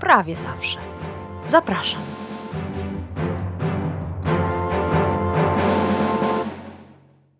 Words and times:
prawie 0.00 0.36
zawsze. 0.36 0.78
Zapraszam. 1.48 2.00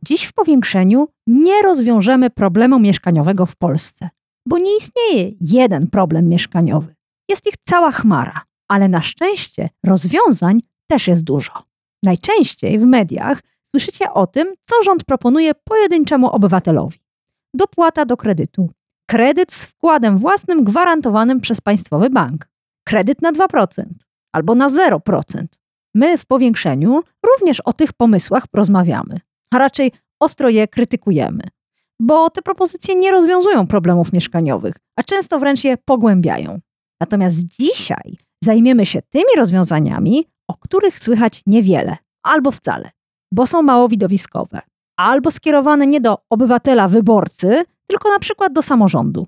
Dziś 0.02 0.24
w 0.24 0.32
powiększeniu 0.32 1.08
nie 1.26 1.62
rozwiążemy 1.62 2.30
problemu 2.30 2.78
mieszkaniowego 2.78 3.46
w 3.46 3.56
Polsce, 3.56 4.08
bo 4.46 4.58
nie 4.58 4.76
istnieje 4.76 5.32
jeden 5.40 5.86
problem 5.86 6.28
mieszkaniowy. 6.28 6.94
Jest 7.28 7.46
ich 7.46 7.54
cała 7.68 7.90
chmara, 7.90 8.42
ale 8.68 8.88
na 8.88 9.02
szczęście 9.02 9.68
rozwiązań 9.84 10.60
też 10.86 11.08
jest 11.08 11.24
dużo. 11.24 11.52
Najczęściej 12.02 12.78
w 12.78 12.84
mediach 12.84 13.42
słyszycie 13.70 14.12
o 14.12 14.26
tym, 14.26 14.54
co 14.64 14.82
rząd 14.82 15.04
proponuje 15.04 15.52
pojedynczemu 15.54 16.30
obywatelowi. 16.30 16.98
Dopłata 17.54 18.04
do 18.04 18.16
kredytu, 18.16 18.70
kredyt 19.06 19.52
z 19.52 19.64
wkładem 19.64 20.18
własnym 20.18 20.64
gwarantowanym 20.64 21.40
przez 21.40 21.60
państwowy 21.60 22.10
bank, 22.10 22.47
kredyt 22.88 23.22
na 23.22 23.32
2% 23.32 23.84
albo 24.32 24.54
na 24.54 24.68
0%. 24.68 25.46
My 25.94 26.18
w 26.18 26.26
powiększeniu 26.26 27.02
również 27.26 27.60
o 27.60 27.72
tych 27.72 27.92
pomysłach 27.92 28.44
rozmawiamy, 28.54 29.20
a 29.54 29.58
raczej 29.58 29.92
ostro 30.20 30.48
je 30.48 30.68
krytykujemy, 30.68 31.42
bo 32.00 32.30
te 32.30 32.42
propozycje 32.42 32.94
nie 32.94 33.10
rozwiązują 33.10 33.66
problemów 33.66 34.12
mieszkaniowych, 34.12 34.74
a 34.96 35.02
często 35.02 35.38
wręcz 35.38 35.64
je 35.64 35.76
pogłębiają. 35.76 36.60
Natomiast 37.00 37.46
dzisiaj 37.46 38.18
zajmiemy 38.44 38.86
się 38.86 39.02
tymi 39.02 39.36
rozwiązaniami, 39.36 40.26
o 40.48 40.54
których 40.54 40.98
słychać 40.98 41.42
niewiele 41.46 41.96
albo 42.22 42.50
wcale, 42.50 42.90
bo 43.32 43.46
są 43.46 43.62
mało 43.62 43.88
widowiskowe, 43.88 44.60
albo 44.96 45.30
skierowane 45.30 45.86
nie 45.86 46.00
do 46.00 46.18
obywatela 46.30 46.88
wyborcy, 46.88 47.64
tylko 47.86 48.08
na 48.08 48.18
przykład 48.18 48.52
do 48.52 48.62
samorządu. 48.62 49.26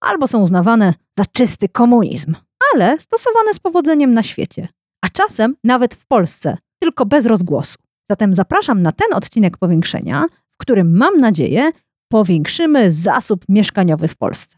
Albo 0.00 0.26
są 0.26 0.42
uznawane 0.42 0.94
za 1.18 1.24
czysty 1.32 1.68
komunizm, 1.68 2.34
ale 2.74 2.98
stosowane 2.98 3.54
z 3.54 3.58
powodzeniem 3.58 4.14
na 4.14 4.22
świecie, 4.22 4.68
a 5.04 5.08
czasem 5.08 5.56
nawet 5.64 5.94
w 5.94 6.06
Polsce, 6.06 6.56
tylko 6.78 7.06
bez 7.06 7.26
rozgłosu. 7.26 7.76
Zatem 8.10 8.34
zapraszam 8.34 8.82
na 8.82 8.92
ten 8.92 9.14
odcinek 9.14 9.58
powiększenia, 9.58 10.24
w 10.50 10.56
którym 10.56 10.96
mam 10.96 11.20
nadzieję 11.20 11.70
powiększymy 12.08 12.92
zasób 12.92 13.44
mieszkaniowy 13.48 14.08
w 14.08 14.16
Polsce. 14.16 14.56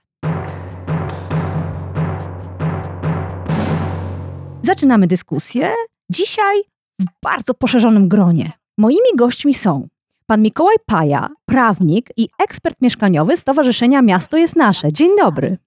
Zaczynamy 4.62 5.06
dyskusję. 5.06 5.74
Dzisiaj 6.10 6.62
w 7.00 7.04
bardzo 7.22 7.54
poszerzonym 7.54 8.08
gronie. 8.08 8.52
Moimi 8.78 9.16
gośćmi 9.16 9.54
są 9.54 9.88
pan 10.26 10.42
Mikołaj 10.42 10.76
Paja, 10.86 11.28
prawnik 11.46 12.06
i 12.16 12.28
ekspert 12.38 12.76
mieszkaniowy 12.80 13.36
Stowarzyszenia 13.36 14.02
Miasto 14.02 14.36
jest 14.36 14.56
Nasze. 14.56 14.92
Dzień 14.92 15.10
dobry. 15.18 15.58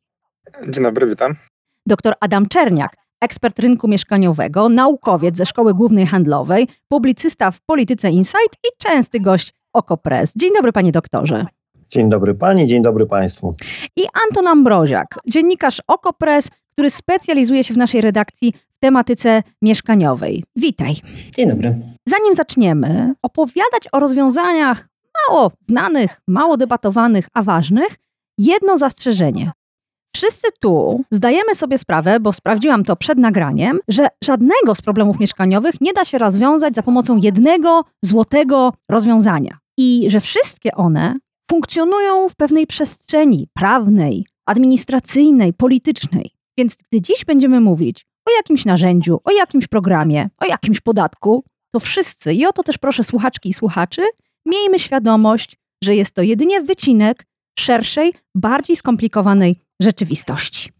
Dzień 0.70 0.84
dobry, 0.84 1.08
witam. 1.08 1.36
Dr 1.88 2.14
Adam 2.20 2.48
Czerniak, 2.48 2.98
ekspert 3.22 3.60
rynku 3.60 3.88
mieszkaniowego, 3.88 4.70
naukowiec 4.70 5.38
ze 5.38 5.46
Szkoły 5.46 5.74
Głównej 5.74 6.08
Handlowej, 6.08 6.68
publicysta 6.88 7.52
w 7.52 7.62
Polityce 7.62 8.10
Insight 8.10 8.56
i 8.64 8.68
częsty 8.78 9.20
gość 9.20 9.54
Okopres. 9.74 10.34
Dzień 10.36 10.50
dobry, 10.56 10.72
panie 10.72 10.92
doktorze. 10.92 11.46
Dzień 11.90 12.10
dobry 12.10 12.34
pani, 12.34 12.68
dzień 12.68 12.82
dobry 12.82 13.06
państwu. 13.06 13.56
I 13.96 14.02
Anton 14.28 14.48
Ambroziak, 14.48 15.20
dziennikarz 15.28 15.82
Okopres, 15.88 16.50
który 16.72 16.90
specjalizuje 16.90 17.64
się 17.64 17.74
w 17.74 17.78
naszej 17.78 18.02
redakcji 18.02 18.54
w 18.54 18.80
tematyce 18.80 19.44
mieszkaniowej. 19.62 20.44
Witaj. 20.56 20.96
Dzień 21.36 21.50
dobry. 21.50 21.76
Zanim 22.08 22.36
zaczniemy 22.36 23.14
opowiadać 23.22 23.84
o 23.92 24.00
rozwiązaniach 24.00 24.88
mało 25.30 25.52
znanych, 25.68 26.22
mało 26.28 26.58
debatowanych, 26.58 27.28
a 27.34 27.44
ważnych, 27.44 27.98
jedno 28.38 28.78
zastrzeżenie. 28.78 29.52
Wszyscy 30.16 30.48
tu 30.60 31.04
zdajemy 31.12 31.56
sobie 31.56 31.78
sprawę, 31.78 32.20
bo 32.20 32.34
sprawdziłam 32.34 32.84
to 32.84 32.96
przed 32.96 33.18
nagraniem, 33.18 33.80
że 33.88 34.08
żadnego 34.24 34.76
z 34.76 34.82
problemów 34.82 35.20
mieszkaniowych 35.20 35.82
nie 35.82 35.94
da 35.94 36.06
się 36.06 36.18
rozwiązać 36.18 36.76
za 36.76 36.84
pomocą 36.84 37.18
jednego 37.18 37.84
złotego 38.04 38.74
rozwiązania. 38.92 39.58
I 39.78 40.06
że 40.08 40.22
wszystkie 40.22 40.72
one 40.72 41.16
funkcjonują 41.52 42.30
w 42.30 42.36
pewnej 42.36 42.68
przestrzeni 42.68 43.48
prawnej, 43.54 44.26
administracyjnej, 44.46 45.54
politycznej. 45.54 46.32
Więc 46.58 46.76
gdy 46.76 47.02
dziś 47.02 47.26
będziemy 47.26 47.60
mówić 47.60 48.06
o 48.28 48.32
jakimś 48.38 48.66
narzędziu, 48.66 49.20
o 49.24 49.32
jakimś 49.32 49.68
programie, 49.68 50.30
o 50.38 50.46
jakimś 50.46 50.82
podatku, 50.82 51.44
to 51.74 51.80
wszyscy, 51.80 52.34
i 52.34 52.46
o 52.46 52.52
to 52.52 52.64
też 52.64 52.78
proszę 52.78 53.04
słuchaczki 53.04 53.50
i 53.50 53.54
słuchaczy, 53.54 54.02
miejmy 54.46 54.80
świadomość, 54.80 55.56
że 55.84 55.96
jest 55.96 56.16
to 56.16 56.22
jedynie 56.22 56.62
wycinek 56.62 57.26
szerszej, 57.60 58.14
bardziej 58.36 58.76
skomplikowanej 58.76 59.65
rzeczywistości. 59.82 60.72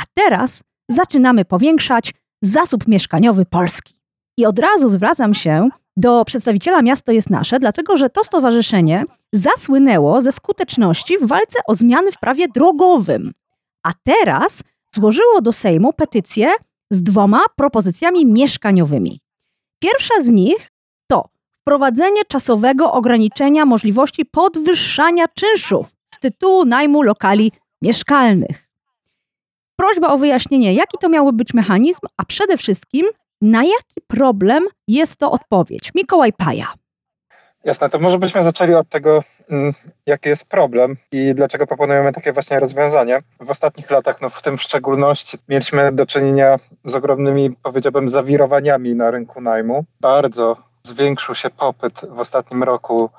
A 0.00 0.02
teraz 0.14 0.62
zaczynamy 0.90 1.44
powiększać 1.44 2.14
zasób 2.42 2.88
mieszkaniowy 2.88 3.44
Polski. 3.44 3.94
I 4.38 4.46
od 4.46 4.58
razu 4.58 4.88
zwracam 4.88 5.34
się 5.34 5.68
do 5.96 6.24
przedstawiciela 6.24 6.82
Miasto 6.82 7.12
jest 7.12 7.30
Nasze, 7.30 7.60
dlatego 7.60 7.96
że 7.96 8.10
to 8.10 8.24
stowarzyszenie 8.24 9.04
zasłynęło 9.32 10.20
ze 10.20 10.32
skuteczności 10.32 11.18
w 11.18 11.26
walce 11.26 11.58
o 11.66 11.74
zmiany 11.74 12.12
w 12.12 12.18
prawie 12.18 12.48
drogowym. 12.48 13.32
A 13.86 13.92
teraz 14.04 14.62
złożyło 14.94 15.42
do 15.42 15.52
Sejmu 15.52 15.92
petycję 15.92 16.50
z 16.90 17.02
dwoma 17.02 17.40
propozycjami 17.56 18.26
mieszkaniowymi. 18.26 19.20
Pierwsza 19.82 20.14
z 20.22 20.30
nich 20.30 20.70
to 21.10 21.24
wprowadzenie 21.60 22.24
czasowego 22.28 22.92
ograniczenia 22.92 23.66
możliwości 23.66 24.24
podwyższania 24.24 25.28
czynszów 25.28 25.90
z 26.14 26.18
tytułu 26.18 26.64
najmu 26.64 27.02
lokali 27.02 27.52
mieszkalnych. 27.82 28.68
Prośba 29.76 30.08
o 30.08 30.18
wyjaśnienie, 30.18 30.74
jaki 30.74 30.98
to 31.00 31.08
miałby 31.08 31.32
być 31.32 31.54
mechanizm, 31.54 32.06
a 32.16 32.24
przede 32.24 32.56
wszystkim 32.56 33.06
na 33.40 33.64
jaki 33.64 34.00
problem 34.06 34.64
jest 34.88 35.16
to 35.16 35.30
odpowiedź. 35.30 35.90
Mikołaj 35.94 36.32
Paja. 36.32 36.72
Jasne, 37.64 37.90
to 37.90 37.98
może 37.98 38.18
byśmy 38.18 38.42
zaczęli 38.42 38.74
od 38.74 38.88
tego, 38.88 39.22
mm, 39.50 39.72
jaki 40.06 40.28
jest 40.28 40.44
problem 40.44 40.96
i 41.12 41.34
dlaczego 41.34 41.66
proponujemy 41.66 42.12
takie 42.12 42.32
właśnie 42.32 42.60
rozwiązanie. 42.60 43.22
W 43.40 43.50
ostatnich 43.50 43.90
latach, 43.90 44.20
no 44.20 44.30
w 44.30 44.42
tym 44.42 44.58
w 44.58 44.62
szczególności, 44.62 45.38
mieliśmy 45.48 45.92
do 45.92 46.06
czynienia 46.06 46.58
z 46.84 46.94
ogromnymi, 46.94 47.50
powiedziałbym, 47.62 48.08
zawirowaniami 48.08 48.94
na 48.94 49.10
rynku 49.10 49.40
najmu. 49.40 49.84
Bardzo 50.00 50.56
zwiększył 50.82 51.34
się 51.34 51.50
popyt 51.50 52.00
w 52.10 52.18
ostatnim 52.18 52.62
roku 52.62 53.10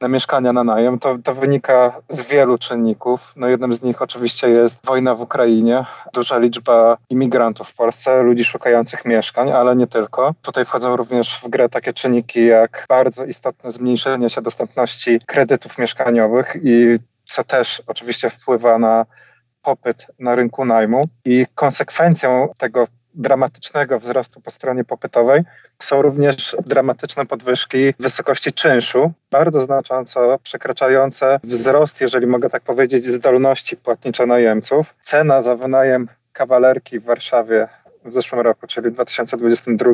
na 0.00 0.08
mieszkania 0.08 0.52
na 0.52 0.64
najem. 0.64 0.98
To, 0.98 1.18
to 1.24 1.34
wynika 1.34 2.00
z 2.08 2.22
wielu 2.22 2.58
czynników. 2.58 3.32
No 3.36 3.48
jednym 3.48 3.72
z 3.72 3.82
nich 3.82 4.02
oczywiście 4.02 4.48
jest 4.48 4.86
wojna 4.86 5.14
w 5.14 5.20
Ukrainie, 5.20 5.84
duża 6.12 6.38
liczba 6.38 6.96
imigrantów 7.10 7.68
w 7.68 7.74
Polsce, 7.74 8.22
ludzi 8.22 8.44
szukających 8.44 9.04
mieszkań, 9.04 9.52
ale 9.52 9.76
nie 9.76 9.86
tylko. 9.86 10.34
Tutaj 10.42 10.64
wchodzą 10.64 10.96
również 10.96 11.40
w 11.42 11.48
grę 11.48 11.68
takie 11.68 11.92
czynniki 11.92 12.46
jak 12.46 12.84
bardzo 12.88 13.24
istotne 13.24 13.70
zmniejszenie 13.70 14.30
się 14.30 14.42
dostępności 14.42 15.20
kredytów 15.26 15.78
mieszkaniowych 15.78 16.56
i 16.62 16.98
co 17.24 17.44
też 17.44 17.82
oczywiście 17.86 18.30
wpływa 18.30 18.78
na 18.78 19.06
popyt 19.62 20.06
na 20.18 20.34
rynku 20.34 20.64
najmu 20.64 21.02
i 21.24 21.46
konsekwencją 21.54 22.48
tego 22.58 22.86
dramatycznego 23.16 24.00
wzrostu 24.00 24.40
po 24.40 24.50
stronie 24.50 24.84
popytowej 24.84 25.42
są 25.78 26.02
również 26.02 26.56
dramatyczne 26.66 27.26
podwyżki 27.26 27.94
wysokości 27.98 28.52
czynszu, 28.52 29.12
bardzo 29.30 29.60
znacząco 29.60 30.38
przekraczające 30.42 31.40
wzrost, 31.44 32.00
jeżeli 32.00 32.26
mogę 32.26 32.50
tak 32.50 32.62
powiedzieć, 32.62 33.04
zdolności 33.06 33.76
płatniczo-najemców. 33.76 34.94
Cena 35.00 35.42
za 35.42 35.56
wynajem 35.56 36.08
kawalerki 36.32 37.00
w 37.00 37.04
Warszawie 37.04 37.68
w 38.04 38.14
zeszłym 38.14 38.40
roku, 38.40 38.66
czyli 38.66 38.90
w 38.90 38.94
2022, 38.94 39.92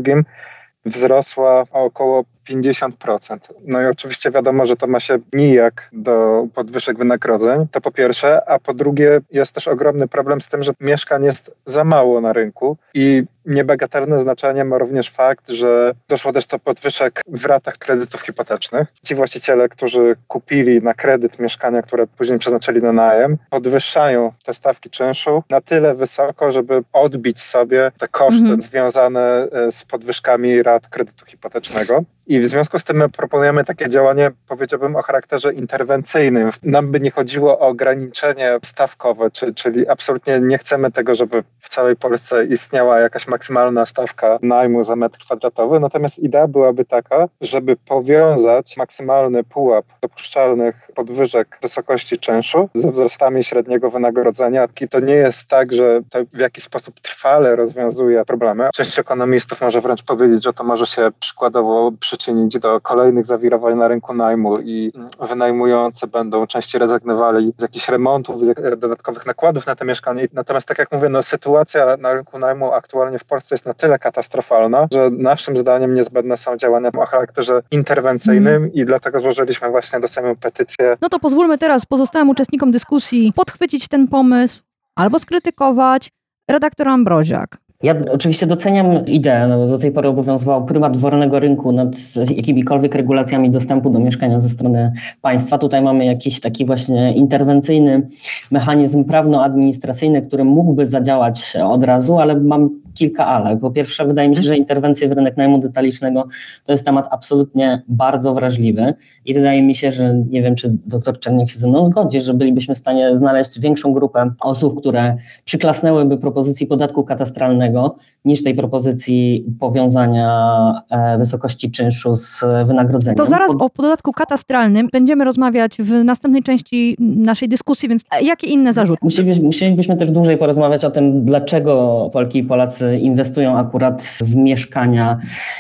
wzrosła 0.85 1.65
o 1.73 1.85
około 1.85 2.25
50%. 2.49 3.39
No 3.67 3.83
i 3.83 3.87
oczywiście 3.87 4.31
wiadomo, 4.31 4.67
że 4.67 4.77
to 4.77 4.87
ma 4.87 5.00
się 5.00 5.19
nijak 5.33 5.89
do 5.93 6.47
podwyżek 6.55 6.99
wynagrodzeń, 6.99 7.67
to 7.71 7.81
po 7.81 7.91
pierwsze, 7.91 8.49
a 8.49 8.59
po 8.59 8.75
drugie 8.75 9.21
jest 9.33 9.53
też 9.53 9.69
ogromny 9.69 10.09
problem 10.09 10.41
z 10.41 10.49
tym, 10.49 10.62
że 10.62 10.73
mieszkań 10.81 11.25
jest 11.25 11.55
za 11.67 11.85
mało 11.85 12.21
na 12.21 12.33
rynku 12.33 12.77
i 12.94 13.23
Niebagatelne 13.47 14.21
znaczenie 14.21 14.65
ma 14.65 14.79
również 14.79 15.11
fakt, 15.11 15.49
że 15.49 15.94
doszło 16.09 16.33
też 16.33 16.47
do 16.47 16.59
podwyżek 16.59 17.21
w 17.29 17.47
ratach 17.47 17.79
kredytów 17.79 18.21
hipotecznych. 18.21 18.89
Ci 19.05 19.15
właściciele, 19.15 19.69
którzy 19.69 20.17
kupili 20.29 20.83
na 20.83 20.94
kredyt 20.94 21.39
mieszkania, 21.39 21.83
które 21.83 22.06
później 22.06 22.39
przeznaczyli 22.39 22.83
na 22.83 22.93
najem, 22.93 23.39
podwyższają 23.50 24.33
te 24.44 24.55
stawki 24.55 24.91
czynszu 24.91 25.43
na 25.50 25.61
tyle 25.61 25.94
wysoko, 25.94 26.53
żeby 26.53 26.83
odbić 26.93 27.41
sobie 27.41 27.93
te 27.99 28.09
koszty 28.09 28.41
mhm. 28.41 28.62
związane 28.62 29.49
e, 29.53 29.73
z 29.73 29.85
podwyżkami 29.85 30.62
rat 30.62 30.89
kredytu 30.89 31.27
hipotecznego. 31.27 32.03
I 32.32 32.40
w 32.40 32.46
związku 32.46 32.79
z 32.79 32.84
tym 32.84 32.96
my 32.96 33.08
proponujemy 33.08 33.64
takie 33.64 33.88
działanie, 33.88 34.31
powiedziałbym, 34.49 34.96
o 34.96 35.02
charakterze 35.02 35.52
interwencyjnym. 35.52 36.50
Nam 36.62 36.93
by 36.93 37.00
nie 37.00 37.11
chodziło 37.11 37.58
o 37.58 37.69
ograniczenie 37.69 38.58
stawkowe, 38.64 39.31
czy, 39.31 39.55
czyli 39.55 39.88
absolutnie 39.88 40.40
nie 40.40 40.58
chcemy 40.58 40.90
tego, 40.90 41.14
żeby 41.14 41.44
w 41.61 41.69
całej 41.69 41.96
Polsce 41.96 42.44
istniała 42.44 43.00
jakaś 43.00 43.29
maksymalna 43.29 43.87
stawka 43.87 44.38
najmu 44.43 44.84
za 44.84 44.96
metr 44.96 45.19
kwadratowy, 45.19 45.81
natomiast 45.81 46.19
idea 46.19 46.49
byłaby 46.49 46.84
taka, 46.84 47.29
żeby 47.40 47.76
powiązać 47.76 48.76
maksymalny 48.76 49.44
pułap 49.44 49.84
dopuszczalnych 50.00 50.90
podwyżek 50.94 51.58
wysokości 51.62 52.19
czynszu 52.19 52.69
ze 52.75 52.90
wzrostami 52.90 53.44
średniego 53.44 53.90
wynagrodzenia. 53.90 54.69
I 54.81 54.88
to 54.88 55.00
nie 55.00 55.14
jest 55.14 55.49
tak, 55.49 55.73
że 55.73 56.00
to 56.11 56.19
w 56.32 56.38
jakiś 56.38 56.64
sposób 56.64 57.00
trwale 57.00 57.56
rozwiązuje 57.56 58.25
problemy. 58.25 58.69
Część 58.75 58.99
ekonomistów 58.99 59.61
może 59.61 59.81
wręcz 59.81 60.02
powiedzieć, 60.02 60.44
że 60.44 60.52
to 60.52 60.64
może 60.64 60.87
się 60.87 61.11
przykładowo 61.20 61.93
przyczynić 62.00 62.22
do 62.61 62.81
kolejnych 62.81 63.27
zawirowań 63.27 63.79
na 63.79 63.89
rynku 63.89 64.15
najmu 64.15 64.61
i 64.61 64.93
wynajmujący 65.29 66.07
będą 66.07 66.47
częściej 66.47 66.79
rezygnowali 66.79 67.53
z 67.59 67.63
jakichś 67.63 67.89
remontów, 67.89 68.45
z 68.45 68.79
dodatkowych 68.79 69.27
nakładów 69.27 69.67
na 69.67 69.75
te 69.75 69.85
mieszkanie. 69.85 70.29
Natomiast 70.33 70.69
tak 70.69 70.79
jak 70.79 70.93
mówię, 70.93 71.09
no, 71.09 71.23
sytuacja 71.23 71.97
na 71.97 72.15
rynku 72.15 72.39
najmu 72.39 72.73
aktualnie 72.73 73.19
w 73.19 73.25
Polsce 73.25 73.55
jest 73.55 73.67
na 73.67 73.75
tyle 73.75 73.99
katastrofalna, 73.99 74.89
że 74.93 75.11
naszym 75.11 75.57
zdaniem 75.57 75.95
niezbędne 75.95 76.37
są 76.37 76.57
działania 76.57 76.91
o 76.99 77.07
charakterze 77.07 77.63
interwencyjnym 77.71 78.57
mm. 78.57 78.73
i 78.73 78.85
dlatego 78.85 79.21
złożyliśmy 79.21 79.71
właśnie 79.71 80.01
do 80.01 80.09
Sejmu 80.09 80.37
petycję. 80.37 80.97
No 81.01 81.09
to 81.09 81.19
pozwólmy 81.19 81.59
teraz 81.59 81.87
pozostałym 81.87 82.31
uczestnikom 82.31 82.71
dyskusji 82.71 83.33
podchwycić 83.37 83.89
ten 83.89 84.09
pomysł 84.09 84.63
albo 84.97 85.19
skrytykować. 85.19 86.11
Redaktor 86.51 86.89
Ambroziak, 86.89 87.57
ja 87.82 87.94
oczywiście 88.12 88.46
doceniam 88.46 89.06
ideę, 89.06 89.49
no 89.49 89.58
bo 89.58 89.67
do 89.67 89.79
tej 89.79 89.93
pory 89.93 90.08
obowiązywał 90.08 90.64
prymat 90.64 90.96
wolnego 90.96 91.40
rynku 91.40 91.73
nad 91.73 91.96
jakimikolwiek 92.37 92.94
regulacjami 92.94 93.50
dostępu 93.50 93.90
do 93.90 93.99
mieszkania 93.99 94.40
ze 94.40 94.49
strony 94.49 94.93
państwa. 95.20 95.58
Tutaj 95.58 95.82
mamy 95.82 96.05
jakiś 96.05 96.40
taki 96.40 96.67
właśnie 96.67 97.14
interwencyjny 97.14 98.06
mechanizm 98.50 99.05
prawno-administracyjny, 99.05 100.23
który 100.23 100.44
mógłby 100.44 100.87
zadziałać 100.87 101.56
od 101.64 101.84
razu, 101.84 102.19
ale 102.19 102.40
mam 102.40 102.81
kilka 102.94 103.27
ale. 103.27 103.56
Po 103.56 103.71
pierwsze, 103.71 104.06
wydaje 104.06 104.29
mi 104.29 104.37
się, 104.37 104.43
że 104.43 104.56
interwencje 104.56 105.09
w 105.09 105.12
rynek 105.12 105.37
najmu 105.37 105.59
detalicznego 105.59 106.29
to 106.65 106.73
jest 106.73 106.85
temat 106.85 107.09
absolutnie 107.11 107.83
bardzo 107.89 108.35
wrażliwy 108.35 108.94
i 109.25 109.35
wydaje 109.35 109.62
mi 109.62 109.75
się, 109.75 109.93
że 109.93 110.15
nie 110.31 110.43
wiem, 110.43 110.55
czy 110.55 110.77
doktor 110.87 111.19
Czerniak 111.19 111.50
się 111.50 111.59
ze 111.59 111.69
mną 111.69 111.85
zgodzi, 111.85 112.21
że 112.21 112.35
bylibyśmy 112.35 112.75
w 112.75 112.79
stanie 112.79 113.17
znaleźć 113.17 113.61
większą 113.61 113.93
grupę 113.93 114.31
osób, 114.41 114.81
które 114.81 115.17
przyklasnęłyby 115.44 116.19
propozycji 116.19 116.67
podatku 116.67 117.05
katastralnego 117.05 117.97
niż 118.25 118.43
tej 118.44 118.55
propozycji 118.55 119.47
powiązania 119.61 120.83
e, 120.91 121.19
wysokości 121.19 121.71
czynszu 121.71 122.15
z 122.15 122.44
wynagrodzeniem. 122.67 123.17
To 123.17 123.27
zaraz 123.27 123.53
o 123.59 123.71
podatku 123.71 124.12
katastralnym 124.12 124.89
będziemy 124.93 125.25
rozmawiać 125.25 125.77
w 125.79 126.05
następnej 126.05 126.43
części 126.43 126.97
naszej 126.99 127.49
dyskusji, 127.49 127.89
więc 127.89 128.05
jakie 128.23 128.47
inne 128.47 128.73
zarzuty? 128.73 128.99
Musielibyśmy, 129.03 129.44
musielibyśmy 129.44 129.97
też 129.97 130.11
dłużej 130.11 130.39
porozmawiać 130.39 130.85
o 130.85 130.91
tym, 130.91 131.25
dlaczego 131.25 132.11
Polki 132.12 132.39
i 132.39 132.44
Polacy 132.44 132.81
inwestują 133.00 133.58
akurat 133.58 134.02
w 134.02 134.37
mieszkania, 134.37 135.19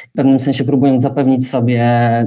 w 0.08 0.16
pewnym 0.16 0.40
sensie 0.40 0.64
próbując 0.64 1.02
zapewnić 1.02 1.48
sobie 1.48 1.82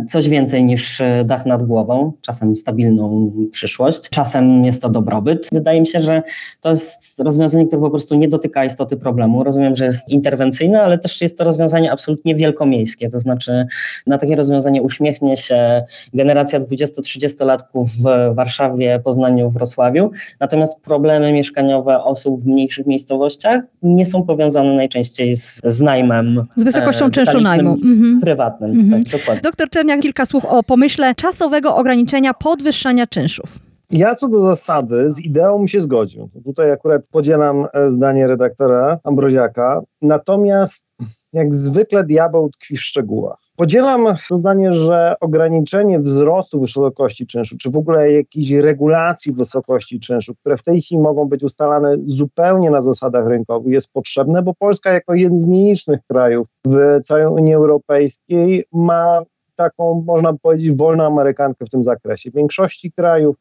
coś 0.09 0.29
więcej 0.29 0.63
niż 0.63 1.01
dach 1.25 1.45
nad 1.45 1.63
głową, 1.63 2.11
czasem 2.21 2.55
stabilną 2.55 3.31
przyszłość, 3.51 4.09
czasem 4.09 4.65
jest 4.65 4.81
to 4.81 4.89
dobrobyt. 4.89 5.49
Wydaje 5.51 5.79
mi 5.79 5.87
się, 5.87 6.01
że 6.01 6.23
to 6.61 6.69
jest 6.69 7.19
rozwiązanie, 7.19 7.65
które 7.65 7.81
po 7.81 7.89
prostu 7.89 8.15
nie 8.15 8.27
dotyka 8.27 8.65
istoty 8.65 8.97
problemu. 8.97 9.43
Rozumiem, 9.43 9.75
że 9.75 9.85
jest 9.85 10.09
interwencyjne, 10.09 10.81
ale 10.81 10.97
też 10.97 11.21
jest 11.21 11.37
to 11.37 11.43
rozwiązanie 11.43 11.91
absolutnie 11.91 12.35
wielkomiejskie, 12.35 13.09
to 13.09 13.19
znaczy 13.19 13.65
na 14.07 14.17
takie 14.17 14.35
rozwiązanie 14.35 14.81
uśmiechnie 14.81 15.37
się 15.37 15.83
generacja 16.13 16.59
20-30-latków 16.59 17.85
w 17.85 18.35
Warszawie, 18.35 18.99
Poznaniu, 19.03 19.49
Wrocławiu, 19.49 20.11
natomiast 20.39 20.81
problemy 20.81 21.31
mieszkaniowe 21.31 22.03
osób 22.03 22.41
w 22.41 22.47
mniejszych 22.47 22.85
miejscowościach 22.85 23.63
nie 23.83 24.05
są 24.05 24.23
powiązane 24.23 24.75
najczęściej 24.85 25.35
z, 25.35 25.61
z 25.65 25.81
najmem. 25.81 26.45
Z 26.55 26.63
wysokością 26.63 27.05
e, 27.05 27.11
czynszu 27.11 27.41
najmu. 27.41 27.73
Mhm. 27.73 28.19
Prywatnym, 28.21 28.71
mhm. 28.71 29.03
tak, 29.03 29.11
dokładnie. 29.11 29.41
Doktor 29.41 29.69
Czerniak, 29.69 30.01
kilka 30.01 30.25
słów 30.25 30.45
o 30.45 30.63
pomyśle 30.63 31.15
czasowego 31.15 31.75
ograniczenia 31.75 32.33
podwyższania 32.33 33.07
czynszów. 33.07 33.59
Ja 33.91 34.15
co 34.15 34.27
do 34.27 34.41
zasady 34.41 35.09
z 35.09 35.19
ideą 35.19 35.67
się 35.67 35.81
zgodził. 35.81 36.29
Tutaj 36.43 36.71
akurat 36.71 37.07
podzielam 37.07 37.67
e, 37.73 37.89
zdanie 37.89 38.27
redaktora 38.27 38.99
Ambroziaka. 39.03 39.81
Natomiast 40.01 40.93
jak 41.33 41.53
zwykle 41.53 42.03
diabeł 42.03 42.49
tkwi 42.49 42.75
w 42.75 42.81
szczegółach. 42.81 43.44
Podzielam 43.55 44.07
zdanie, 44.31 44.73
że 44.73 45.15
ograniczenie 45.19 45.99
wzrostu 45.99 46.61
wysokości 46.61 47.27
czynszu, 47.27 47.57
czy 47.57 47.69
w 47.69 47.77
ogóle 47.77 48.11
jakiejś 48.11 48.51
regulacji 48.51 49.33
wysokości 49.33 49.99
czynszu, 49.99 50.35
które 50.35 50.57
w 50.57 50.63
tej 50.63 50.81
chwili 50.81 51.01
mogą 51.01 51.25
być 51.25 51.43
ustalane 51.43 51.97
zupełnie 52.03 52.71
na 52.71 52.81
zasadach 52.81 53.27
rynkowych, 53.27 53.73
jest 53.73 53.91
potrzebne, 53.93 54.41
bo 54.41 54.53
Polska 54.53 54.93
jako 54.93 55.13
jeden 55.13 55.37
z 55.37 55.47
nielicznych 55.47 55.99
krajów 56.07 56.47
w 56.65 56.99
całej 57.03 57.27
Unii 57.27 57.53
Europejskiej 57.53 58.65
ma 58.73 59.21
taką, 59.55 60.03
można 60.07 60.33
powiedzieć, 60.33 60.77
wolną 60.77 61.03
amerykankę 61.03 61.65
w 61.65 61.69
tym 61.69 61.83
zakresie. 61.83 62.31
W 62.31 62.33
większości 62.33 62.91
krajów 62.91 63.35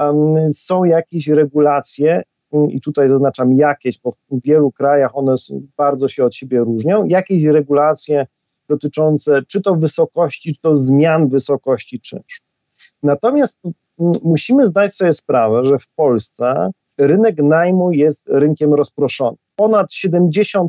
um, 0.00 0.52
są 0.52 0.84
jakieś 0.84 1.28
regulacje, 1.28 2.22
i 2.68 2.80
tutaj 2.80 3.08
zaznaczam 3.08 3.52
jakieś, 3.52 3.98
bo 3.98 4.10
w 4.10 4.16
wielu 4.30 4.72
krajach 4.72 5.16
one 5.16 5.34
bardzo 5.76 6.08
się 6.08 6.24
od 6.24 6.34
siebie 6.34 6.58
różnią, 6.58 7.04
jakieś 7.04 7.44
regulacje 7.44 8.26
dotyczące 8.68 9.42
czy 9.48 9.62
to 9.62 9.74
wysokości, 9.74 10.54
czy 10.54 10.60
to 10.60 10.76
zmian 10.76 11.28
wysokości 11.28 12.00
czynszu. 12.00 12.42
Natomiast 13.02 13.60
musimy 14.22 14.66
zdać 14.66 14.94
sobie 14.94 15.12
sprawę, 15.12 15.64
że 15.64 15.78
w 15.78 15.88
Polsce 15.88 16.70
rynek 16.98 17.42
najmu 17.42 17.92
jest 17.92 18.28
rynkiem 18.28 18.74
rozproszonym. 18.74 19.36
Ponad 19.56 19.90
70% 19.90 20.66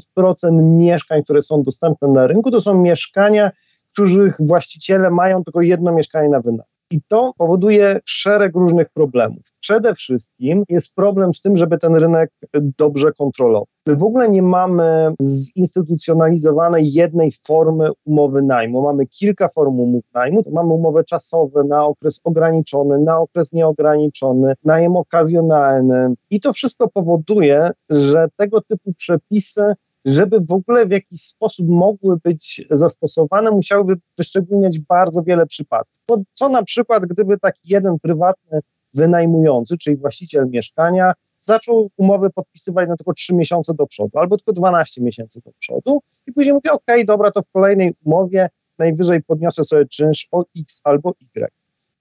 mieszkań, 0.62 1.24
które 1.24 1.42
są 1.42 1.64
dostępne 1.64 2.08
na 2.08 2.28
rynku, 2.28 2.52
to 2.52 2.60
są 2.60 2.82
mieszkania, 2.82 3.52
których 3.94 4.36
właściciele 4.40 5.10
mają 5.10 5.44
tylko 5.44 5.62
jedno 5.62 5.92
mieszkanie 5.92 6.30
na 6.30 6.40
wynajem. 6.40 6.77
I 6.92 7.02
to 7.08 7.34
powoduje 7.38 8.00
szereg 8.06 8.56
różnych 8.56 8.90
problemów. 8.90 9.42
Przede 9.60 9.96
wszystkim 9.96 10.64
jest 10.70 10.96
problem 10.96 11.34
z 11.34 11.42
tym, 11.42 11.58
żeby 11.58 11.78
ten 11.78 11.96
rynek 11.96 12.32
dobrze 12.78 13.12
kontrolował. 13.12 13.68
My 13.88 13.96
w 13.96 14.04
ogóle 14.04 14.30
nie 14.30 14.42
mamy 14.42 15.14
zinstytucjonalizowanej 15.22 16.94
jednej 16.94 17.32
formy 17.48 17.90
umowy 18.06 18.42
najmu. 18.42 18.82
Mamy 18.82 19.08
kilka 19.08 19.50
form 19.50 19.80
umów 19.80 20.04
najmu. 20.14 20.44
Mamy 20.52 20.74
umowy 20.74 21.04
czasowe 21.04 21.64
na 21.64 21.86
okres 21.86 22.22
ograniczony, 22.24 23.00
na 23.00 23.20
okres 23.20 23.54
nieograniczony, 23.54 24.54
najem 24.64 24.96
okazjonalny. 24.96 26.14
I 26.30 26.40
to 26.40 26.54
wszystko 26.54 26.88
powoduje, 26.88 27.72
że 27.90 28.28
tego 28.38 28.62
typu 28.62 28.94
przepisy 28.94 29.74
żeby 30.08 30.40
w 30.40 30.52
ogóle 30.52 30.86
w 30.86 30.92
jakiś 30.92 31.22
sposób 31.22 31.68
mogły 31.70 32.18
być 32.24 32.62
zastosowane, 32.72 33.52
musiałyby 33.52 33.96
wyszczególniać 34.18 34.80
bardzo 34.80 35.24
wiele 35.24 35.46
przypadków. 35.46 36.00
Bo 36.08 36.18
co 36.34 36.50
na 36.50 36.64
przykład, 36.64 37.06
gdyby 37.06 37.40
taki 37.40 37.62
jeden 37.66 38.00
prywatny 38.00 38.60
wynajmujący, 38.94 39.78
czyli 39.78 39.98
właściciel 39.98 40.48
mieszkania, 40.50 41.14
zaczął 41.40 41.90
umowy 41.98 42.30
podpisywać 42.30 42.90
na 42.90 42.98
tylko 42.98 43.14
3 43.14 43.36
miesiące 43.36 43.74
do 43.74 43.88
przodu, 43.88 44.20
albo 44.20 44.38
tylko 44.38 44.54
12 44.54 45.02
miesięcy 45.02 45.42
do 45.46 45.52
przodu 45.60 46.02
i 46.28 46.34
później 46.34 46.54
mówi, 46.54 46.70
ok, 46.70 46.86
dobra, 47.06 47.32
to 47.32 47.42
w 47.42 47.52
kolejnej 47.52 47.94
umowie 48.06 48.50
najwyżej 48.78 49.24
podniosę 49.24 49.64
sobie 49.64 49.86
czynsz 49.86 50.28
o 50.32 50.46
X 50.60 50.82
albo 50.84 51.14
Y. 51.36 51.48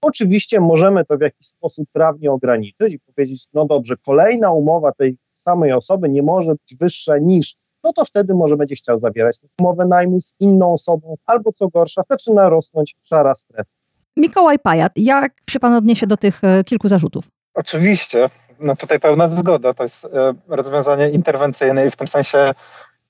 Oczywiście 0.01 0.59
możemy 0.59 1.05
to 1.05 1.17
w 1.17 1.21
jakiś 1.21 1.47
sposób 1.47 1.87
prawnie 1.93 2.31
ograniczyć 2.31 2.93
i 2.93 2.99
powiedzieć, 2.99 3.45
no 3.53 3.65
dobrze, 3.65 3.95
kolejna 4.05 4.51
umowa 4.51 4.91
tej 4.91 5.17
samej 5.33 5.71
osoby 5.73 6.09
nie 6.09 6.23
może 6.23 6.51
być 6.51 6.75
wyższa 6.79 7.17
niż 7.17 7.55
no 7.87 7.93
to 7.93 8.05
wtedy 8.05 8.33
może 8.33 8.57
będzie 8.57 8.75
chciał 8.75 8.97
zawierać 8.97 9.37
umowę 9.59 9.85
najmu 9.85 10.21
z 10.21 10.33
inną 10.39 10.73
osobą, 10.73 11.15
albo 11.25 11.51
co 11.51 11.67
gorsza, 11.67 12.01
zaczyna 12.09 12.49
rosnąć 12.49 12.95
szara 13.03 13.35
strefa. 13.35 13.69
Mikołaj 14.17 14.59
Pajat, 14.59 14.91
jak 14.95 15.33
się 15.49 15.59
pan 15.59 15.73
odniesie 15.73 16.07
do 16.07 16.17
tych 16.17 16.43
e, 16.43 16.63
kilku 16.63 16.87
zarzutów? 16.87 17.25
Oczywiście, 17.53 18.29
no 18.59 18.75
tutaj 18.75 18.99
pełna 18.99 19.29
zgoda, 19.29 19.73
to 19.73 19.83
jest 19.83 20.05
e, 20.05 20.33
rozwiązanie 20.47 21.09
interwencyjne 21.09 21.87
i 21.87 21.91
w 21.91 21.95
tym 21.95 22.07
sensie 22.07 22.53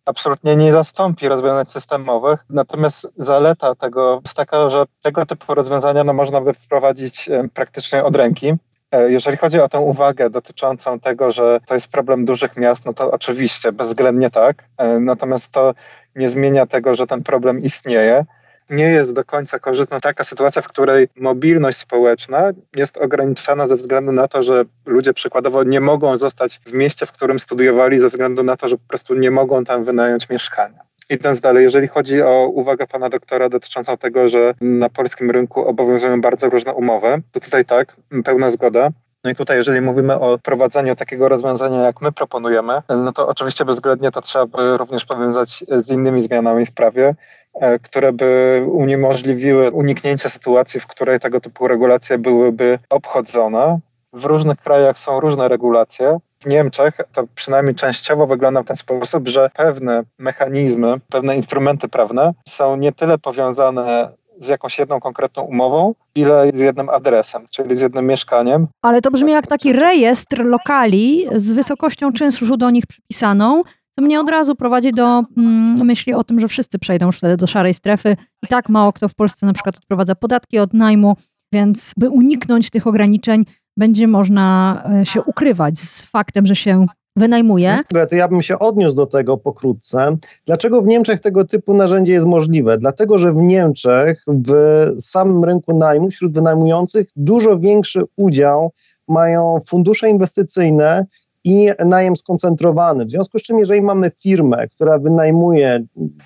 absolutnie 0.05 0.55
nie 0.55 0.71
zastąpi 0.71 1.27
rozwiązań 1.27 1.65
systemowych. 1.65 2.45
Natomiast 2.49 3.07
zaleta 3.15 3.75
tego 3.75 4.19
jest 4.23 4.37
taka, 4.37 4.69
że 4.69 4.83
tego 5.01 5.25
typu 5.25 5.53
rozwiązania 5.53 6.03
no, 6.03 6.13
można 6.13 6.41
by 6.41 6.53
wprowadzić 6.53 7.29
praktycznie 7.53 8.03
od 8.03 8.15
ręki. 8.15 8.53
E, 8.91 9.11
jeżeli 9.11 9.37
chodzi 9.37 9.59
o 9.59 9.69
tę 9.69 9.79
uwagę 9.79 10.29
dotyczącą 10.29 10.99
tego, 10.99 11.31
że 11.31 11.59
to 11.67 11.73
jest 11.73 11.87
problem 11.87 12.25
dużych 12.25 12.57
miast, 12.57 12.85
no 12.85 12.93
to 12.93 13.11
oczywiście, 13.11 13.71
bezwzględnie 13.71 14.29
tak. 14.29 14.63
E, 14.77 14.99
natomiast 14.99 15.51
to 15.51 15.73
nie 16.15 16.29
zmienia 16.29 16.65
tego, 16.65 16.95
że 16.95 17.07
ten 17.07 17.23
problem 17.23 17.63
istnieje. 17.63 18.25
Nie 18.69 18.85
jest 18.85 19.13
do 19.13 19.23
końca 19.23 19.59
korzystna 19.59 19.99
taka 19.99 20.23
sytuacja, 20.23 20.61
w 20.61 20.67
której 20.67 21.07
mobilność 21.15 21.77
społeczna 21.77 22.51
jest 22.75 22.97
ograniczana 22.97 23.67
ze 23.67 23.75
względu 23.75 24.11
na 24.11 24.27
to, 24.27 24.43
że 24.43 24.65
ludzie 24.85 25.13
przykładowo 25.13 25.63
nie 25.63 25.81
mogą 25.81 26.17
zostać 26.17 26.59
w 26.65 26.73
mieście, 26.73 27.05
w 27.05 27.11
którym 27.11 27.39
studiowali, 27.39 27.99
ze 27.99 28.09
względu 28.09 28.43
na 28.43 28.55
to, 28.55 28.67
że 28.67 28.77
po 28.77 28.87
prostu 28.87 29.15
nie 29.15 29.31
mogą 29.31 29.63
tam 29.63 29.83
wynająć 29.83 30.29
mieszkania. 30.29 30.86
Idąc 31.09 31.39
dalej, 31.39 31.63
jeżeli 31.63 31.87
chodzi 31.87 32.21
o 32.21 32.47
uwagę 32.47 32.87
pana 32.87 33.09
doktora 33.09 33.49
dotyczącą 33.49 33.97
tego, 33.97 34.27
że 34.27 34.53
na 34.61 34.89
polskim 34.89 35.31
rynku 35.31 35.67
obowiązują 35.67 36.21
bardzo 36.21 36.49
różne 36.49 36.73
umowy, 36.73 37.21
to 37.31 37.39
tutaj 37.39 37.65
tak, 37.65 37.95
pełna 38.25 38.49
zgoda. 38.49 38.89
No 39.23 39.31
i 39.31 39.35
tutaj, 39.35 39.57
jeżeli 39.57 39.81
mówimy 39.81 40.19
o 40.19 40.37
prowadzeniu 40.37 40.95
takiego 40.95 41.29
rozwiązania, 41.29 41.81
jak 41.81 42.01
my 42.01 42.11
proponujemy, 42.11 42.81
no 42.89 43.11
to 43.13 43.27
oczywiście 43.27 43.65
bezwzględnie 43.65 44.11
to 44.11 44.21
trzeba 44.21 44.45
by 44.45 44.77
również 44.77 45.05
powiązać 45.05 45.63
z 45.77 45.91
innymi 45.91 46.21
zmianami 46.21 46.65
w 46.65 46.71
prawie, 46.71 47.15
e, 47.53 47.79
które 47.79 48.13
by 48.13 48.61
uniemożliwiły 48.71 49.71
uniknięcie 49.71 50.29
sytuacji, 50.29 50.79
w 50.79 50.87
której 50.87 51.19
tego 51.19 51.41
typu 51.41 51.67
regulacje 51.67 52.17
byłyby 52.17 52.79
obchodzone. 52.89 53.79
W 54.13 54.25
różnych 54.25 54.57
krajach 54.57 54.99
są 54.99 55.19
różne 55.19 55.47
regulacje. 55.47 56.19
W 56.39 56.45
Niemczech 56.45 56.97
to 57.13 57.23
przynajmniej 57.35 57.75
częściowo 57.75 58.27
wygląda 58.27 58.63
w 58.63 58.65
ten 58.65 58.75
sposób, 58.75 59.27
że 59.27 59.49
pewne 59.55 60.03
mechanizmy, 60.19 60.99
pewne 61.09 61.35
instrumenty 61.35 61.87
prawne 61.87 62.33
są 62.49 62.75
nie 62.75 62.91
tyle 62.91 63.17
powiązane 63.17 64.11
z 64.39 64.47
jakąś 64.47 64.79
jedną 64.79 64.99
konkretną 64.99 65.43
umową, 65.43 65.95
ile 66.15 66.49
z 66.53 66.59
jednym 66.59 66.89
adresem, 66.89 67.47
czyli 67.49 67.77
z 67.77 67.81
jednym 67.81 68.05
mieszkaniem. 68.05 68.67
Ale 68.81 69.01
to 69.01 69.11
brzmi 69.11 69.31
jak 69.31 69.47
taki 69.47 69.73
rejestr 69.73 70.45
lokali 70.45 71.27
z 71.35 71.53
wysokością 71.53 72.13
czynszu 72.13 72.57
do 72.57 72.69
nich 72.69 72.87
przypisaną, 72.87 73.63
to 73.95 74.03
mnie 74.03 74.19
od 74.19 74.29
razu 74.29 74.55
prowadzi 74.55 74.91
do 74.91 75.23
mm, 75.37 75.85
myśli 75.85 76.13
o 76.13 76.23
tym, 76.23 76.39
że 76.39 76.47
wszyscy 76.47 76.79
przejdą 76.79 77.05
już 77.05 77.17
wtedy 77.17 77.37
do 77.37 77.47
szarej 77.47 77.73
strefy. 77.73 78.15
I 78.43 78.47
tak 78.47 78.69
mało 78.69 78.93
kto 78.93 79.09
w 79.09 79.15
Polsce 79.15 79.45
na 79.45 79.53
przykład 79.53 79.77
odprowadza 79.77 80.15
podatki 80.15 80.59
od 80.59 80.73
najmu, 80.73 81.15
więc 81.53 81.93
by 81.97 82.09
uniknąć 82.09 82.69
tych 82.69 82.87
ograniczeń, 82.87 83.43
będzie 83.77 84.07
można 84.07 84.83
e, 85.01 85.05
się 85.05 85.21
ukrywać 85.21 85.79
z 85.79 86.05
faktem, 86.05 86.45
że 86.45 86.55
się 86.55 86.85
wynajmuje. 87.15 87.79
To 88.09 88.15
ja 88.15 88.27
bym 88.27 88.41
się 88.41 88.59
odniósł 88.59 88.95
do 88.95 89.05
tego 89.05 89.37
pokrótce. 89.37 90.17
Dlaczego 90.45 90.81
w 90.81 90.87
Niemczech 90.87 91.19
tego 91.19 91.45
typu 91.45 91.73
narzędzie 91.73 92.13
jest 92.13 92.25
możliwe? 92.25 92.77
Dlatego, 92.77 93.17
że 93.17 93.33
w 93.33 93.37
Niemczech 93.37 94.25
w 94.27 94.51
samym 94.99 95.43
rynku 95.43 95.77
najmu 95.77 96.09
wśród 96.09 96.33
wynajmujących 96.33 97.07
dużo 97.15 97.59
większy 97.59 98.01
udział 98.15 98.71
mają 99.07 99.59
fundusze 99.65 100.09
inwestycyjne 100.09 101.05
i 101.43 101.69
najem 101.85 102.15
skoncentrowany. 102.15 103.05
W 103.05 103.09
związku 103.09 103.39
z 103.39 103.43
czym, 103.43 103.59
jeżeli 103.59 103.81
mamy 103.81 104.11
firmę, 104.21 104.67
która 104.67 104.99
wynajmuje 104.99 105.85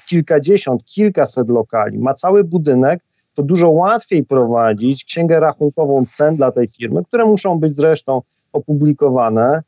kilkadziesiąt, 0.10 0.86
kilkaset 0.86 1.50
lokali, 1.50 2.00
ma 2.00 2.13
cały 2.13 2.43
budynek, 2.43 3.03
to 3.35 3.43
dużo 3.43 3.69
łatwiej 3.69 4.23
prowadzić 4.23 5.05
księgę 5.05 5.39
rachunkową 5.39 6.05
cen 6.05 6.35
dla 6.35 6.51
tej 6.51 6.67
firmy, 6.67 7.03
które 7.03 7.25
muszą 7.25 7.59
być 7.59 7.75
zresztą 7.75 8.21
opublikowane. 8.53 9.61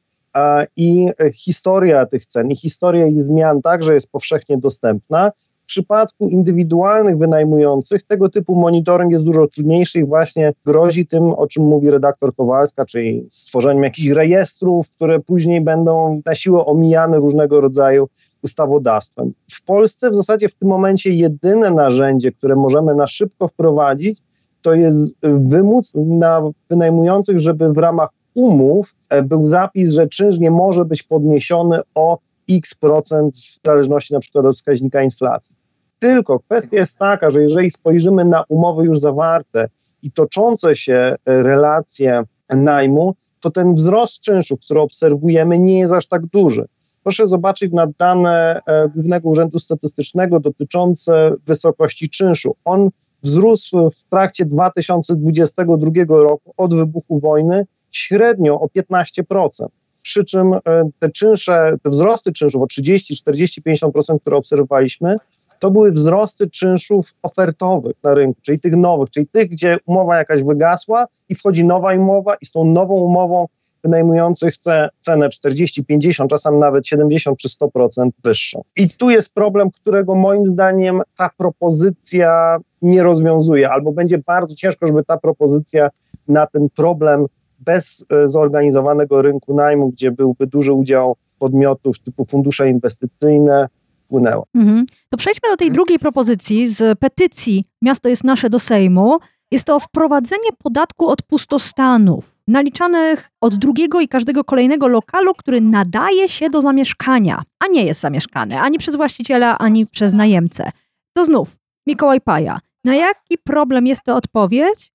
I 0.78 1.10
historia 1.34 2.06
tych 2.06 2.26
cen 2.26 2.52
i 2.52 2.56
historia 2.56 3.08
ich 3.08 3.22
zmian 3.22 3.62
także 3.62 3.94
jest 3.94 4.12
powszechnie 4.12 4.58
dostępna. 4.58 5.32
W 5.64 5.66
przypadku 5.66 6.30
indywidualnych 6.30 7.18
wynajmujących 7.18 8.04
tego 8.04 8.30
typu 8.30 8.56
monitoring 8.56 9.12
jest 9.12 9.24
dużo 9.24 9.48
trudniejszy 9.48 10.00
i 10.00 10.06
właśnie 10.06 10.54
grozi 10.66 11.08
tym, 11.08 11.24
o 11.24 11.48
czym 11.48 11.64
mówi 11.64 11.90
redaktor 11.90 12.36
Kowalska, 12.36 12.86
czyli 12.86 13.28
stworzeniem 13.30 13.84
jakichś 13.84 14.08
rejestrów, 14.08 14.90
które 14.90 15.20
później 15.20 15.62
będą 15.62 16.22
na 16.26 16.36
siłę 16.36 16.66
omijane 16.66 17.18
różnego 17.18 17.62
rodzaju 17.62 18.08
ustawodawstwem. 18.44 19.34
W 19.52 19.64
Polsce 19.64 20.10
w 20.10 20.16
zasadzie 20.16 20.50
w 20.50 20.56
tym 20.56 20.70
momencie 20.70 21.10
jedyne 21.10 21.72
narzędzie, 21.72 22.32
które 22.32 22.56
możemy 22.56 22.96
na 22.96 23.08
szybko 23.08 23.48
wprowadzić, 23.48 24.20
to 24.62 24.74
jest 24.74 25.16
wymóc 25.24 25.92
na 25.96 26.42
wynajmujących, 26.70 27.40
żeby 27.40 27.74
w 27.74 27.78
ramach 27.78 28.10
umów 28.34 28.96
e, 29.10 29.24
był 29.24 29.48
zapis, 29.48 29.92
że 29.92 30.08
czynsz 30.08 30.40
nie 30.40 30.52
może 30.52 30.86
być 30.86 31.04
podniesiony 31.04 31.80
o 31.96 32.18
x 32.50 32.76
procent 32.76 33.38
w 33.38 33.66
zależności 33.66 34.14
na 34.14 34.20
przykład 34.20 34.46
od 34.46 34.56
wskaźnika 34.56 35.04
inflacji. 35.04 35.56
Tylko 36.00 36.40
kwestia 36.40 36.78
jest 36.78 36.98
taka, 36.98 37.30
że 37.30 37.42
jeżeli 37.42 37.72
spojrzymy 37.72 38.26
na 38.26 38.44
umowy 38.50 38.86
już 38.86 39.00
zawarte 39.00 39.68
i 40.04 40.12
toczące 40.12 40.76
się 40.76 40.94
e, 40.94 41.44
relacje 41.44 42.24
najmu, 42.50 43.16
to 43.40 43.52
ten 43.52 43.74
wzrost 43.74 44.20
czynszów, 44.20 44.60
który 44.60 44.80
obserwujemy, 44.80 45.60
nie 45.60 45.80
jest 45.80 45.94
aż 45.94 46.08
tak 46.08 46.26
duży. 46.26 46.66
Proszę 47.04 47.28
zobaczyć 47.28 47.72
na 47.72 47.88
dane 48.00 48.62
e, 48.66 48.90
Głównego 48.90 49.30
Urzędu 49.30 49.60
Statystycznego 49.60 50.40
dotyczące 50.40 51.34
wysokości 51.46 52.10
czynszu. 52.10 52.56
On 52.66 52.90
wzrósł 53.24 53.90
w 53.90 54.04
trakcie 54.04 54.46
2022 54.46 55.92
roku 56.08 56.54
od 56.58 56.76
wybuchu 56.76 57.20
wojny 57.20 57.66
średnio 57.92 58.60
o 58.60 58.68
15%. 58.68 59.66
Przy 60.02 60.24
czym 60.24 60.54
e, 60.54 60.60
te 61.00 61.10
czynsze, 61.10 61.76
te 61.84 61.90
wzrosty 61.90 62.34
czynszów 62.34 62.62
o 62.62 62.68
30, 62.68 63.16
40, 63.16 63.62
50%, 63.62 64.20
które 64.20 64.38
obserwowaliśmy, 64.38 65.18
to 65.60 65.72
były 65.72 65.92
wzrosty 65.92 66.50
czynszów 66.50 67.14
ofertowych 67.22 67.96
na 68.04 68.14
rynku, 68.14 68.42
czyli 68.42 68.60
tych 68.60 68.76
nowych, 68.76 69.10
czyli 69.10 69.28
tych, 69.28 69.50
gdzie 69.50 69.78
umowa 69.86 70.18
jakaś 70.18 70.44
wygasła 70.44 71.08
i 71.30 71.36
wchodzi 71.36 71.66
nowa 71.66 71.96
umowa 71.96 72.36
i 72.36 72.46
z 72.46 72.52
tą 72.52 72.66
nową 72.66 72.94
umową 72.94 73.48
wynajmujący 73.84 74.52
chce 74.52 74.90
cenę 75.00 75.30
40, 75.30 75.84
50, 75.86 76.30
czasem 76.30 76.60
nawet 76.60 76.88
70 76.88 77.38
czy 77.38 77.48
100% 77.48 78.10
wyższą. 78.24 78.64
I 78.76 78.90
tu 78.90 79.10
jest 79.10 79.34
problem, 79.34 79.72
którego 79.72 80.16
moim 80.16 80.48
zdaniem 80.48 81.02
ta 81.18 81.30
propozycja 81.38 82.58
nie 82.82 83.04
rozwiązuje, 83.04 83.70
albo 83.70 83.92
będzie 83.92 84.18
bardzo 84.18 84.56
ciężko, 84.56 84.88
żeby 84.88 85.04
ta 85.04 85.18
propozycja 85.18 85.90
na 86.28 86.48
ten 86.48 86.68
problem 86.76 87.26
bez 87.60 88.06
e, 88.10 88.28
zorganizowanego 88.28 89.22
rynku 89.22 89.56
najmu, 89.56 89.90
gdzie 89.90 90.12
byłby 90.12 90.48
duży 90.48 90.74
udział 90.74 91.16
podmiotów 91.40 92.00
typu 92.00 92.26
fundusze 92.26 92.70
inwestycyjne, 92.70 93.68
wpłynęła. 94.06 94.44
Mhm. 94.56 94.86
To 95.10 95.18
przejdźmy 95.18 95.50
do 95.50 95.58
tej 95.58 95.72
drugiej 95.72 96.00
propozycji 96.00 96.68
z 96.68 97.00
petycji 97.00 97.66
Miasto 97.82 98.10
jest 98.10 98.24
nasze 98.24 98.50
do 98.50 98.60
Sejmu. 98.60 99.18
Jest 99.54 99.66
to 99.66 99.80
wprowadzenie 99.80 100.50
podatku 100.64 101.08
od 101.08 101.22
pustostanów, 101.22 102.38
naliczanych 102.48 103.32
od 103.42 103.56
drugiego 103.56 104.02
i 104.02 104.08
każdego 104.08 104.44
kolejnego 104.44 104.88
lokalu, 104.88 105.34
który 105.34 105.62
nadaje 105.62 106.30
się 106.30 106.50
do 106.50 106.62
zamieszkania, 106.62 107.42
a 107.60 107.68
nie 107.68 107.86
jest 107.86 108.00
zamieszkany 108.00 108.60
ani 108.60 108.78
przez 108.78 108.96
właściciela, 108.96 109.58
ani 109.58 109.86
przez 109.86 110.14
najemcę. 110.14 110.72
To 111.18 111.26
znów 111.26 111.58
Mikołaj 111.88 112.22
Paja. 112.22 112.60
Na 112.84 112.96
jaki 112.96 113.38
problem 113.44 113.88
jest 113.88 114.04
to 114.04 114.16
odpowiedź 114.16 114.94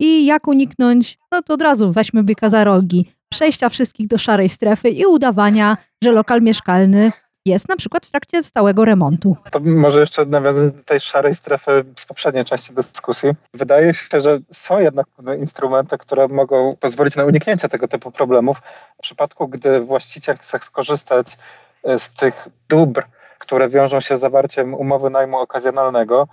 i 0.00 0.24
jak 0.26 0.48
uniknąć, 0.48 1.18
no 1.32 1.42
to 1.42 1.54
od 1.54 1.62
razu 1.62 1.92
weźmy 1.92 2.22
byka 2.22 2.50
za 2.50 2.64
rogi, 2.64 3.06
przejścia 3.28 3.68
wszystkich 3.68 4.06
do 4.06 4.18
szarej 4.18 4.48
strefy 4.48 4.88
i 4.88 5.06
udawania, 5.06 5.76
że 6.02 6.12
lokal 6.12 6.42
mieszkalny 6.42 7.12
jest 7.46 7.68
na 7.68 7.76
przykład 7.76 8.06
w 8.06 8.10
trakcie 8.10 8.42
stałego 8.42 8.84
remontu. 8.84 9.36
To 9.50 9.60
może 9.60 10.00
jeszcze 10.00 10.24
nawiązując 10.24 10.76
do 10.76 10.82
tej 10.82 11.00
szarej 11.00 11.34
strefy 11.34 11.84
z 11.96 12.06
poprzedniej 12.06 12.44
części 12.44 12.74
dyskusji. 12.74 13.30
Wydaje 13.54 13.94
się, 13.94 14.20
że 14.20 14.38
są 14.52 14.80
jednak 14.80 15.06
instrumenty, 15.38 15.98
które 15.98 16.28
mogą 16.28 16.76
pozwolić 16.80 17.16
na 17.16 17.24
uniknięcie 17.24 17.68
tego 17.68 17.88
typu 17.88 18.10
problemów. 18.10 18.62
W 18.98 19.02
przypadku, 19.02 19.48
gdy 19.48 19.80
właściciel 19.80 20.36
chce 20.36 20.58
skorzystać 20.58 21.38
e, 21.84 21.98
z 21.98 22.10
tych 22.10 22.48
dóbr, 22.68 23.02
które 23.38 23.68
wiążą 23.68 24.00
się 24.00 24.16
z 24.16 24.20
zawarciem 24.20 24.74
umowy 24.74 25.10
najmu 25.10 25.38
okazjonalnego, 25.38 26.28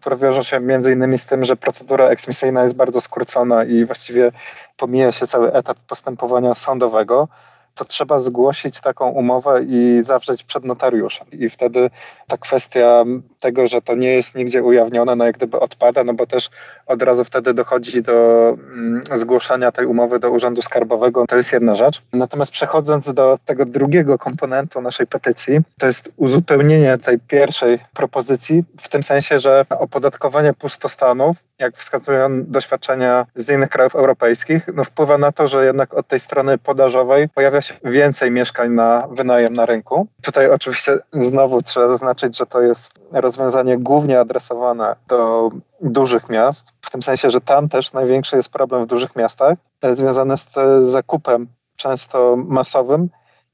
które 0.00 0.16
wiążą 0.16 0.42
się 0.42 0.60
między 0.60 0.92
innymi 0.92 1.18
z 1.18 1.26
tym, 1.26 1.44
że 1.44 1.56
procedura 1.56 2.08
eksmisyjna 2.08 2.62
jest 2.62 2.74
bardzo 2.74 3.00
skrócona 3.00 3.64
i 3.64 3.84
właściwie 3.84 4.32
pomija 4.76 5.12
się 5.12 5.26
cały 5.26 5.52
etap 5.52 5.78
postępowania 5.78 6.54
sądowego, 6.54 7.28
to 7.74 7.84
trzeba 7.84 8.20
zgłosić 8.20 8.80
taką 8.80 9.08
umowę 9.10 9.64
i 9.68 10.00
zawrzeć 10.02 10.44
przed 10.44 10.64
notariuszem. 10.64 11.26
I 11.32 11.50
wtedy 11.50 11.90
ta 12.28 12.36
kwestia 12.36 13.04
tego, 13.44 13.66
że 13.66 13.82
to 13.82 13.94
nie 13.94 14.12
jest 14.14 14.34
nigdzie 14.34 14.62
ujawnione, 14.62 15.16
no 15.16 15.24
jak 15.24 15.36
gdyby 15.36 15.60
odpada, 15.60 16.04
no 16.04 16.14
bo 16.14 16.26
też 16.26 16.50
od 16.86 17.02
razu 17.02 17.24
wtedy 17.24 17.54
dochodzi 17.54 18.02
do 18.02 18.48
mm, 18.48 19.02
zgłoszenia 19.12 19.72
tej 19.72 19.86
umowy 19.86 20.18
do 20.18 20.30
Urzędu 20.30 20.62
Skarbowego. 20.62 21.24
To 21.26 21.36
jest 21.36 21.52
jedna 21.52 21.74
rzecz. 21.74 22.02
Natomiast 22.12 22.52
przechodząc 22.52 23.14
do 23.14 23.38
tego 23.44 23.64
drugiego 23.64 24.18
komponentu 24.18 24.80
naszej 24.80 25.06
petycji, 25.06 25.60
to 25.78 25.86
jest 25.86 26.12
uzupełnienie 26.16 26.98
tej 26.98 27.18
pierwszej 27.18 27.78
propozycji 27.94 28.64
w 28.80 28.88
tym 28.88 29.02
sensie, 29.02 29.38
że 29.38 29.64
opodatkowanie 29.70 30.52
pustostanów, 30.52 31.36
jak 31.58 31.76
wskazują 31.76 32.44
doświadczenia 32.44 33.26
z 33.34 33.50
innych 33.50 33.70
krajów 33.70 33.94
europejskich, 33.94 34.68
no 34.74 34.84
wpływa 34.84 35.18
na 35.18 35.32
to, 35.32 35.48
że 35.48 35.66
jednak 35.66 35.94
od 35.94 36.08
tej 36.08 36.20
strony 36.20 36.58
podażowej 36.58 37.28
pojawia 37.28 37.60
się 37.60 37.74
więcej 37.84 38.30
mieszkań 38.30 38.70
na 38.70 39.08
wynajem 39.10 39.54
na 39.54 39.66
rynku. 39.66 40.06
Tutaj 40.22 40.50
oczywiście 40.50 40.98
znowu 41.12 41.62
trzeba 41.62 41.88
zaznaczyć, 41.88 42.36
że 42.36 42.46
to 42.46 42.62
jest 42.62 42.94
rozwiązanie 43.36 43.78
głównie 43.78 44.20
adresowane 44.20 44.96
do 45.08 45.50
dużych 45.80 46.28
miast, 46.28 46.66
w 46.80 46.90
tym 46.90 47.02
sensie, 47.02 47.30
że 47.30 47.40
tam 47.40 47.68
też 47.68 47.92
największy 47.92 48.36
jest 48.36 48.48
problem 48.48 48.84
w 48.84 48.88
dużych 48.88 49.16
miastach, 49.16 49.58
e, 49.82 49.96
związany 49.96 50.36
z 50.36 50.54
zakupem 50.86 51.46
często 51.76 52.36
masowym 52.36 53.08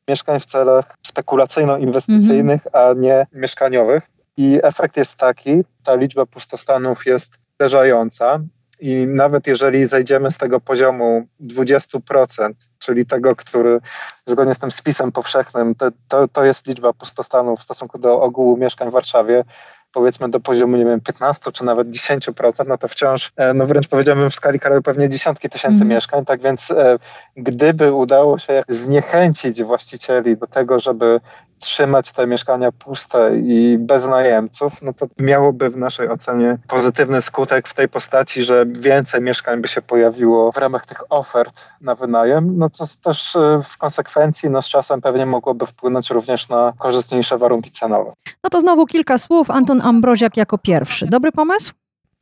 mieszkań 0.08 0.40
w 0.40 0.46
celach 0.46 0.96
spekulacyjno-inwestycyjnych, 1.06 2.66
mhm. 2.66 2.90
a 2.90 3.00
nie 3.00 3.26
mieszkaniowych. 3.32 4.10
I 4.36 4.60
efekt 4.62 4.96
jest 4.96 5.16
taki, 5.16 5.64
ta 5.84 5.94
liczba 5.94 6.26
pustostanów 6.26 7.06
jest 7.06 7.38
uderzająca 7.58 8.40
i 8.80 9.06
nawet 9.06 9.46
jeżeli 9.46 9.84
zejdziemy 9.84 10.30
z 10.30 10.38
tego 10.38 10.60
poziomu 10.60 11.26
20%, 11.40 12.52
czyli 12.78 13.06
tego, 13.06 13.36
który 13.36 13.80
zgodnie 14.26 14.54
z 14.54 14.58
tym 14.58 14.70
spisem 14.70 15.12
powszechnym, 15.12 15.74
to, 15.74 15.90
to, 16.08 16.28
to 16.28 16.44
jest 16.44 16.66
liczba 16.66 16.92
pustostanów 16.92 17.60
w 17.60 17.62
stosunku 17.62 17.98
do 17.98 18.22
ogółu 18.22 18.56
mieszkań 18.56 18.88
w 18.88 18.92
Warszawie, 18.92 19.44
powiedzmy 19.92 20.28
do 20.28 20.40
poziomu, 20.40 20.76
nie 20.76 20.84
wiem, 20.84 21.00
15 21.00 21.52
czy 21.52 21.64
nawet 21.64 21.88
10%, 21.88 22.66
no 22.66 22.78
to 22.78 22.88
wciąż, 22.88 23.32
e, 23.36 23.54
no 23.54 23.66
wręcz 23.66 23.88
powiedziałbym 23.88 24.30
w 24.30 24.34
skali 24.34 24.60
kraju 24.60 24.82
pewnie 24.82 25.08
dziesiątki 25.08 25.50
tysięcy 25.50 25.82
mm. 25.82 25.88
mieszkań, 25.88 26.24
tak 26.24 26.42
więc 26.42 26.70
e, 26.70 26.98
gdyby 27.36 27.92
udało 27.92 28.38
się 28.38 28.62
zniechęcić 28.68 29.62
właścicieli 29.62 30.36
do 30.36 30.46
tego, 30.46 30.78
żeby 30.78 31.20
trzymać 31.60 32.12
te 32.12 32.26
mieszkania 32.26 32.72
puste 32.72 33.36
i 33.36 33.78
bez 33.78 34.06
najemców, 34.06 34.82
no 34.82 34.92
to 34.92 35.06
miałoby 35.18 35.70
w 35.70 35.76
naszej 35.76 36.08
ocenie 36.08 36.58
pozytywny 36.68 37.22
skutek 37.22 37.68
w 37.68 37.74
tej 37.74 37.88
postaci, 37.88 38.42
że 38.42 38.66
więcej 38.66 39.20
mieszkań 39.20 39.60
by 39.60 39.68
się 39.68 39.82
pojawiło 39.82 40.52
w 40.52 40.56
ramach 40.56 40.86
tych 40.86 41.12
ofert 41.12 41.64
na 41.80 41.94
wynajem, 41.94 42.58
no 42.58 42.70
co 42.70 42.84
też 43.02 43.36
e, 43.36 43.60
w 43.64 43.78
konsekwencji 43.78 44.50
no 44.50 44.62
z 44.62 44.68
czasem 44.68 45.00
pewnie 45.00 45.26
mogłoby 45.26 45.66
wpłynąć 45.66 46.10
również 46.10 46.48
na 46.48 46.72
korzystniejsze 46.78 47.38
warunki 47.38 47.70
cenowe. 47.70 48.12
No 48.44 48.50
to 48.50 48.60
znowu 48.60 48.86
kilka 48.86 49.18
słów. 49.18 49.50
Anton 49.50 49.79
Ambroziak 49.80 50.36
jako 50.36 50.58
pierwszy. 50.58 51.06
Dobry 51.06 51.32
pomysł? 51.32 51.72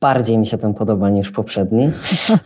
Bardziej 0.00 0.38
mi 0.38 0.46
się 0.46 0.58
ten 0.58 0.74
podoba 0.74 1.10
niż 1.10 1.30
poprzedni. 1.30 1.90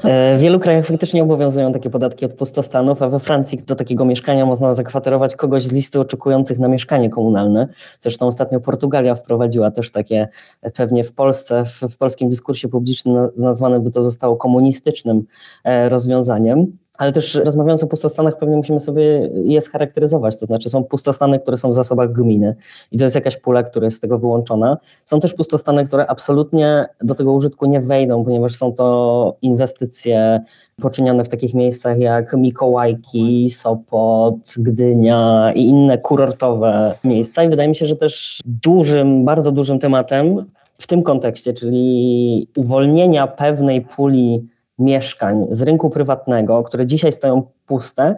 E, 0.04 0.36
w 0.38 0.40
wielu 0.40 0.60
krajach 0.60 0.86
faktycznie 0.86 1.22
obowiązują 1.22 1.72
takie 1.72 1.90
podatki 1.90 2.24
od 2.24 2.32
pustostanów, 2.32 3.02
a 3.02 3.08
we 3.08 3.20
Francji 3.20 3.58
do 3.58 3.74
takiego 3.74 4.04
mieszkania 4.04 4.46
można 4.46 4.74
zakwaterować 4.74 5.36
kogoś 5.36 5.62
z 5.62 5.72
listy 5.72 6.00
oczekujących 6.00 6.58
na 6.58 6.68
mieszkanie 6.68 7.10
komunalne. 7.10 7.68
Zresztą 8.00 8.26
ostatnio 8.26 8.60
Portugalia 8.60 9.14
wprowadziła 9.14 9.70
też 9.70 9.90
takie, 9.90 10.28
pewnie 10.74 11.04
w 11.04 11.12
Polsce, 11.12 11.64
w, 11.64 11.80
w 11.80 11.98
polskim 11.98 12.28
dyskursie 12.28 12.68
publicznym 12.68 13.28
nazwane 13.36 13.80
by 13.80 13.90
to 13.90 14.02
zostało 14.02 14.36
komunistycznym 14.36 15.24
e, 15.64 15.88
rozwiązaniem 15.88 16.78
ale 17.02 17.12
też 17.12 17.34
rozmawiając 17.34 17.82
o 17.82 17.86
pustostanach, 17.86 18.38
pewnie 18.38 18.56
musimy 18.56 18.80
sobie 18.80 19.30
je 19.44 19.60
scharakteryzować. 19.60 20.38
To 20.38 20.46
znaczy, 20.46 20.70
są 20.70 20.84
pustostany, 20.84 21.38
które 21.40 21.56
są 21.56 21.70
w 21.70 21.74
zasobach 21.74 22.12
gminy 22.12 22.54
i 22.92 22.98
to 22.98 23.04
jest 23.04 23.14
jakaś 23.14 23.36
pula, 23.36 23.62
która 23.62 23.84
jest 23.84 23.96
z 23.96 24.00
tego 24.00 24.18
wyłączona. 24.18 24.78
Są 25.04 25.20
też 25.20 25.34
pustostany, 25.34 25.86
które 25.86 26.06
absolutnie 26.06 26.86
do 27.00 27.14
tego 27.14 27.32
użytku 27.32 27.66
nie 27.66 27.80
wejdą, 27.80 28.24
ponieważ 28.24 28.54
są 28.54 28.72
to 28.72 29.36
inwestycje 29.42 30.40
poczynione 30.80 31.24
w 31.24 31.28
takich 31.28 31.54
miejscach 31.54 31.98
jak 31.98 32.36
Mikołajki, 32.36 33.50
Sopot, 33.50 34.54
Gdynia 34.56 35.52
i 35.54 35.64
inne 35.64 35.98
kurortowe 35.98 36.94
miejsca. 37.04 37.44
I 37.44 37.48
wydaje 37.48 37.68
mi 37.68 37.76
się, 37.76 37.86
że 37.86 37.96
też 37.96 38.40
dużym, 38.44 39.24
bardzo 39.24 39.52
dużym 39.52 39.78
tematem 39.78 40.44
w 40.72 40.86
tym 40.86 41.02
kontekście, 41.02 41.52
czyli 41.52 42.48
uwolnienia 42.56 43.26
pewnej 43.26 43.80
puli 43.80 44.51
mieszkań 44.82 45.46
z 45.50 45.62
rynku 45.62 45.90
prywatnego, 45.90 46.62
które 46.62 46.86
dzisiaj 46.86 47.12
stoją 47.12 47.42
puste, 47.66 48.14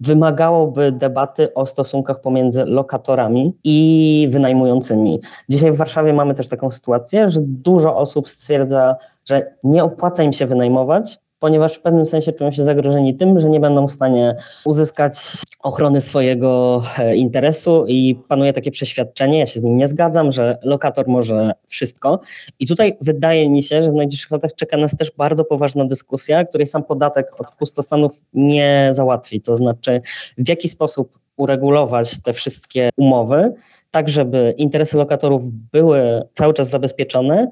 wymagałoby 0.00 0.92
debaty 0.92 1.54
o 1.54 1.66
stosunkach 1.66 2.20
pomiędzy 2.20 2.64
lokatorami 2.64 3.56
i 3.64 4.28
wynajmującymi. 4.30 5.20
Dzisiaj 5.48 5.72
w 5.72 5.76
Warszawie 5.76 6.12
mamy 6.12 6.34
też 6.34 6.48
taką 6.48 6.70
sytuację, 6.70 7.28
że 7.28 7.40
dużo 7.42 7.96
osób 7.96 8.28
stwierdza, 8.28 8.96
że 9.24 9.52
nie 9.64 9.84
opłaca 9.84 10.22
im 10.22 10.32
się 10.32 10.46
wynajmować, 10.46 11.18
ponieważ 11.38 11.74
w 11.74 11.80
pewnym 11.80 12.06
sensie 12.06 12.32
czują 12.32 12.50
się 12.50 12.64
zagrożeni 12.64 13.14
tym, 13.14 13.40
że 13.40 13.48
nie 13.48 13.60
będą 13.60 13.86
w 13.86 13.92
stanie 13.92 14.36
uzyskać 14.64 15.18
ochrony 15.60 16.00
swojego 16.00 16.82
e, 16.98 17.16
interesu 17.16 17.84
i 17.88 18.14
panuje 18.28 18.52
takie 18.52 18.70
przeświadczenie, 18.70 19.38
ja 19.38 19.46
się 19.46 19.60
z 19.60 19.62
nim 19.62 19.76
nie 19.76 19.88
zgadzam, 19.88 20.32
że 20.32 20.58
lokator 20.62 21.08
może 21.08 21.52
wszystko. 21.66 22.20
I 22.58 22.66
tutaj 22.66 22.96
wydaje 23.00 23.50
mi 23.50 23.62
się, 23.62 23.82
że 23.82 23.90
w 23.90 23.94
najbliższych 23.94 24.30
latach 24.30 24.54
czeka 24.54 24.76
nas 24.76 24.96
też 24.96 25.12
bardzo 25.16 25.44
poważna 25.44 25.84
dyskusja, 25.84 26.44
której 26.44 26.66
sam 26.66 26.84
podatek 26.84 27.40
od 27.40 27.54
pustostanów 27.54 28.20
nie 28.32 28.88
załatwi. 28.90 29.40
To 29.40 29.54
znaczy, 29.54 30.00
w 30.38 30.48
jaki 30.48 30.68
sposób 30.68 31.18
uregulować 31.36 32.22
te 32.22 32.32
wszystkie 32.32 32.90
umowy, 32.96 33.54
tak 33.90 34.08
żeby 34.08 34.54
interesy 34.56 34.96
lokatorów 34.96 35.42
były 35.52 36.22
cały 36.32 36.54
czas 36.54 36.70
zabezpieczone, 36.70 37.50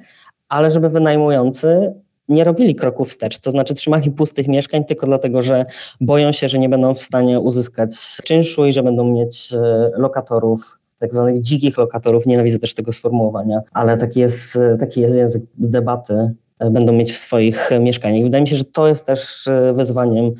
ale 0.48 0.70
żeby 0.70 0.88
wynajmujący 0.88 1.94
nie 2.28 2.44
robili 2.44 2.74
kroków 2.74 3.08
wstecz, 3.08 3.38
to 3.38 3.50
znaczy 3.50 3.74
trzymali 3.74 4.10
pustych 4.10 4.48
mieszkań 4.48 4.84
tylko 4.84 5.06
dlatego, 5.06 5.42
że 5.42 5.64
boją 6.00 6.32
się, 6.32 6.48
że 6.48 6.58
nie 6.58 6.68
będą 6.68 6.94
w 6.94 7.02
stanie 7.02 7.40
uzyskać 7.40 7.90
czynszu 8.24 8.66
i 8.66 8.72
że 8.72 8.82
będą 8.82 9.04
mieć 9.04 9.52
e, 9.52 9.90
lokatorów 9.96 10.78
tak 10.98 11.14
zwanych 11.14 11.40
dzikich 11.40 11.78
lokatorów, 11.78 12.26
nienawidzę 12.26 12.58
też 12.58 12.74
tego 12.74 12.92
sformułowania, 12.92 13.60
ale 13.72 13.96
taki 13.96 14.20
jest, 14.20 14.56
e, 14.56 14.76
taki 14.76 15.00
jest 15.00 15.16
język 15.16 15.42
debaty, 15.58 16.34
e, 16.58 16.70
będą 16.70 16.92
mieć 16.92 17.12
w 17.12 17.16
swoich 17.16 17.70
mieszkaniach. 17.80 18.24
Wydaje 18.24 18.42
mi 18.42 18.48
się, 18.48 18.56
że 18.56 18.64
to 18.64 18.88
jest 18.88 19.06
też 19.06 19.48
wyzwaniem 19.74 20.34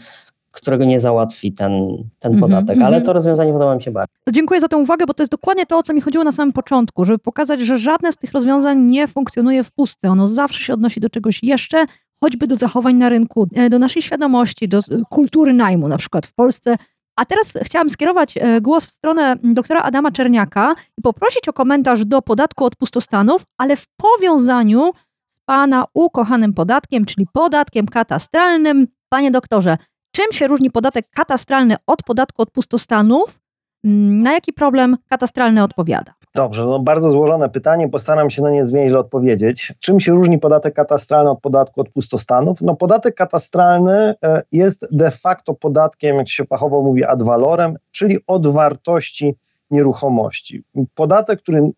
którego 0.55 0.85
nie 0.85 1.01
załatwi 1.01 1.53
ten, 1.53 1.73
ten 2.19 2.33
mm 2.33 2.39
-hmm, 2.39 2.41
podatek, 2.41 2.77
ale 2.77 2.87
mhm. 2.87 3.03
to 3.03 3.13
rozwiązanie 3.13 3.53
podoba 3.53 3.75
mi 3.75 3.83
się 3.83 3.91
bardzo. 3.91 4.13
To 4.25 4.33
dziękuję 4.33 4.61
za 4.61 4.69
tę 4.69 4.77
uwagę, 4.77 5.07
bo 5.07 5.15
to 5.15 5.23
jest 5.23 5.33
dokładnie 5.33 5.67
to, 5.67 5.79
o 5.79 5.83
co 5.83 5.95
mi 5.95 6.01
chodziło 6.01 6.25
na 6.25 6.33
samym 6.33 6.53
początku, 6.53 7.05
żeby 7.05 7.19
pokazać, 7.19 7.61
że 7.61 7.79
żadne 7.79 8.13
z 8.13 8.17
tych 8.17 8.33
rozwiązań 8.33 8.81
nie 8.81 9.09
funkcjonuje 9.09 9.65
w 9.65 9.73
pustce. 9.73 10.11
Ono 10.11 10.29
zawsze 10.29 10.61
się 10.61 10.73
odnosi 10.73 11.01
do 11.01 11.11
czegoś 11.11 11.43
jeszcze, 11.43 11.87
choćby 12.25 12.47
do 12.47 12.57
zachowań 12.57 12.97
na 12.97 13.09
rynku, 13.09 13.49
e, 13.55 13.71
do 13.71 13.79
naszej 13.79 14.03
świadomości, 14.03 14.69
do 14.69 14.79
e, 14.79 14.83
kultury 15.11 15.53
najmu, 15.53 15.89
na 15.89 15.99
przykład 15.99 16.27
w 16.27 16.35
Polsce. 16.35 16.77
A 17.17 17.25
teraz 17.25 17.53
chciałam 17.63 17.91
skierować 17.91 18.37
e, 18.37 18.61
głos 18.61 18.87
w 18.87 18.91
stronę 18.91 19.37
doktora 19.43 19.83
Adama 19.83 20.13
Czerniaka 20.13 20.75
i 20.99 21.03
poprosić 21.03 21.49
o 21.49 21.53
komentarz 21.53 22.05
do 22.05 22.23
podatku 22.23 22.65
od 22.65 22.77
pustostanów, 22.77 23.43
ale 23.59 23.77
w 23.77 23.87
powiązaniu 23.97 24.93
z 25.37 25.41
Pana 25.47 25.85
ukochanym 25.95 26.53
podatkiem, 26.53 27.05
czyli 27.05 27.27
podatkiem 27.33 27.87
katastralnym. 27.87 28.87
Panie 29.09 29.31
doktorze, 29.31 29.79
Czym 30.15 30.33
się 30.33 30.47
różni 30.47 30.71
podatek 30.71 31.07
katastralny 31.11 31.77
od 31.87 32.03
podatku 32.03 32.43
od 32.43 32.51
pustostanów? 32.51 33.41
Mm, 33.85 34.23
na 34.23 34.33
jaki 34.33 34.53
problem 34.53 34.97
katastralny 35.09 35.63
odpowiada? 35.63 36.15
Dobrze, 36.35 36.65
no 36.65 36.79
bardzo 36.79 37.11
złożone 37.11 37.49
pytanie, 37.49 37.89
postaram 37.89 38.31
się 38.31 38.43
na 38.43 38.51
nie 38.51 38.65
zwięźle 38.65 38.99
odpowiedzieć. 38.99 39.73
Czym 39.79 40.01
się 40.01 40.13
różni 40.13 40.39
podatek 40.39 40.75
katastralny 40.75 41.31
od 41.31 41.41
podatku 41.41 41.81
od 41.81 41.89
pustostanów? 41.89 42.61
No 42.61 42.77
podatek 42.77 43.15
katastralny 43.15 44.15
e, 44.25 44.43
jest 44.53 44.87
de 44.91 45.11
facto 45.11 45.55
podatkiem, 45.55 46.17
jak 46.17 46.29
się 46.29 46.45
fachowo 46.45 46.83
mówi, 46.83 47.05
ad 47.05 47.23
valorem, 47.23 47.77
czyli 47.91 48.19
od 48.27 48.47
wartości 48.47 49.35
nieruchomości. 49.71 50.63
Podatek, 50.95 51.43
który 51.43 51.71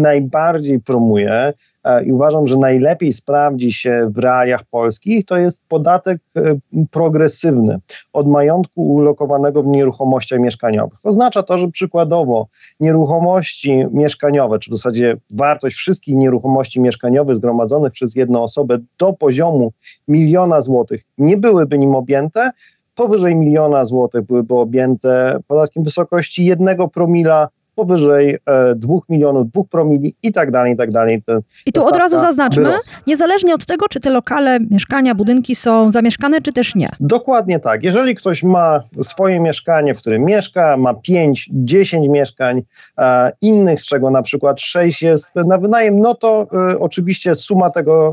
najbardziej 0.00 0.80
promuję 0.80 1.52
e, 1.84 2.04
i 2.04 2.12
uważam, 2.12 2.46
że 2.46 2.56
najlepiej 2.56 3.12
sprawdzi 3.12 3.72
się 3.72 4.10
w 4.14 4.18
realiach 4.18 4.64
polskich, 4.64 5.26
to 5.26 5.36
jest 5.36 5.62
podatek 5.68 6.20
e, 6.36 6.40
progresywny 6.90 7.78
od 8.12 8.28
majątku 8.28 8.82
ulokowanego 8.82 9.62
w 9.62 9.66
nieruchomościach 9.66 10.40
mieszkaniowych. 10.40 10.98
Oznacza 11.04 11.42
to, 11.42 11.58
że 11.58 11.68
przykładowo 11.68 12.46
nieruchomości 12.80 13.84
mieszkaniowe, 13.92 14.58
czy 14.58 14.70
w 14.70 14.74
zasadzie 14.74 15.16
wartość 15.30 15.76
wszystkich 15.76 16.16
nieruchomości 16.16 16.80
mieszkaniowych 16.80 17.36
zgromadzonych 17.36 17.92
przez 17.92 18.16
jedną 18.16 18.42
osobę 18.42 18.78
do 18.98 19.12
poziomu 19.12 19.72
miliona 20.08 20.60
złotych 20.60 21.02
nie 21.18 21.36
byłyby 21.36 21.78
nim 21.78 21.94
objęte, 21.94 22.50
powyżej 22.94 23.36
miliona 23.36 23.84
złotych 23.84 24.22
byłyby 24.22 24.54
objęte 24.54 25.38
podatkiem 25.46 25.82
w 25.82 25.86
wysokości 25.86 26.44
jednego 26.44 26.88
promila 26.88 27.48
powyżej 27.74 28.38
e, 28.46 28.74
2 28.74 28.94
milionów, 29.08 29.50
2 29.50 29.62
promili 29.70 30.14
i 30.22 30.32
tak 30.32 30.50
dalej, 30.50 30.72
i 30.72 30.76
tak 30.76 30.90
dalej. 30.90 31.22
I 31.66 31.72
tu 31.72 31.86
od 31.86 31.96
razu 31.96 32.18
zaznaczmy, 32.18 32.74
niezależnie 33.06 33.54
od 33.54 33.66
tego, 33.66 33.88
czy 33.88 34.00
te 34.00 34.10
lokale, 34.10 34.58
mieszkania, 34.70 35.14
budynki 35.14 35.54
są 35.54 35.90
zamieszkane, 35.90 36.40
czy 36.40 36.52
też 36.52 36.74
nie. 36.74 36.90
Dokładnie 37.00 37.58
tak. 37.58 37.84
Jeżeli 37.84 38.14
ktoś 38.14 38.42
ma 38.42 38.80
swoje 39.02 39.40
mieszkanie, 39.40 39.94
w 39.94 39.98
którym 39.98 40.24
mieszka, 40.24 40.76
ma 40.76 40.94
5, 40.94 41.48
10 41.52 42.08
mieszkań 42.08 42.62
e, 42.98 43.32
innych, 43.40 43.80
z 43.80 43.86
czego 43.86 44.10
na 44.10 44.22
przykład 44.22 44.60
6 44.60 45.02
jest 45.02 45.34
na 45.34 45.58
wynajem, 45.58 46.00
no 46.00 46.14
to 46.14 46.46
e, 46.70 46.78
oczywiście 46.78 47.34
suma 47.34 47.70
tego 47.70 48.12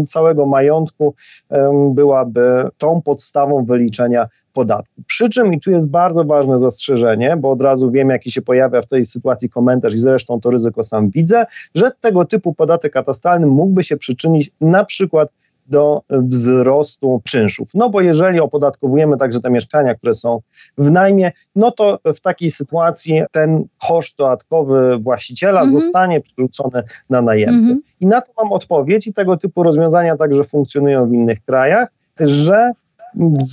e, 0.00 0.04
całego 0.04 0.46
majątku 0.46 1.14
e, 1.50 1.90
byłaby 1.94 2.64
tą 2.78 3.02
podstawą 3.02 3.64
wyliczenia 3.64 4.28
podatku. 4.52 5.02
Przy 5.06 5.28
czym, 5.28 5.54
i 5.54 5.60
tu 5.60 5.70
jest 5.70 5.90
bardzo 5.90 6.24
ważne 6.24 6.58
zastrzeżenie, 6.58 7.36
bo 7.36 7.50
od 7.50 7.62
razu 7.62 7.90
wiem, 7.90 8.10
jaki 8.10 8.30
się 8.30 8.42
pojawia 8.42 8.82
w 8.82 8.86
tej 8.86 9.06
sytuacji 9.06 9.50
komentarz 9.50 9.94
i 9.94 9.98
zresztą 9.98 10.40
to 10.40 10.50
ryzyko 10.50 10.82
sam 10.82 11.10
widzę, 11.10 11.46
że 11.74 11.90
tego 12.00 12.24
typu 12.24 12.54
podatek 12.54 12.92
katastralny 12.92 13.46
mógłby 13.46 13.84
się 13.84 13.96
przyczynić 13.96 14.50
na 14.60 14.84
przykład 14.84 15.28
do 15.66 16.02
wzrostu 16.10 17.20
czynszów. 17.24 17.70
No 17.74 17.90
bo 17.90 18.00
jeżeli 18.00 18.40
opodatkowujemy 18.40 19.16
także 19.16 19.40
te 19.40 19.50
mieszkania, 19.50 19.94
które 19.94 20.14
są 20.14 20.40
w 20.78 20.90
najmie, 20.90 21.32
no 21.56 21.70
to 21.70 21.98
w 22.14 22.20
takiej 22.20 22.50
sytuacji 22.50 23.22
ten 23.32 23.64
koszt 23.88 24.16
dodatkowy 24.18 24.98
właściciela 24.98 25.60
Mhm. 25.62 25.80
zostanie 25.80 26.20
przerzucony 26.20 26.82
na 27.10 27.22
najemcę. 27.22 27.58
Mhm. 27.58 27.82
I 28.00 28.06
na 28.06 28.20
to 28.20 28.32
mam 28.42 28.52
odpowiedź 28.52 29.06
i 29.06 29.12
tego 29.12 29.36
typu 29.36 29.62
rozwiązania 29.62 30.16
także 30.16 30.44
funkcjonują 30.44 31.08
w 31.08 31.12
innych 31.12 31.44
krajach, 31.44 31.88
że 32.20 32.72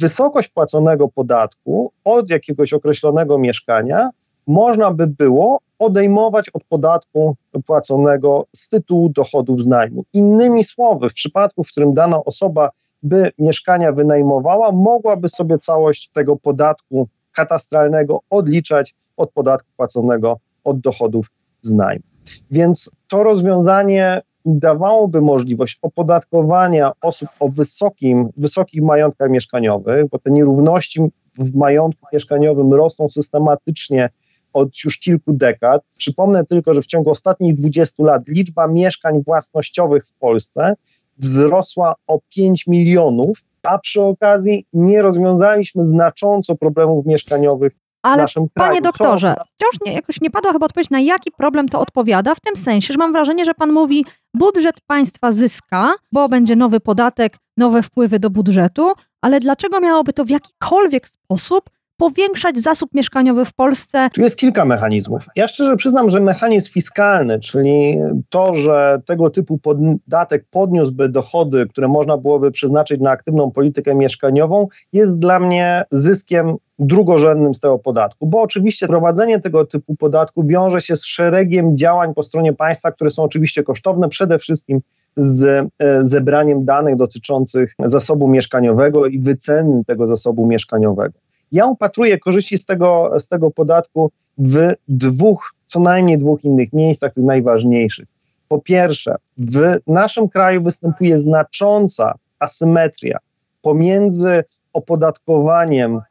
wysokość 0.02 0.48
płaconego 0.48 1.08
podatku 1.08 1.91
od 2.04 2.30
jakiegoś 2.30 2.74
określonego 2.74 3.38
mieszkania 3.38 4.10
można 4.48 4.91
by 4.91 5.08
było 5.08 5.60
odejmować 5.80 6.50
od 6.50 6.63
podatku 6.63 7.36
płaconego 7.65 8.46
z 8.56 8.70
tytułu 8.70 9.10
dochodów 9.10 9.62
z 9.62 9.67
najmu. 9.67 10.04
Innymi 10.13 10.63
słowy, 10.63 11.10
w 11.10 11.13
przypadku, 11.13 11.63
w 11.63 11.72
którym 11.72 11.93
dana 11.93 12.24
osoba 12.24 12.70
by 13.04 13.32
mieszkania 13.39 13.91
wynajmowała, 13.91 14.72
mogłaby 14.72 15.30
sobie 15.30 15.58
całość 15.58 16.10
tego 16.13 16.36
podatku 16.36 17.08
katastralnego 17.36 18.20
odliczać 18.30 18.96
od 19.17 19.32
podatku 19.32 19.70
płaconego 19.78 20.39
od 20.63 20.80
dochodów 20.80 21.32
z 21.62 21.74
najmu. 21.74 22.04
Więc 22.52 22.91
to 23.10 23.24
rozwiązanie 23.24 24.22
dawałoby 24.45 25.21
możliwość 25.21 25.80
opodatkowania 25.82 26.91
osób 27.02 27.30
o 27.39 27.50
wysokim, 27.50 28.30
wysokich 28.38 28.82
majątkach 28.82 29.30
mieszkaniowych, 29.30 30.10
bo 30.10 30.19
te 30.19 30.32
nierówności 30.32 31.02
w 31.39 31.56
majątku 31.56 32.06
mieszkaniowym 32.13 32.73
rosną 32.73 33.10
systematycznie 33.10 34.10
od 34.54 34.84
już 34.86 35.00
kilku 35.00 35.34
dekad. 35.34 35.84
Przypomnę 35.97 36.45
tylko, 36.45 36.73
że 36.73 36.82
w 36.82 36.88
ciągu 36.88 37.10
ostatnich 37.10 37.56
20 37.56 38.04
lat 38.04 38.28
liczba 38.28 38.67
mieszkań 38.67 39.23
własnościowych 39.23 40.08
w 40.08 40.13
Polsce 40.13 40.76
wzrosła 41.17 41.95
o 42.08 42.19
5 42.30 42.67
milionów, 42.67 43.43
a 43.63 43.80
przy 43.80 44.02
okazji 44.02 44.65
nie 44.73 45.02
rozwiązaliśmy 45.02 45.86
znacząco 45.86 46.56
problemów 46.56 47.06
mieszkaniowych 47.06 47.73
Ale 48.08 48.22
naszym 48.22 48.50
kraju. 48.50 48.70
Panie 48.70 48.82
Co- 48.82 48.84
doktorze, 48.84 49.36
wciąż 49.56 49.82
nie, 49.86 49.93
jakoś 49.93 50.22
nie 50.22 50.30
padła 50.30 50.52
chyba 50.52 50.65
odpowiedź, 50.65 50.89
na 50.89 51.00
jaki 51.00 51.32
problem 51.32 51.70
to 51.70 51.80
odpowiada, 51.80 52.36
w 52.36 52.39
tym 52.39 52.56
sensie, 52.56 52.93
że 52.93 52.98
mam 52.98 53.13
wrażenie, 53.13 53.46
że 53.46 53.54
pan 53.54 53.72
mówi, 53.72 54.06
budżet 54.34 54.82
państwa 54.88 55.32
zyska, 55.32 55.93
bo 56.12 56.30
będzie 56.30 56.56
nowy 56.56 56.80
podatek, 56.80 57.38
nowe 57.58 57.84
wpływy 57.84 58.20
do 58.20 58.30
budżetu, 58.30 58.93
ale 59.22 59.39
dlaczego 59.39 59.80
miałoby 59.80 60.13
to 60.13 60.26
w 60.26 60.30
jakikolwiek 60.30 61.08
sposób 61.08 61.70
powiększać 61.97 62.57
zasób 62.57 62.93
mieszkaniowy 62.93 63.45
w 63.45 63.53
Polsce? 63.53 64.10
Tu 64.13 64.21
jest 64.21 64.38
kilka 64.38 64.65
mechanizmów. 64.65 65.25
Ja 65.36 65.47
szczerze 65.47 65.75
przyznam, 65.75 66.10
że 66.10 66.19
mechanizm 66.19 66.71
fiskalny, 66.71 67.39
czyli 67.39 67.97
to, 68.29 68.53
że 68.53 69.01
tego 69.05 69.29
typu 69.29 69.57
podatek 69.57 70.45
podniósłby 70.51 71.10
dochody, 71.10 71.67
które 71.69 71.88
można 71.88 72.17
byłoby 72.17 72.51
przeznaczyć 72.51 73.01
na 73.01 73.12
aktywną 73.12 73.51
politykę 73.51 73.95
mieszkaniową, 73.95 74.67
jest 74.93 75.19
dla 75.19 75.39
mnie 75.39 75.83
zyskiem 75.91 76.55
drugorzędnym 76.79 77.53
z 77.53 77.60
tego 77.60 77.79
podatku, 77.79 78.27
bo 78.27 78.41
oczywiście 78.41 78.88
prowadzenie 78.88 79.41
tego 79.41 79.65
typu 79.65 79.95
podatku 79.95 80.43
wiąże 80.43 80.81
się 80.81 80.95
z 80.95 81.05
szeregiem 81.05 81.77
działań 81.77 82.13
po 82.13 82.23
stronie 82.23 82.53
państwa, 82.53 82.91
które 82.91 83.10
są 83.10 83.23
oczywiście 83.23 83.63
kosztowne, 83.63 84.10
przede 84.10 84.39
wszystkim 84.39 84.81
z 85.15 85.43
e, 85.79 86.05
zebraniem 86.05 86.65
danych 86.65 86.95
dotyczących 86.95 87.75
zasobu 87.79 88.27
mieszkaniowego 88.27 89.05
i 89.05 89.19
wyceny 89.19 89.83
tego 89.86 90.07
zasobu 90.07 90.47
mieszkaniowego. 90.47 91.19
Ja 91.51 91.65
upatruję 91.65 92.19
korzyści 92.19 92.57
z 92.57 92.65
tego, 92.65 93.12
z 93.19 93.27
tego 93.27 93.51
podatku 93.51 94.12
w 94.38 94.73
dwóch, 94.88 95.53
co 95.67 95.79
najmniej 95.79 96.17
dwóch 96.17 96.43
innych 96.43 96.73
miejscach, 96.73 97.13
tych 97.13 97.23
najważniejszych. 97.23 98.07
Po 98.47 98.60
pierwsze, 98.60 99.15
w 99.38 99.77
naszym 99.88 100.29
kraju 100.29 100.63
występuje 100.63 101.19
znacząca 101.19 102.13
asymetria 102.39 103.17
pomiędzy 103.62 104.43
opodatkowaniem 104.73 106.01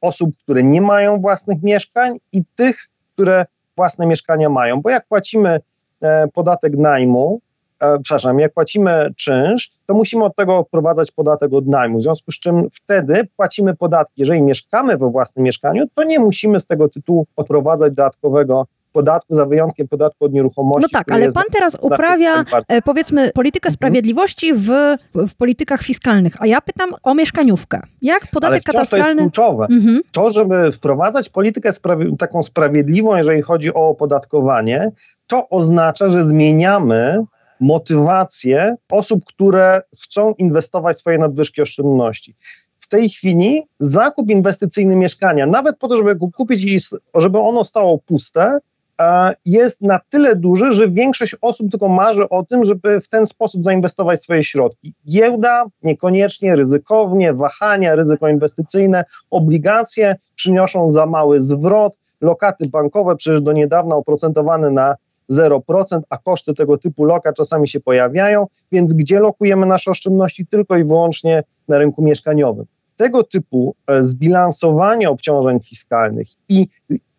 osób, 0.00 0.30
które 0.42 0.62
nie 0.62 0.82
mają 0.82 1.20
własnych 1.20 1.62
mieszkań 1.62 2.18
i 2.32 2.42
tych, 2.56 2.88
które 3.14 3.46
własne 3.76 4.06
mieszkania 4.06 4.48
mają. 4.48 4.80
Bo 4.80 4.90
jak 4.90 5.06
płacimy 5.06 5.60
e, 6.00 6.28
podatek 6.28 6.76
najmu, 6.76 7.40
e, 7.80 7.98
przepraszam, 8.02 8.40
jak 8.40 8.52
płacimy 8.52 9.10
czynsz, 9.16 9.70
to 9.86 9.94
musimy 9.94 10.24
od 10.24 10.36
tego 10.36 10.58
odprowadzać 10.58 11.10
podatek 11.10 11.52
od 11.52 11.66
najmu. 11.66 11.98
W 11.98 12.02
związku 12.02 12.32
z 12.32 12.38
czym 12.38 12.68
wtedy 12.72 13.28
płacimy 13.36 13.76
podatki. 13.76 14.14
Jeżeli 14.16 14.42
mieszkamy 14.42 14.96
we 14.96 15.10
własnym 15.10 15.44
mieszkaniu, 15.44 15.84
to 15.94 16.04
nie 16.04 16.20
musimy 16.20 16.60
z 16.60 16.66
tego 16.66 16.88
tytułu 16.88 17.26
odprowadzać 17.36 17.92
dodatkowego 17.92 18.66
podatku, 18.92 19.34
za 19.34 19.46
wyjątkiem 19.46 19.88
podatku 19.88 20.24
od 20.24 20.32
nieruchomości. 20.32 20.88
No 20.92 20.98
tak, 20.98 21.12
ale 21.12 21.32
pan 21.32 21.44
teraz 21.52 21.76
uprawia, 21.80 22.44
e, 22.68 22.82
powiedzmy, 22.82 23.30
politykę 23.34 23.70
sprawiedliwości 23.70 24.54
w, 24.54 24.68
w 25.14 25.34
politykach 25.36 25.82
fiskalnych, 25.82 26.42
a 26.42 26.46
ja 26.46 26.60
pytam 26.60 26.90
o 27.02 27.14
mieszkaniówkę. 27.14 27.80
Jak 28.02 28.22
Ale 28.22 28.30
podatek 28.32 28.62
wciąż 28.62 28.74
to 28.74 28.80
jest 28.80 28.90
katastralny... 28.90 29.22
kluczowe. 29.22 29.66
Mhm. 29.70 30.00
to, 30.12 30.30
żeby 30.30 30.72
wprowadzać 30.72 31.28
politykę 31.28 31.70
sprawi- 31.70 32.16
taką 32.16 32.42
sprawiedliwą, 32.42 33.16
jeżeli 33.16 33.42
chodzi 33.42 33.74
o 33.74 33.88
opodatkowanie, 33.88 34.90
to 35.26 35.48
oznacza, 35.48 36.10
że 36.10 36.22
zmieniamy 36.22 37.24
motywację 37.60 38.76
osób, 38.90 39.24
które 39.24 39.82
chcą 40.02 40.34
inwestować 40.34 40.98
swoje 40.98 41.18
nadwyżki 41.18 41.62
oszczędności. 41.62 42.34
W 42.80 42.88
tej 42.88 43.08
chwili 43.08 43.62
zakup 43.78 44.30
inwestycyjny 44.30 44.96
mieszkania, 44.96 45.46
nawet 45.46 45.78
po 45.78 45.88
to, 45.88 45.96
żeby 45.96 46.16
go 46.16 46.28
kupić 46.36 46.64
i 46.64 46.78
żeby 47.14 47.38
ono 47.38 47.64
stało 47.64 47.98
puste, 47.98 48.58
e, 49.00 49.34
jest 49.44 49.82
na 49.82 50.00
tyle 50.10 50.36
duży, 50.36 50.72
że 50.72 50.88
większość 50.88 51.36
osób 51.40 51.70
tylko 51.70 51.88
marzy 51.88 52.28
o 52.28 52.44
tym, 52.44 52.64
żeby 52.64 53.00
w 53.00 53.08
ten 53.08 53.26
sposób 53.26 53.62
zainwestować 53.62 54.22
swoje 54.22 54.44
środki. 54.44 54.94
Giełda 55.08 55.64
niekoniecznie, 55.82 56.56
ryzykownie, 56.56 57.34
wahania, 57.34 57.94
ryzyko 57.94 58.28
inwestycyjne, 58.28 59.04
obligacje 59.30 60.16
przyniosą 60.34 60.90
za 60.90 61.06
mały 61.06 61.40
zwrot, 61.40 61.98
lokaty 62.20 62.68
bankowe 62.68 63.16
przecież 63.16 63.40
do 63.40 63.52
niedawna 63.52 63.96
oprocentowane 63.96 64.70
na 64.70 64.94
0%, 65.30 66.00
a 66.10 66.18
koszty 66.18 66.54
tego 66.54 66.78
typu 66.78 67.04
lokat 67.04 67.36
czasami 67.36 67.68
się 67.68 67.80
pojawiają, 67.80 68.46
więc 68.72 68.92
gdzie 68.92 69.20
lokujemy 69.20 69.66
nasze 69.66 69.90
oszczędności? 69.90 70.46
Tylko 70.46 70.76
i 70.76 70.84
wyłącznie 70.84 71.42
na 71.68 71.78
rynku 71.78 72.02
mieszkaniowym. 72.02 72.66
Tego 72.96 73.24
typu 73.24 73.74
e, 73.86 74.02
zbilansowanie 74.02 75.10
obciążeń 75.10 75.60
fiskalnych 75.60 76.26
i 76.48 76.68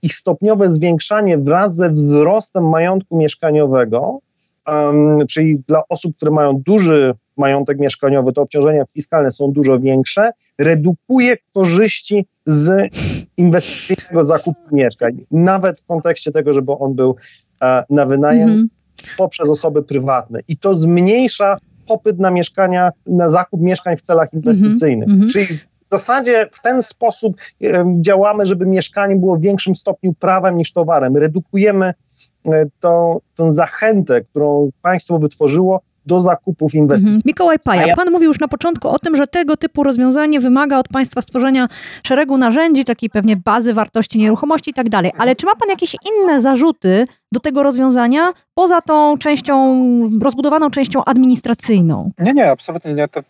ich 0.02 0.13
stopniowe 0.13 0.72
zwiększanie 0.72 1.38
wraz 1.38 1.76
ze 1.76 1.89
wzrostem 1.89 2.69
majątku 2.69 3.17
mieszkaniowego, 3.17 4.19
czyli 5.30 5.62
dla 5.67 5.84
osób, 5.89 6.15
które 6.15 6.32
mają 6.32 6.62
duży 6.65 7.13
majątek 7.38 7.80
mieszkaniowy, 7.80 8.34
to 8.34 8.41
obciążenia 8.41 8.84
fiskalne 8.93 9.32
są 9.32 9.52
dużo 9.52 9.80
większe, 9.80 10.32
redukuje 10.58 11.38
korzyści 11.54 12.26
z 12.45 12.93
inwestycyjnego 13.38 14.26
zakupu 14.26 14.76
mieszkań, 14.76 15.26
nawet 15.32 15.80
w 15.80 15.86
kontekście 15.86 16.32
tego, 16.32 16.54
żeby 16.54 16.72
on 16.72 16.93
był 16.93 17.15
na 17.89 18.06
wynajem 18.06 18.50
Mhm. 18.50 18.69
poprzez 19.17 19.50
osoby 19.50 19.84
prywatne. 19.84 20.39
I 20.48 20.58
to 20.58 20.76
zmniejsza 20.76 21.58
popyt 21.88 22.19
na 22.19 22.32
mieszkania, 22.32 22.91
na 23.06 23.30
zakup 23.30 23.62
mieszkań 23.62 23.98
w 23.98 24.02
celach 24.02 24.34
inwestycyjnych. 24.34 25.10
mhm. 25.10 25.30
Czyli 25.30 25.45
w 25.86 25.89
zasadzie 25.89 26.50
w 26.52 26.62
ten 26.62 26.82
sposób 26.82 27.36
działamy, 28.02 28.45
żeby 28.45 28.65
mieszkanie 28.65 29.15
było 29.15 29.38
w 29.38 29.41
większym 29.41 29.76
stopniu 29.76 30.13
prawem 30.13 30.58
niż 30.58 30.72
towarem. 30.72 31.17
Redukujemy 31.17 31.93
e, 32.45 32.65
tą, 32.80 33.19
tą 33.36 33.52
zachętę, 33.54 34.22
którą 34.22 34.69
państwo 34.82 35.19
wytworzyło 35.19 35.82
do 36.06 36.22
zakupów 36.22 36.74
inwestycji. 36.76 37.10
Mhm. 37.10 37.22
Mikołaj 37.26 37.60
Paja, 37.60 37.88
ja- 37.88 37.96
pan 37.96 38.12
mówił 38.12 38.28
już 38.28 38.40
na 38.40 38.48
początku 38.48 38.88
o 38.88 39.00
tym, 39.00 39.16
że 39.16 39.28
tego 39.28 39.58
typu 39.58 39.84
rozwiązanie 39.84 40.40
wymaga 40.40 40.80
od 40.80 40.88
państwa 40.88 41.22
stworzenia 41.22 41.68
szeregu 42.04 42.38
narzędzi, 42.38 42.86
takiej 42.86 43.10
pewnie 43.10 43.36
bazy 43.38 43.74
wartości 43.74 44.18
nieruchomości 44.18 44.72
i 44.72 44.74
tak 44.74 44.90
dalej. 44.90 45.12
Ale 45.18 45.36
czy 45.36 45.46
ma 45.46 45.56
pan 45.56 45.70
jakieś 45.70 45.96
inne 46.12 46.42
zarzuty 46.42 47.08
do 47.32 47.40
tego 47.40 47.64
rozwiązania 47.64 48.34
poza 48.54 48.82
tą 48.82 49.18
częścią, 49.18 49.76
rozbudowaną 50.22 50.70
częścią 50.70 51.04
administracyjną? 51.06 52.12
Nie, 52.20 52.34
nie, 52.34 52.52
absolutnie 52.52 52.94
nie. 52.94 53.08
To, 53.08 53.22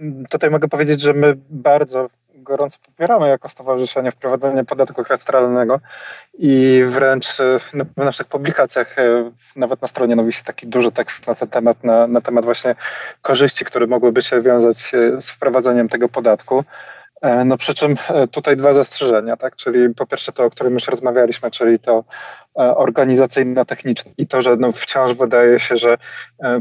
mm, 0.00 0.26
tutaj 0.30 0.50
mogę 0.50 0.68
powiedzieć, 0.68 1.00
że 1.00 1.12
my 1.12 1.34
bardzo 1.50 2.08
gorąco 2.42 2.78
popieramy 2.86 3.28
jako 3.28 3.48
stowarzyszenie 3.48 4.10
wprowadzenie 4.10 4.64
podatku 4.64 5.02
katastralnego 5.02 5.80
i 6.38 6.82
wręcz 6.86 7.36
w 7.96 7.96
naszych 7.96 8.26
publikacjach, 8.26 8.96
nawet 9.56 9.82
na 9.82 9.88
stronie 9.88 10.16
nowi 10.16 10.32
się 10.32 10.44
taki 10.44 10.66
duży 10.66 10.92
tekst 10.92 11.26
na 11.26 11.34
ten 11.34 11.48
temat, 11.48 11.84
na, 11.84 12.06
na 12.06 12.20
temat 12.20 12.44
właśnie 12.44 12.74
korzyści, 13.22 13.64
które 13.64 13.86
mogłyby 13.86 14.22
się 14.22 14.40
wiązać 14.40 14.76
z 15.18 15.30
wprowadzeniem 15.30 15.88
tego 15.88 16.08
podatku. 16.08 16.64
E, 17.22 17.44
no 17.44 17.56
przy 17.56 17.74
czym 17.74 17.96
e, 18.08 18.28
tutaj 18.28 18.56
dwa 18.56 18.74
zastrzeżenia, 18.74 19.36
tak? 19.36 19.56
Czyli 19.56 19.94
po 19.94 20.06
pierwsze 20.06 20.32
to, 20.32 20.44
o 20.44 20.50
którym 20.50 20.74
już 20.74 20.88
rozmawialiśmy, 20.88 21.50
czyli 21.50 21.78
to 21.78 22.04
e, 22.58 22.76
organizacyjno-techniczne 22.76 24.10
i 24.18 24.26
to, 24.26 24.42
że 24.42 24.56
no 24.56 24.72
wciąż 24.72 25.14
wydaje 25.14 25.60
się, 25.60 25.76
że 25.76 25.96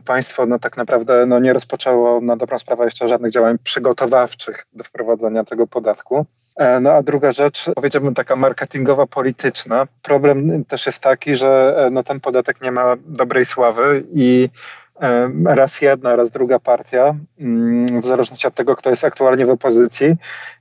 państwo 0.05 0.45
no 0.45 0.59
tak 0.59 0.77
naprawdę 0.77 1.25
no 1.25 1.39
nie 1.39 1.53
rozpoczęło 1.53 2.21
na 2.21 2.37
dobrą 2.37 2.59
sprawę 2.59 2.85
jeszcze 2.85 3.07
żadnych 3.07 3.31
działań 3.31 3.57
przygotowawczych 3.63 4.65
do 4.73 4.83
wprowadzenia 4.83 5.43
tego 5.43 5.67
podatku. 5.67 6.25
No 6.81 6.91
a 6.91 7.03
druga 7.03 7.31
rzecz, 7.31 7.65
powiedziałbym 7.75 8.13
taka 8.13 8.35
marketingowa, 8.35 9.07
polityczna. 9.07 9.87
Problem 10.01 10.65
też 10.65 10.85
jest 10.85 11.03
taki, 11.03 11.35
że 11.35 11.75
no, 11.91 12.03
ten 12.03 12.19
podatek 12.19 12.61
nie 12.61 12.71
ma 12.71 12.95
dobrej 13.05 13.45
sławy 13.45 14.03
i 14.11 14.49
raz 15.45 15.81
jedna, 15.81 16.15
raz 16.15 16.29
druga 16.29 16.59
partia, 16.59 17.15
mm, 17.39 18.01
w 18.01 18.05
zależności 18.05 18.47
od 18.47 18.53
tego, 18.53 18.75
kto 18.75 18.89
jest 18.89 19.03
aktualnie 19.03 19.45
w 19.45 19.49
opozycji. 19.49 20.15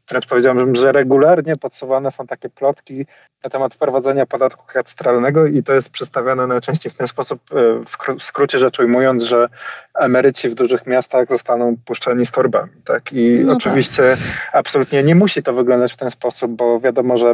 Wręcz 0.09 0.27
powiedziałbym, 0.27 0.75
że 0.75 0.93
regularnie 0.93 1.57
podsuwane 1.57 2.11
są 2.11 2.27
takie 2.27 2.49
plotki 2.49 3.07
na 3.45 3.51
temat 3.51 3.75
wprowadzenia 3.75 4.27
podatku 4.27 4.67
katastralnego 4.67 5.47
i 5.47 5.63
to 5.63 5.73
jest 5.73 5.91
przedstawiane 5.91 6.47
najczęściej 6.47 6.93
w 6.93 6.95
ten 6.95 7.07
sposób, 7.07 7.41
e, 7.53 7.85
w 8.19 8.23
skrócie 8.23 8.59
rzecz 8.59 8.79
ujmując, 8.79 9.23
że 9.23 9.49
emeryci 9.95 10.49
w 10.49 10.55
dużych 10.55 10.87
miastach 10.87 11.29
zostaną 11.29 11.77
puszczeni 11.85 12.27
z 12.27 12.31
torbami. 12.31 12.73
Tak? 12.85 13.13
I 13.13 13.41
no 13.45 13.47
tak. 13.47 13.57
oczywiście 13.57 14.03
tak. 14.03 14.51
absolutnie 14.53 15.03
nie 15.03 15.15
musi 15.15 15.43
to 15.43 15.53
wyglądać 15.53 15.93
w 15.93 15.97
ten 15.97 16.11
sposób, 16.11 16.53
bo 16.53 16.81
wiadomo, 16.81 17.17
że 17.17 17.33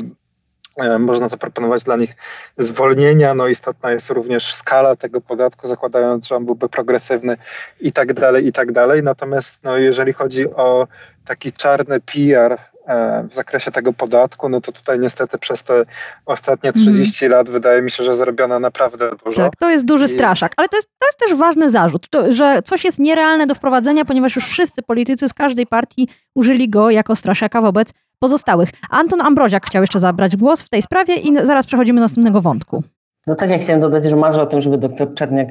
można 0.99 1.29
zaproponować 1.29 1.85
dla 1.85 1.97
nich 1.97 2.17
zwolnienia. 2.59 3.35
No 3.35 3.49
istotna 3.49 3.93
jest 3.93 4.11
również 4.11 4.55
skala 4.55 4.97
tego 4.97 5.21
podatku, 5.21 5.69
zakładając, 5.69 6.27
że 6.27 6.37
on 6.37 6.45
byłby 6.45 6.69
progresywny 6.69 7.37
i 7.81 7.93
tak 7.93 8.15
dalej, 8.15 8.47
i 8.47 8.53
tak 8.53 8.73
dalej. 8.73 9.03
Natomiast 9.03 9.65
no, 9.65 9.77
jeżeli 9.77 10.12
chodzi 10.12 10.51
o 10.51 10.89
taki 11.25 11.53
czarny 11.53 12.01
PR 12.01 12.59
e, 12.87 13.27
w 13.31 13.35
zakresie 13.35 13.71
tego 13.71 13.93
podatku, 13.93 14.49
no 14.49 14.61
to 14.61 14.73
tutaj 14.73 14.99
niestety 14.99 15.39
przez 15.39 15.62
te 15.62 15.83
ostatnie 16.27 16.73
30 16.73 17.25
mm. 17.25 17.39
lat 17.39 17.51
wydaje 17.51 17.83
mi 17.83 17.91
się, 17.91 18.05
że 18.05 18.15
zrobiono 18.15 18.61
naprawdę 18.61 19.11
dużo. 19.25 19.37
Tak, 19.37 19.57
to 19.57 19.71
jest 19.71 19.85
duży 19.85 20.05
I... 20.05 20.09
straszak, 20.09 20.53
ale 20.57 20.69
to 20.69 20.77
jest, 20.77 20.89
to 20.99 21.07
jest 21.07 21.19
też 21.19 21.35
ważny 21.35 21.71
zarzut, 21.71 22.09
to, 22.11 22.33
że 22.33 22.62
coś 22.65 22.85
jest 22.85 22.99
nierealne 22.99 23.47
do 23.47 23.55
wprowadzenia, 23.55 24.05
ponieważ 24.05 24.37
już 24.37 24.45
wszyscy 24.45 24.83
politycy 24.83 25.29
z 25.29 25.35
każdej 25.35 25.67
partii 25.67 26.09
użyli 26.35 26.69
go 26.69 26.91
jako 26.91 27.17
straszaka 27.17 27.61
wobec 27.61 27.93
pozostałych. 28.19 28.69
Anton 28.91 29.21
Ambroziak 29.21 29.67
chciał 29.67 29.83
jeszcze 29.83 30.01
zabrać 30.01 30.37
głos 30.37 30.63
w 30.63 30.69
tej 30.69 30.83
sprawie 30.83 31.17
i 31.17 31.47
zaraz 31.47 31.67
przechodzimy 31.67 32.01
do 32.01 32.05
następnego 32.05 32.43
wątku. 32.43 32.85
No 33.29 33.35
tak, 33.35 33.51
jak 33.51 33.61
chciałem 33.61 33.81
dodać, 33.81 34.05
że 34.05 34.17
marzę 34.17 34.43
o 34.43 34.47
tym, 34.47 34.61
żeby 34.61 34.79
doktor 34.79 35.15
Czerniak 35.15 35.49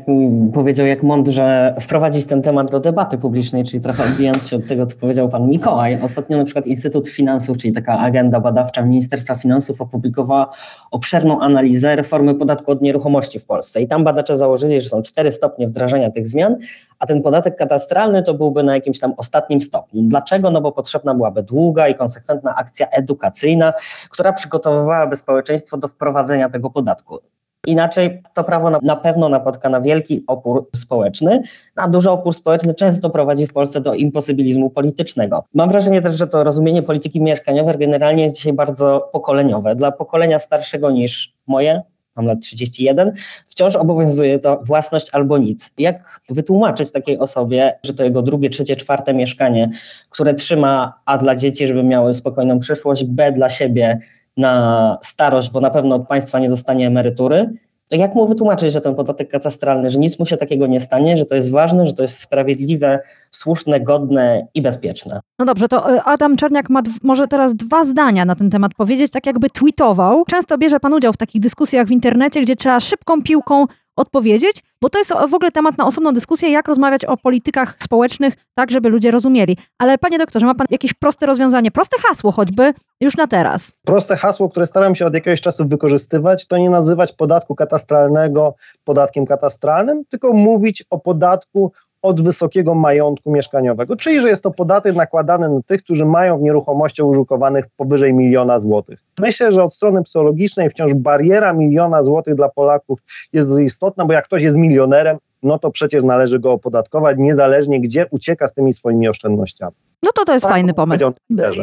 powiedział, 0.54 0.86
jak 0.86 1.04
mądrze 1.04 1.76
wprowadzić 1.82 2.26
ten 2.26 2.42
temat 2.42 2.72
do 2.72 2.80
debaty 2.80 3.18
publicznej, 3.18 3.64
czyli 3.64 3.82
trochę 3.82 4.04
odbijając 4.04 4.48
się 4.48 4.56
od 4.56 4.68
tego, 4.68 4.86
co 4.86 4.96
powiedział 4.96 5.30
pan 5.30 5.50
Mikołaj. 5.50 6.02
Ostatnio 6.02 6.38
na 6.38 6.46
przykład 6.46 6.68
Instytut 6.68 7.08
Finansów, 7.08 7.58
czyli 7.58 7.74
taka 7.74 8.00
agenda 8.00 8.40
badawcza 8.40 8.82
Ministerstwa 8.82 9.36
Finansów 9.36 9.82
opublikowała 9.82 10.50
obszerną 10.92 11.40
analizę 11.40 11.96
reformy 11.96 12.36
podatku 12.36 12.72
od 12.72 12.82
nieruchomości 12.82 13.40
w 13.40 13.46
Polsce. 13.46 13.82
I 13.82 13.88
tam 13.88 14.04
badacze 14.04 14.36
założyli, 14.36 14.82
że 14.82 14.90
są 14.90 15.02
cztery 15.02 15.32
stopnie 15.32 15.68
wdrażania 15.68 16.12
tych 16.12 16.28
zmian, 16.28 16.56
a 17.00 17.06
ten 17.06 17.22
podatek 17.22 17.56
katastralny 17.56 18.24
to 18.24 18.34
byłby 18.34 18.64
na 18.64 18.76
jakimś 18.76 19.00
tam 19.00 19.14
ostatnim 19.18 19.62
stopniu. 19.62 20.02
Dlaczego? 20.04 20.52
No 20.52 20.62
bo 20.62 20.72
potrzebna 20.72 21.14
byłaby 21.14 21.44
długa 21.44 21.88
i 21.88 21.96
konsekwentna 21.96 22.56
akcja 22.56 22.88
edukacyjna, 22.90 23.74
która 24.10 24.34
przygotowywałaby 24.34 25.16
społeczeństwo 25.16 25.78
do 25.78 25.88
wprowadzenia 25.88 26.50
tego 26.50 26.70
podatku. 26.70 27.20
Inaczej 27.68 28.22
to 28.34 28.44
prawo 28.44 28.70
na, 28.82 28.96
pewno 28.96 29.30
napotka 29.30 29.70
na 29.70 29.82
wielki 29.82 30.24
opór 30.28 30.70
społeczny, 30.76 31.42
a 31.76 31.88
duży 31.88 32.12
opór 32.12 32.34
społeczny 32.34 32.74
często 32.74 33.10
prowadzi 33.10 33.48
w 33.48 33.54
Polsce 33.54 33.82
do 33.82 33.94
imposybilizmu 33.94 34.70
politycznego. 34.70 35.44
Mam 35.54 35.70
wrażenie 35.70 36.02
też, 36.02 36.16
że 36.16 36.28
to 36.28 36.44
rozumienie 36.44 36.84
polityki 36.84 37.22
mieszkaniowej 37.22 37.78
generalnie 37.78 38.24
jest 38.24 38.36
dzisiaj 38.36 38.54
bardzo 38.54 39.10
pokoleniowe. 39.12 39.76
Dla 39.76 39.92
pokolenia 39.92 40.40
starszego 40.40 40.92
niż 40.92 41.34
moje, 41.48 41.82
mam 42.16 42.26
lat 42.26 42.42
31, 42.42 43.12
wciąż 43.48 43.76
obowiązuje 43.76 44.40
to 44.40 44.62
własność 44.68 45.10
albo 45.12 45.38
nic. 45.38 45.74
Jak 45.78 46.22
wytłumaczyć 46.30 46.92
takiej 46.92 47.20
osobie, 47.20 47.80
że 47.84 47.94
to 47.94 48.04
jego 48.04 48.22
drugie, 48.22 48.50
trzecie, 48.50 48.76
czwarte 48.76 49.14
mieszkanie, 49.14 49.70
które 50.10 50.34
trzyma 50.34 50.94
A 51.06 51.18
dla 51.18 51.36
dzieci, 51.36 51.68
żeby 51.68 51.84
miały 51.84 52.14
spokojną 52.14 52.60
przyszłość, 52.60 53.04
B 53.04 53.32
dla 53.32 53.50
siebie, 53.50 54.00
na 54.38 54.98
starość, 55.02 55.50
bo 55.50 55.62
na 55.62 55.70
pewno 55.70 55.96
od 55.96 56.08
państwa 56.08 56.40
nie 56.40 56.50
dostanie 56.50 56.88
emerytury, 56.88 57.50
to 57.88 57.96
jak 57.96 58.16
mu 58.16 58.28
wytłumaczyć, 58.28 58.72
że 58.72 58.82
ten 58.82 58.96
podatek 58.96 59.30
katastralny, 59.30 59.90
że 59.90 60.00
nic 60.00 60.20
mu 60.20 60.26
się 60.26 60.38
takiego 60.38 60.68
nie 60.68 60.80
stanie, 60.80 61.18
że 61.18 61.26
to 61.26 61.36
jest 61.36 61.52
ważne, 61.52 61.88
że 61.88 61.94
to 61.94 62.04
jest 62.04 62.20
sprawiedliwe, 62.20 63.00
słuszne, 63.32 63.82
godne 63.82 64.48
i 64.54 64.62
bezpieczne? 64.62 65.20
No 65.40 65.46
dobrze, 65.46 65.68
to 65.68 65.94
y, 65.94 66.02
Adam 66.02 66.38
Czarniak 66.38 66.70
ma 66.70 66.82
może 67.04 67.28
teraz 67.28 67.54
dwa 67.54 67.86
zdania 67.86 68.26
na 68.26 68.36
ten 68.36 68.50
temat 68.50 68.74
powiedzieć, 68.74 69.12
tak 69.12 69.26
jakby 69.26 69.50
tweetował. 69.50 70.26
Często 70.26 70.58
bierze 70.58 70.80
pan 70.80 70.94
udział 70.94 71.14
w 71.14 71.18
takich 71.18 71.42
dyskusjach 71.42 71.88
w 71.88 71.92
internecie, 71.92 72.42
gdzie 72.42 72.56
trzeba 72.56 72.80
szybką 72.80 73.24
piłką 73.24 73.66
odpowiedzieć, 73.96 74.64
bo 74.82 74.90
to 74.90 75.00
jest 75.00 75.14
w 75.30 75.34
ogóle 75.34 75.52
temat 75.52 75.78
na 75.78 75.86
osobną 75.86 76.12
dyskusję, 76.12 76.52
jak 76.52 76.68
rozmawiać 76.68 77.06
o 77.06 77.18
politykach 77.18 77.78
społecznych, 77.84 78.34
tak 78.56 78.72
żeby 78.72 78.90
ludzie 78.90 79.12
rozumieli. 79.12 79.58
Ale 79.78 79.98
panie 79.98 80.18
doktorze, 80.18 80.46
ma 80.46 80.56
pan 80.56 80.68
jakieś 80.70 80.94
proste 80.94 81.26
rozwiązanie, 81.26 81.72
proste 81.72 81.98
hasło 82.08 82.32
choćby 82.32 82.74
już 83.02 83.18
na 83.18 83.28
teraz? 83.28 83.72
Proste 83.86 84.16
hasło, 84.16 84.50
które 84.50 84.68
staram 84.68 84.96
się 84.96 85.06
od 85.06 85.14
jakiegoś 85.14 85.42
czasu 85.42 85.68
wykorzystywać, 85.68 86.48
to 86.48 86.58
nie 86.58 86.70
nazywać 86.70 87.12
podatku 87.12 87.56
katastralnego 87.56 88.56
podatkiem 88.84 89.26
katastralnym, 89.26 90.06
tylko 90.10 90.34
mówić 90.34 90.84
o 90.90 91.00
podatku 91.00 91.72
od 92.06 92.22
wysokiego 92.22 92.76
majątku 92.76 93.32
mieszkaniowego, 93.32 93.96
czyli 93.96 94.22
że 94.22 94.30
jest 94.30 94.44
to 94.44 94.52
podatek 94.52 94.96
nakładany 94.96 95.50
na 95.50 95.62
tych, 95.62 95.84
którzy 95.84 96.06
mają 96.06 96.38
w 96.38 96.42
nieruchomościach 96.42 97.08
użytkowanych 97.08 97.66
powyżej 97.78 98.14
miliona 98.14 98.60
złotych. 98.60 99.00
Myślę, 99.20 99.52
że 99.52 99.64
od 99.64 99.74
strony 99.74 100.04
psychologicznej 100.04 100.70
wciąż 100.70 100.94
bariera 100.94 101.54
miliona 101.54 102.04
złotych 102.04 102.36
dla 102.36 102.50
Polaków 102.50 103.00
jest 103.34 103.60
istotna, 103.60 104.06
bo 104.06 104.14
jak 104.14 104.26
ktoś 104.26 104.42
jest 104.42 104.58
milionerem, 104.58 105.18
no 105.44 105.60
to 105.60 105.72
przecież 105.72 106.04
należy 106.04 106.40
go 106.40 106.52
opodatkować, 106.52 107.18
niezależnie 107.20 107.82
gdzie 107.82 108.06
ucieka 108.12 108.48
z 108.48 108.54
tymi 108.54 108.74
swoimi 108.74 109.10
oszczędnościami. 109.10 109.76
No 110.04 110.12
to 110.12 110.26
to 110.26 110.34
jest 110.34 110.44
tak, 110.44 110.52
fajny 110.52 110.74
pomysł. 110.74 111.14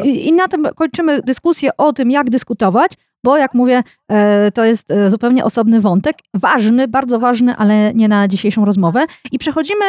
I 0.03 0.33
na 0.33 0.47
tym 0.47 0.65
kończymy 0.75 1.21
dyskusję 1.21 1.69
o 1.77 1.93
tym, 1.93 2.11
jak 2.11 2.29
dyskutować, 2.29 2.91
bo 3.23 3.37
jak 3.37 3.53
mówię, 3.53 3.83
e, 4.09 4.51
to 4.51 4.65
jest 4.65 4.91
e, 4.91 5.09
zupełnie 5.11 5.45
osobny 5.45 5.81
wątek, 5.81 6.17
ważny, 6.33 6.87
bardzo 6.87 7.19
ważny, 7.19 7.55
ale 7.55 7.93
nie 7.93 8.07
na 8.07 8.27
dzisiejszą 8.27 8.65
rozmowę. 8.65 9.05
I 9.31 9.39
przechodzimy 9.39 9.85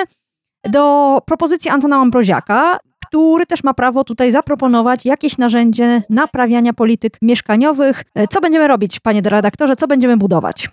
do 0.71 1.19
propozycji 1.27 1.71
Antona 1.71 1.97
Ambroziaka, 1.97 2.79
który 3.07 3.47
też 3.47 3.65
ma 3.65 3.75
prawo 3.75 4.05
tutaj 4.05 4.33
zaproponować 4.33 5.07
jakieś 5.07 5.39
narzędzie 5.39 6.03
naprawiania 6.11 6.73
polityk 6.73 7.19
mieszkaniowych. 7.23 8.05
E, 8.15 8.29
co 8.29 8.41
będziemy 8.41 8.69
robić, 8.69 9.01
panie 9.01 9.21
redaktorze, 9.25 9.77
co 9.77 9.87
będziemy 9.87 10.17
budować? 10.17 10.69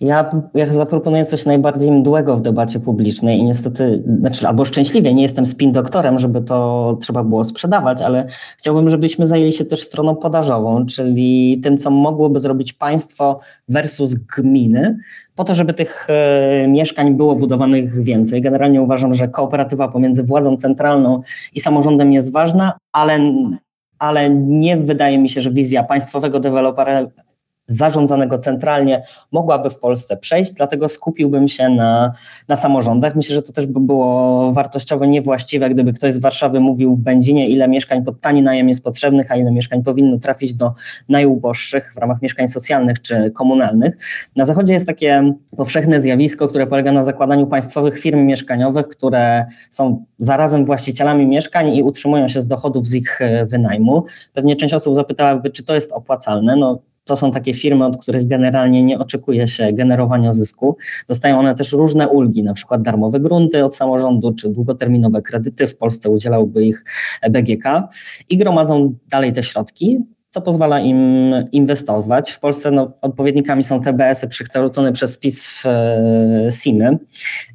Ja, 0.00 0.30
ja 0.54 0.72
zaproponuję 0.72 1.24
coś 1.24 1.46
najbardziej 1.46 1.90
mdłego 1.90 2.36
w 2.36 2.40
debacie 2.40 2.80
publicznej 2.80 3.38
i 3.38 3.44
niestety, 3.44 4.02
znaczy, 4.20 4.48
albo 4.48 4.64
szczęśliwie, 4.64 5.14
nie 5.14 5.22
jestem 5.22 5.46
spin 5.46 5.72
doktorem, 5.72 6.18
żeby 6.18 6.40
to 6.40 6.98
trzeba 7.00 7.24
było 7.24 7.44
sprzedawać, 7.44 8.02
ale 8.02 8.26
chciałbym, 8.58 8.88
żebyśmy 8.88 9.26
zajęli 9.26 9.52
się 9.52 9.64
też 9.64 9.82
stroną 9.82 10.16
podażową, 10.16 10.86
czyli 10.86 11.60
tym, 11.62 11.78
co 11.78 11.90
mogłoby 11.90 12.40
zrobić 12.40 12.72
państwo 12.72 13.40
versus 13.68 14.14
gminy, 14.14 14.98
po 15.34 15.44
to, 15.44 15.54
żeby 15.54 15.74
tych 15.74 16.06
e, 16.10 16.68
mieszkań 16.68 17.14
było 17.14 17.36
budowanych 17.36 18.02
więcej. 18.02 18.42
Generalnie 18.42 18.82
uważam, 18.82 19.14
że 19.14 19.28
kooperatywa 19.28 19.88
pomiędzy 19.88 20.22
władzą 20.22 20.56
centralną 20.56 21.20
i 21.54 21.60
samorządem 21.60 22.12
jest 22.12 22.32
ważna, 22.32 22.78
ale 22.92 23.18
ale 23.98 24.30
nie 24.30 24.76
wydaje 24.76 25.18
mi 25.18 25.28
się, 25.28 25.40
że 25.40 25.50
wizja 25.50 25.82
państwowego 25.82 26.40
dewelopera 26.40 27.06
zarządzanego 27.68 28.38
centralnie 28.38 29.02
mogłaby 29.32 29.70
w 29.70 29.78
Polsce 29.78 30.16
przejść, 30.16 30.52
dlatego 30.52 30.88
skupiłbym 30.88 31.48
się 31.48 31.68
na, 31.68 32.12
na 32.48 32.56
samorządach. 32.56 33.16
Myślę, 33.16 33.34
że 33.34 33.42
to 33.42 33.52
też 33.52 33.66
by 33.66 33.80
było 33.80 34.52
wartościowo 34.52 35.04
niewłaściwe, 35.04 35.70
gdyby 35.70 35.92
ktoś 35.92 36.12
z 36.12 36.18
Warszawy 36.18 36.60
mówił 36.60 36.96
w 36.96 37.00
Będzinie, 37.00 37.48
ile 37.48 37.68
mieszkań 37.68 38.04
pod 38.04 38.20
tani 38.20 38.42
najem 38.42 38.68
jest 38.68 38.84
potrzebnych, 38.84 39.32
a 39.32 39.36
ile 39.36 39.52
mieszkań 39.52 39.82
powinno 39.82 40.18
trafić 40.18 40.54
do 40.54 40.72
najuboższych 41.08 41.92
w 41.94 41.98
ramach 41.98 42.22
mieszkań 42.22 42.48
socjalnych 42.48 43.02
czy 43.02 43.30
komunalnych. 43.30 43.96
Na 44.36 44.44
Zachodzie 44.44 44.72
jest 44.72 44.86
takie 44.86 45.32
powszechne 45.56 46.00
zjawisko, 46.00 46.48
które 46.48 46.66
polega 46.66 46.92
na 46.92 47.02
zakładaniu 47.02 47.46
państwowych 47.46 48.00
firm 48.00 48.26
mieszkaniowych, 48.26 48.88
które 48.88 49.46
są 49.70 50.04
zarazem 50.18 50.64
właścicielami 50.64 51.26
mieszkań 51.26 51.74
i 51.74 51.82
utrzymują 51.82 52.28
się 52.28 52.40
z 52.40 52.46
dochodów 52.46 52.86
z 52.86 52.94
ich 52.94 53.20
e, 53.20 53.44
wynajmu. 53.44 54.04
Pewnie 54.32 54.56
część 54.56 54.74
osób 54.74 54.94
zapytałaby, 54.94 55.50
czy 55.50 55.64
to 55.64 55.74
jest 55.74 55.92
opłacalne. 55.92 56.56
No, 56.56 56.78
to 57.06 57.16
są 57.16 57.30
takie 57.30 57.54
firmy, 57.54 57.84
od 57.84 57.96
których 57.96 58.28
generalnie 58.28 58.82
nie 58.82 58.98
oczekuje 58.98 59.48
się 59.48 59.72
generowania 59.72 60.32
zysku. 60.32 60.76
Dostają 61.08 61.38
one 61.38 61.54
też 61.54 61.72
różne 61.72 62.08
ulgi, 62.08 62.42
na 62.42 62.54
przykład 62.54 62.82
darmowe 62.82 63.20
grunty 63.20 63.64
od 63.64 63.76
samorządu, 63.76 64.34
czy 64.34 64.48
długoterminowe 64.48 65.22
kredyty. 65.22 65.66
W 65.66 65.76
Polsce 65.76 66.10
udzielałby 66.10 66.64
ich 66.64 66.84
BGK 67.30 67.88
i 68.28 68.36
gromadzą 68.36 68.94
dalej 69.10 69.32
te 69.32 69.42
środki 69.42 70.15
co 70.36 70.40
pozwala 70.40 70.80
im 70.80 71.34
inwestować. 71.52 72.30
W 72.30 72.40
Polsce 72.40 72.70
no, 72.70 72.92
odpowiednikami 73.02 73.62
są 73.62 73.80
TBS-y 73.80 74.28
przekształcone 74.28 74.92
przez 74.92 75.18
PiS 75.18 75.46
w 75.46 75.66
e, 75.66 76.50
SIM-y. 76.50 76.98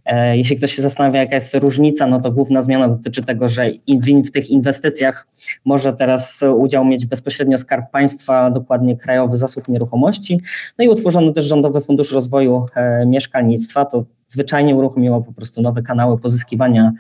E, 0.06 0.38
jeśli 0.38 0.56
ktoś 0.56 0.76
się 0.76 0.82
zastanawia, 0.82 1.20
jaka 1.20 1.36
jest 1.36 1.56
różnica, 1.56 2.08
no 2.08 2.22
to 2.22 2.32
główna 2.32 2.62
zmiana 2.62 2.88
dotyczy 2.88 3.22
tego, 3.22 3.48
że 3.48 3.66
w, 3.72 4.28
w 4.28 4.32
tych 4.32 4.50
inwestycjach 4.50 5.28
może 5.66 5.94
teraz 5.94 6.44
udział 6.58 6.86
mieć 6.86 7.06
bezpośrednio 7.06 7.58
Skarb 7.58 7.92
Państwa, 7.92 8.52
dokładnie 8.52 8.98
Krajowy 8.98 9.38
Zasób 9.38 9.68
Nieruchomości. 9.68 10.42
No 10.80 10.86
i 10.86 10.90
utworzono 10.90 11.34
też 11.34 11.46
Rządowy 11.46 11.82
Fundusz 11.82 12.12
Rozwoju 12.12 12.66
e, 12.76 13.06
Mieszkalnictwa. 13.06 13.86
To 13.86 14.06
zwyczajnie 14.32 14.76
uruchomiło 14.76 15.22
po 15.22 15.34
prostu 15.34 15.62
nowe 15.62 15.82
kanały 15.82 16.18
pozyskiwania 16.18 16.92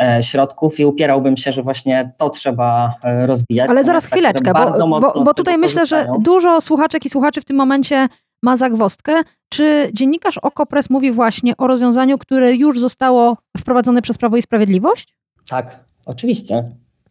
e, 0.00 0.22
środków 0.22 0.80
i 0.80 0.84
upierałbym 0.84 1.36
się, 1.36 1.52
że 1.52 1.62
właśnie 1.62 2.12
to 2.16 2.30
trzeba 2.30 2.94
e, 3.02 3.26
rozwijać. 3.26 3.70
Ale 3.70 3.84
zaraz 3.84 4.06
chwileczkę, 4.06 4.52
bo, 4.78 5.00
bo, 5.00 5.22
bo 5.24 5.34
tutaj 5.34 5.58
myślę, 5.58 5.86
że 5.86 6.06
dużo 6.20 6.60
słuchaczek 6.60 7.04
i 7.04 7.10
słuchaczy 7.10 7.40
w 7.40 7.44
tym 7.44 7.56
momencie 7.56 8.08
ma 8.42 8.56
zagwostkę. 8.56 9.22
Czy 9.48 9.90
dziennikarz 9.92 10.38
Okopres 10.38 10.90
mówi 10.90 11.12
właśnie 11.12 11.56
o 11.56 11.66
rozwiązaniu, 11.66 12.18
które 12.18 12.54
już 12.54 12.80
zostało 12.80 13.36
wprowadzone 13.58 14.02
przez 14.02 14.18
Prawo 14.18 14.36
i 14.36 14.42
Sprawiedliwość? 14.42 15.16
Tak, 15.48 15.84
oczywiście. 16.06 16.64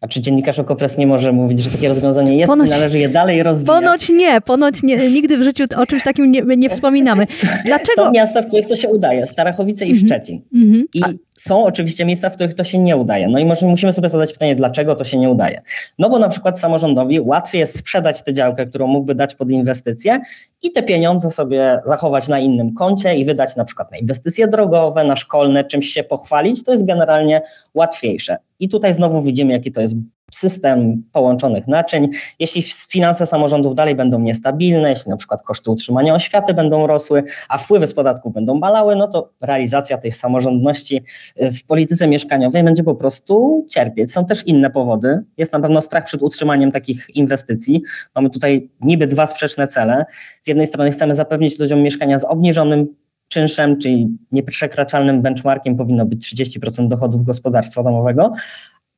A 0.03 0.07
czy 0.07 0.21
dziennikarz 0.21 0.59
Okopres 0.59 0.97
nie 0.97 1.07
może 1.07 1.31
mówić, 1.31 1.59
że 1.59 1.69
takie 1.69 1.87
rozwiązanie 1.87 2.37
jest 2.37 2.49
ponoć, 2.49 2.67
i 2.67 2.69
należy 2.69 2.99
je 2.99 3.09
dalej 3.09 3.43
rozwijać? 3.43 3.75
Ponoć 3.75 4.09
nie, 4.09 4.41
ponoć 4.41 4.83
nie, 4.83 4.97
nigdy 4.97 5.37
w 5.37 5.43
życiu 5.43 5.63
o 5.77 5.85
czymś 5.85 6.03
takim 6.03 6.31
nie, 6.31 6.41
nie 6.41 6.69
wspominamy. 6.69 7.27
Dlaczego? 7.65 8.05
Są 8.05 8.11
miasta, 8.11 8.41
w 8.41 8.45
których 8.45 8.67
to 8.67 8.75
się 8.75 8.89
udaje, 8.89 9.25
Starachowice 9.25 9.85
i 9.85 9.95
-hmm. 9.95 10.05
Szczecin. 10.05 10.41
Mm 10.53 10.73
-hmm. 10.73 10.83
I 10.93 11.01
są 11.33 11.65
oczywiście 11.65 12.05
miejsca, 12.05 12.29
w 12.29 12.35
których 12.35 12.53
to 12.53 12.63
się 12.63 12.79
nie 12.79 12.97
udaje. 12.97 13.27
No 13.27 13.39
i 13.39 13.45
może 13.45 13.65
musimy 13.65 13.93
sobie 13.93 14.09
zadać 14.09 14.33
pytanie, 14.33 14.55
dlaczego 14.55 14.95
to 14.95 15.03
się 15.03 15.17
nie 15.17 15.29
udaje. 15.29 15.61
No 15.99 16.09
bo 16.09 16.19
na 16.19 16.29
przykład 16.29 16.59
samorządowi 16.59 17.19
łatwiej 17.19 17.59
jest 17.59 17.77
sprzedać 17.77 18.23
tę 18.23 18.33
działkę, 18.33 18.65
którą 18.65 18.87
mógłby 18.87 19.15
dać 19.15 19.35
pod 19.35 19.51
inwestycje 19.51 20.19
i 20.63 20.71
te 20.71 20.83
pieniądze 20.83 21.29
sobie 21.29 21.81
zachować 21.85 22.27
na 22.27 22.39
innym 22.39 22.73
koncie 22.73 23.15
i 23.15 23.25
wydać 23.25 23.55
na 23.55 23.65
przykład 23.65 23.91
na 23.91 23.97
inwestycje 23.97 24.47
drogowe, 24.47 25.03
na 25.03 25.15
szkolne, 25.15 25.63
czymś 25.63 25.89
się 25.89 26.03
pochwalić. 26.03 26.63
To 26.63 26.71
jest 26.71 26.85
generalnie 26.85 27.41
łatwiejsze. 27.73 28.37
I 28.59 28.69
tutaj 28.69 28.93
znowu 28.93 29.21
widzimy, 29.21 29.53
jaki 29.53 29.71
to 29.71 29.81
jest 29.81 29.95
system 30.35 31.03
połączonych 31.11 31.67
naczyń. 31.67 32.09
Jeśli 32.39 32.61
finanse 32.89 33.25
samorządów 33.25 33.75
dalej 33.75 33.95
będą 33.95 34.19
niestabilne, 34.19 34.89
jeśli 34.89 35.09
na 35.09 35.17
przykład 35.17 35.41
koszty 35.41 35.71
utrzymania 35.71 36.15
oświaty 36.15 36.53
będą 36.53 36.87
rosły, 36.87 37.23
a 37.49 37.57
wpływy 37.57 37.87
z 37.87 37.93
podatków 37.93 38.33
będą 38.33 38.59
balały, 38.59 38.95
no 38.95 39.07
to 39.07 39.29
realizacja 39.41 39.97
tej 39.97 40.11
samorządności 40.11 41.03
w 41.35 41.65
polityce 41.65 42.07
mieszkaniowej 42.07 42.63
będzie 42.63 42.83
po 42.83 42.95
prostu 42.95 43.65
cierpieć. 43.69 44.11
Są 44.11 44.25
też 44.25 44.47
inne 44.47 44.69
powody. 44.69 45.23
Jest 45.37 45.53
na 45.53 45.59
pewno 45.59 45.81
strach 45.81 46.03
przed 46.03 46.21
utrzymaniem 46.21 46.71
takich 46.71 47.09
inwestycji. 47.09 47.81
Mamy 48.15 48.29
tutaj 48.29 48.69
niby 48.81 49.07
dwa 49.07 49.25
sprzeczne 49.25 49.67
cele. 49.67 50.05
Z 50.41 50.47
jednej 50.47 50.67
strony 50.67 50.91
chcemy 50.91 51.15
zapewnić 51.15 51.59
ludziom 51.59 51.81
mieszkania 51.81 52.17
z 52.17 52.23
obniżonym 52.23 52.87
czynszem, 53.27 53.77
czyli 53.79 54.17
nieprzekraczalnym 54.31 55.21
benchmarkiem 55.21 55.77
powinno 55.77 56.05
być 56.05 56.35
30% 56.35 56.87
dochodów 56.87 57.23
gospodarstwa 57.23 57.83
domowego, 57.83 58.33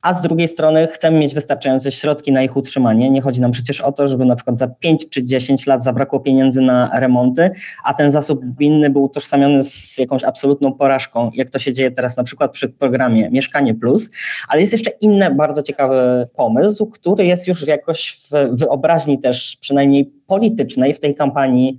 a 0.05 0.13
z 0.13 0.21
drugiej 0.21 0.47
strony 0.47 0.87
chcemy 0.87 1.19
mieć 1.19 1.33
wystarczające 1.33 1.91
środki 1.91 2.31
na 2.31 2.43
ich 2.43 2.57
utrzymanie. 2.57 3.09
Nie 3.09 3.21
chodzi 3.21 3.41
nam 3.41 3.51
przecież 3.51 3.81
o 3.81 3.91
to, 3.91 4.07
żeby 4.07 4.25
na 4.25 4.35
przykład 4.35 4.59
za 4.59 4.67
5 4.67 5.09
czy 5.09 5.23
10 5.23 5.67
lat 5.67 5.83
zabrakło 5.83 6.19
pieniędzy 6.19 6.61
na 6.61 6.99
remonty, 6.99 7.51
a 7.83 7.93
ten 7.93 8.09
zasób 8.09 8.45
gminny 8.45 8.89
był 8.89 9.03
utożsamiony 9.03 9.61
z 9.61 9.97
jakąś 9.97 10.23
absolutną 10.23 10.73
porażką, 10.73 11.31
jak 11.33 11.49
to 11.49 11.59
się 11.59 11.73
dzieje 11.73 11.91
teraz 11.91 12.17
na 12.17 12.23
przykład 12.23 12.51
przy 12.51 12.69
programie 12.69 13.29
Mieszkanie 13.29 13.73
Plus. 13.73 14.09
Ale 14.47 14.61
jest 14.61 14.73
jeszcze 14.73 14.89
inny 15.01 15.35
bardzo 15.35 15.61
ciekawy 15.61 16.27
pomysł, 16.35 16.85
który 16.85 17.25
jest 17.25 17.47
już 17.47 17.67
jakoś 17.67 18.17
w 18.31 18.57
wyobraźni 18.59 19.19
też 19.19 19.57
przynajmniej 19.61 20.11
politycznej 20.27 20.93
w 20.93 20.99
tej 20.99 21.15
kampanii 21.15 21.77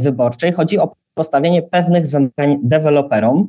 wyborczej. 0.00 0.52
Chodzi 0.52 0.78
o 0.78 0.92
postawienie 1.14 1.62
pewnych 1.62 2.06
wymagań 2.06 2.58
deweloperom, 2.62 3.48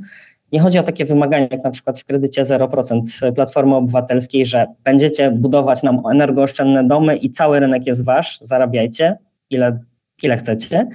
nie 0.51 0.59
chodzi 0.59 0.79
o 0.79 0.83
takie 0.83 1.05
wymagania, 1.05 1.47
jak 1.51 1.63
na 1.63 1.71
przykład 1.71 1.99
w 1.99 2.05
kredycie 2.05 2.43
0% 2.43 3.33
Platformy 3.35 3.75
Obywatelskiej, 3.75 4.45
że 4.45 4.65
będziecie 4.83 5.31
budować 5.31 5.83
nam 5.83 6.01
energooszczędne 6.11 6.83
domy 6.83 7.17
i 7.17 7.31
cały 7.31 7.59
rynek 7.59 7.87
jest 7.87 8.05
wasz, 8.05 8.39
zarabiajcie 8.41 9.17
ile, 9.49 9.79
ile 10.23 10.37
chcecie. 10.37 10.87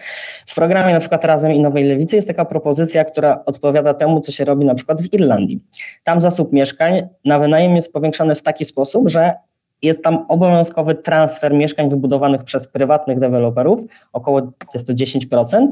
W 0.46 0.54
programie 0.54 0.94
na 0.94 1.00
przykład 1.00 1.24
Razem 1.24 1.52
i 1.52 1.60
Nowej 1.60 1.84
Lewicy 1.84 2.16
jest 2.16 2.28
taka 2.28 2.44
propozycja, 2.44 3.04
która 3.04 3.44
odpowiada 3.46 3.94
temu, 3.94 4.20
co 4.20 4.32
się 4.32 4.44
robi 4.44 4.64
na 4.64 4.74
przykład 4.74 5.02
w 5.02 5.14
Irlandii. 5.14 5.60
Tam 6.04 6.20
zasób 6.20 6.52
mieszkań 6.52 7.08
na 7.24 7.38
wynajem 7.38 7.74
jest 7.74 7.92
powiększany 7.92 8.34
w 8.34 8.42
taki 8.42 8.64
sposób, 8.64 9.08
że 9.08 9.34
jest 9.82 10.04
tam 10.04 10.24
obowiązkowy 10.28 10.94
transfer 10.94 11.54
mieszkań 11.54 11.90
wybudowanych 11.90 12.44
przez 12.44 12.68
prywatnych 12.68 13.18
deweloperów, 13.18 13.80
około 14.12 14.52
jest 14.74 14.86
to 14.86 14.92
10%, 14.92 15.66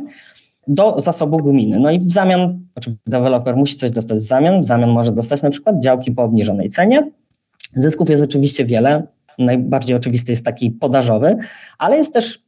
do 0.68 1.00
zasobu 1.00 1.36
gminy. 1.36 1.80
No 1.80 1.90
i 1.90 1.98
w 1.98 2.12
zamian, 2.12 2.60
znaczy 2.72 2.96
deweloper 3.06 3.56
musi 3.56 3.76
coś 3.76 3.90
dostać 3.90 4.18
w 4.18 4.22
zamian, 4.22 4.60
w 4.60 4.64
zamian 4.64 4.90
może 4.90 5.12
dostać 5.12 5.42
na 5.42 5.50
przykład 5.50 5.82
działki 5.82 6.12
po 6.12 6.22
obniżonej 6.22 6.68
cenie. 6.68 7.10
Zysków 7.76 8.10
jest 8.10 8.22
oczywiście 8.22 8.64
wiele, 8.64 9.02
najbardziej 9.38 9.96
oczywisty 9.96 10.32
jest 10.32 10.44
taki 10.44 10.70
podażowy, 10.70 11.36
ale 11.78 11.96
jest 11.96 12.14
też 12.14 12.42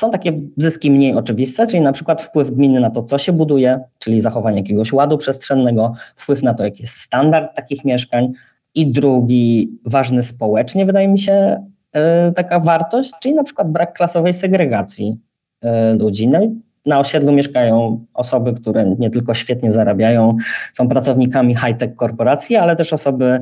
są 0.00 0.10
takie 0.10 0.40
zyski 0.56 0.90
mniej 0.90 1.14
oczywiste, 1.14 1.66
czyli 1.66 1.80
na 1.80 1.92
przykład 1.92 2.22
wpływ 2.22 2.50
gminy 2.50 2.80
na 2.80 2.90
to, 2.90 3.02
co 3.02 3.18
się 3.18 3.32
buduje, 3.32 3.80
czyli 3.98 4.20
zachowanie 4.20 4.56
jakiegoś 4.58 4.92
ładu 4.92 5.18
przestrzennego, 5.18 5.94
wpływ 6.16 6.42
na 6.42 6.54
to, 6.54 6.64
jaki 6.64 6.82
jest 6.82 6.96
standard 6.96 7.56
takich 7.56 7.84
mieszkań. 7.84 8.32
I 8.74 8.86
drugi 8.92 9.78
ważny 9.86 10.22
społecznie, 10.22 10.86
wydaje 10.86 11.08
mi 11.08 11.18
się, 11.18 11.64
yy, 11.94 12.00
taka 12.36 12.60
wartość, 12.60 13.12
czyli 13.20 13.34
na 13.34 13.44
przykład 13.44 13.72
brak 13.72 13.92
klasowej 13.92 14.32
segregacji 14.32 15.16
yy, 15.62 15.70
ludzi. 15.98 16.28
No 16.28 16.40
na 16.86 16.98
osiedlu 16.98 17.32
mieszkają 17.32 18.04
osoby, 18.14 18.52
które 18.52 18.94
nie 18.98 19.10
tylko 19.10 19.34
świetnie 19.34 19.70
zarabiają, 19.70 20.36
są 20.72 20.88
pracownikami 20.88 21.54
high-tech 21.54 21.96
korporacji, 21.96 22.56
ale 22.56 22.76
też 22.76 22.92
osoby 22.92 23.38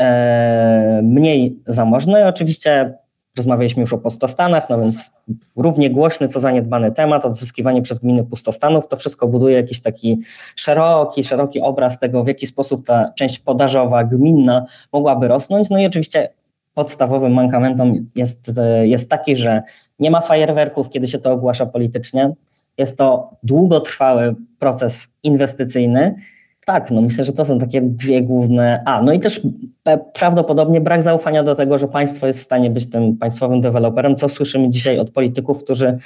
e, 0.00 1.00
mniej 1.02 1.58
zamożne. 1.66 2.26
Oczywiście 2.26 2.94
rozmawialiśmy 3.36 3.80
już 3.80 3.92
o 3.92 3.98
pustostanach, 3.98 4.70
no 4.70 4.80
więc 4.80 5.12
równie 5.56 5.90
głośny, 5.90 6.28
co 6.28 6.40
zaniedbany 6.40 6.92
temat, 6.92 7.24
odzyskiwanie 7.24 7.82
przez 7.82 7.98
gminy 7.98 8.24
pustostanów, 8.24 8.88
to 8.88 8.96
wszystko 8.96 9.28
buduje 9.28 9.56
jakiś 9.56 9.80
taki 9.80 10.18
szeroki, 10.56 11.24
szeroki 11.24 11.60
obraz 11.60 11.98
tego, 11.98 12.24
w 12.24 12.28
jaki 12.28 12.46
sposób 12.46 12.86
ta 12.86 13.12
część 13.16 13.38
podażowa, 13.38 14.04
gminna 14.04 14.66
mogłaby 14.92 15.28
rosnąć. 15.28 15.70
No 15.70 15.78
i 15.78 15.86
oczywiście 15.86 16.28
podstawowym 16.74 17.32
mankamentem 17.32 18.10
jest, 18.14 18.52
jest 18.82 19.10
taki, 19.10 19.36
że 19.36 19.62
nie 19.98 20.10
ma 20.10 20.20
fajerwerków, 20.20 20.90
kiedy 20.90 21.06
się 21.06 21.18
to 21.18 21.32
ogłasza 21.32 21.66
politycznie. 21.66 22.32
Jest 22.78 22.98
to 22.98 23.30
długotrwały 23.42 24.34
proces 24.58 25.08
inwestycyjny. 25.22 26.14
Tak, 26.66 26.90
no 26.90 27.00
myślę, 27.00 27.24
że 27.24 27.32
to 27.32 27.44
są 27.44 27.58
takie 27.58 27.80
dwie 27.82 28.22
główne. 28.22 28.82
A, 28.86 29.02
no 29.02 29.12
i 29.12 29.18
też 29.18 29.40
prawdopodobnie 30.12 30.80
brak 30.80 31.02
zaufania 31.02 31.42
do 31.42 31.54
tego, 31.54 31.78
że 31.78 31.88
państwo 31.88 32.26
jest 32.26 32.38
w 32.38 32.42
stanie 32.42 32.70
być 32.70 32.90
tym 32.90 33.16
państwowym 33.16 33.60
deweloperem, 33.60 34.16
co 34.16 34.28
słyszymy 34.28 34.70
dzisiaj 34.70 34.98
od 34.98 35.10
polityków, 35.10 35.64
którzy 35.64 35.98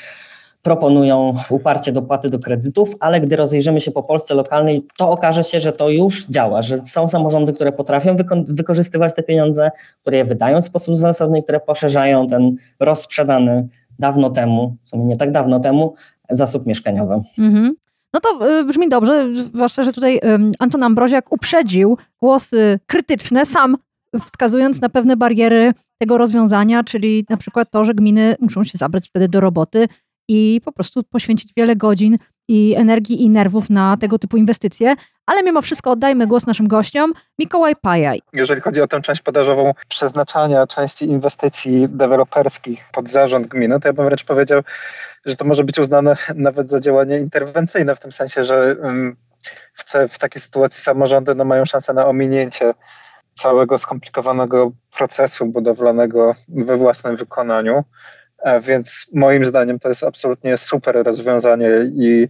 proponują 0.62 1.34
uparcie 1.50 1.92
dopłaty 1.92 2.30
do 2.30 2.38
kredytów, 2.38 2.94
ale 3.00 3.20
gdy 3.20 3.36
rozejrzymy 3.36 3.80
się 3.80 3.90
po 3.90 4.02
Polsce 4.02 4.34
lokalnej, 4.34 4.86
to 4.98 5.10
okaże 5.10 5.44
się, 5.44 5.60
że 5.60 5.72
to 5.72 5.88
już 5.88 6.26
działa, 6.26 6.62
że 6.62 6.84
są 6.84 7.08
samorządy, 7.08 7.52
które 7.52 7.72
potrafią 7.72 8.16
wyko 8.16 8.36
wykorzystywać 8.48 9.14
te 9.14 9.22
pieniądze, 9.22 9.70
które 10.00 10.16
je 10.16 10.24
wydają 10.24 10.60
w 10.60 10.64
sposób 10.64 10.96
zasadny, 10.96 11.42
które 11.42 11.60
poszerzają 11.60 12.26
ten 12.26 12.56
rozsprzedany 12.80 13.68
dawno 13.98 14.30
temu, 14.30 14.76
w 14.84 14.90
sumie 14.90 15.04
nie 15.04 15.16
tak 15.16 15.32
dawno 15.32 15.60
temu, 15.60 15.94
zasób 16.30 16.66
mieszkaniowy. 16.66 17.22
Mhm. 17.38 17.74
No 18.14 18.20
to 18.20 18.58
y, 18.60 18.64
brzmi 18.64 18.88
dobrze, 18.88 19.34
zwłaszcza, 19.34 19.82
że 19.82 19.92
tutaj 19.92 20.20
Anton 20.58 20.82
Ambroziak 20.82 21.32
uprzedził 21.32 21.98
głosy 22.20 22.78
krytyczne, 22.86 23.46
sam 23.46 23.76
wskazując 24.20 24.80
na 24.80 24.88
pewne 24.88 25.16
bariery 25.16 25.72
tego 25.98 26.18
rozwiązania, 26.18 26.84
czyli 26.84 27.24
na 27.28 27.36
przykład 27.36 27.70
to, 27.70 27.84
że 27.84 27.94
gminy 27.94 28.36
muszą 28.40 28.64
się 28.64 28.78
zabrać 28.78 29.08
wtedy 29.08 29.28
do 29.28 29.40
roboty 29.40 29.88
i 30.28 30.60
po 30.64 30.72
prostu 30.72 31.02
poświęcić 31.02 31.52
wiele 31.56 31.76
godzin 31.76 32.16
i 32.48 32.74
energii 32.76 33.22
i 33.22 33.30
nerwów 33.30 33.70
na 33.70 33.96
tego 33.96 34.18
typu 34.18 34.36
inwestycje. 34.36 34.94
Ale 35.26 35.42
mimo 35.42 35.62
wszystko 35.62 35.90
oddajmy 35.90 36.26
głos 36.26 36.46
naszym 36.46 36.68
gościom. 36.68 37.12
Mikołaj 37.38 37.76
Pajaj. 37.76 38.22
Jeżeli 38.32 38.60
chodzi 38.60 38.80
o 38.80 38.86
tę 38.86 39.00
część 39.00 39.22
podażową 39.22 39.74
przeznaczania 39.88 40.66
części 40.66 41.04
inwestycji 41.04 41.88
deweloperskich 41.88 42.84
pod 42.92 43.08
zarząd 43.08 43.46
gminy, 43.46 43.80
to 43.80 43.88
ja 43.88 43.92
bym 43.92 44.04
wręcz 44.04 44.24
powiedział, 44.24 44.62
że 45.24 45.36
to 45.36 45.44
może 45.44 45.64
być 45.64 45.78
uznane 45.78 46.16
nawet 46.34 46.70
za 46.70 46.80
działanie 46.80 47.18
interwencyjne, 47.18 47.96
w 47.96 48.00
tym 48.00 48.12
sensie, 48.12 48.44
że 48.44 48.76
w, 49.74 49.92
te, 49.92 50.08
w 50.08 50.18
takiej 50.18 50.42
sytuacji 50.42 50.82
samorządy 50.82 51.34
no, 51.34 51.44
mają 51.44 51.64
szansę 51.64 51.92
na 51.92 52.06
ominięcie 52.06 52.74
całego 53.34 53.78
skomplikowanego 53.78 54.72
procesu 54.96 55.46
budowlanego 55.46 56.34
we 56.48 56.76
własnym 56.76 57.16
wykonaniu 57.16 57.84
E, 58.42 58.60
więc 58.60 59.06
moim 59.14 59.44
zdaniem 59.44 59.78
to 59.78 59.88
jest 59.88 60.04
absolutnie 60.04 60.58
super 60.58 61.02
rozwiązanie 61.04 61.68
i 61.92 62.28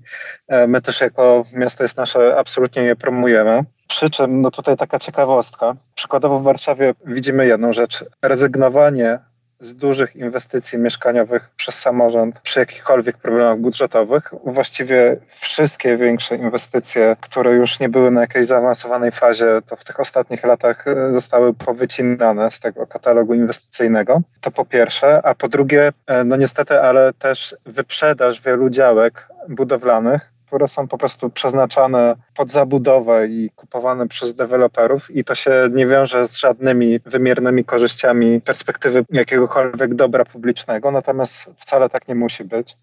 e, 0.49 0.67
my 0.67 0.83
też 0.83 1.01
jako 1.01 1.45
miasto 1.53 1.85
jest 1.85 1.97
nasze 1.97 2.39
absolutnie 2.39 2.83
je 2.83 2.97
promujemy. 2.97 3.65
Przy 3.89 4.11
czym 4.11 4.43
no 4.43 4.51
tutaj 4.51 4.77
taka 4.77 4.99
ciekawostka. 4.99 5.77
Przykładowo 5.95 6.41
w 6.41 6.43
Warszawie 6.43 6.95
widzimy 7.07 7.47
jedną 7.47 7.73
rzecz. 7.73 8.05
Rezygnowanie 8.23 9.19
z 9.61 9.75
dużych 9.75 10.17
inwestycji 10.17 10.79
mieszkaniowych 10.79 11.51
przez 11.57 11.79
samorząd 11.79 12.41
przy 12.41 12.61
jakichkolwiek 12.61 13.19
problemach 13.19 13.59
budżetowych. 13.59 14.33
Właściwie 14.45 15.17
wszystkie 15.29 15.97
większe 15.97 16.37
inwestycje, 16.37 17.17
które 17.21 17.53
już 17.53 17.81
nie 17.81 17.89
były 17.89 18.11
na 18.11 18.21
jakiejś 18.21 18.47
zaawansowanej 18.47 19.13
fazie, 19.13 19.61
to 19.67 19.77
w 19.77 19.85
tych 19.85 20.01
ostatnich 20.01 20.45
latach 20.45 20.89
e, 20.89 21.13
zostały 21.13 21.55
powycinane 21.55 22.51
z 22.51 22.61
tego 22.61 22.87
katalogu 22.87 23.35
inwestycyjnego. 23.35 24.21
To 24.41 24.51
po 24.51 24.65
pierwsze, 24.65 25.27
a 25.27 25.35
po 25.35 25.49
drugie, 25.49 25.93
e, 26.07 26.25
no 26.25 26.37
niestety, 26.37 26.81
ale 26.81 27.13
też 27.13 27.57
wyprzedaż 27.67 28.41
wielu 28.41 28.71
działek 28.71 29.29
budowlanych 29.49 30.40
które 30.51 30.69
są 30.69 30.89
po 30.89 30.99
prostu 30.99 31.31
przeznaczane 31.31 32.17
pod 32.35 32.51
zabudowę 32.51 33.27
i 33.27 33.51
kupowane 33.57 34.09
przez 34.09 34.35
deweloperów 34.35 35.11
i 35.11 35.25
to 35.25 35.35
się 35.35 35.69
nie 35.73 35.87
wiąże 35.87 36.29
z 36.29 36.37
żadnymi 36.37 36.99
wymiernymi 36.99 37.65
korzyściami 37.65 38.41
perspektywy 38.41 39.05
jakiegokolwiek 39.11 39.95
dobra 39.95 40.25
publicznego, 40.25 40.91
natomiast 40.91 41.51
wcale 41.57 41.89
tak 41.89 42.09
nie 42.09 42.15
musi 42.15 42.45
być. 42.45 42.77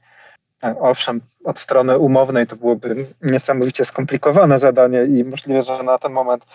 E, 0.63 0.75
owszem, 0.79 1.21
od 1.43 1.59
strony 1.59 1.97
umownej 1.97 2.47
to 2.47 2.55
byłoby 2.55 3.05
niesamowicie 3.21 3.85
skomplikowane 3.85 4.59
zadanie 4.59 5.03
i 5.03 5.23
możliwe, 5.23 5.61
że 5.61 5.83
na 5.83 5.97
ten 5.97 6.11
moment 6.11 6.45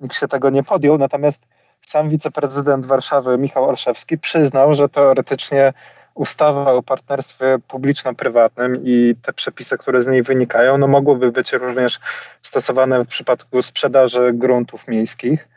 nikt 0.00 0.16
się 0.16 0.28
tego 0.28 0.50
nie 0.50 0.62
podjął, 0.62 0.98
natomiast 0.98 1.46
sam 1.86 2.08
wiceprezydent 2.08 2.86
Warszawy 2.86 3.38
Michał 3.38 3.68
Olszewski 3.68 4.18
przyznał, 4.18 4.74
że 4.74 4.88
teoretycznie 4.88 5.72
ustawa 6.14 6.72
o 6.72 6.82
partnerstwie 6.82 7.58
publiczno-prywatnym 7.68 8.80
i 8.84 9.14
te 9.22 9.32
przepisy, 9.32 9.78
które 9.78 10.02
z 10.02 10.06
niej 10.06 10.22
wynikają, 10.22 10.78
no 10.78 10.86
mogłyby 10.86 11.32
być 11.32 11.52
również 11.52 12.00
stosowane 12.42 13.04
w 13.04 13.08
przypadku 13.08 13.62
sprzedaży 13.62 14.32
gruntów 14.34 14.88
miejskich. 14.88 15.48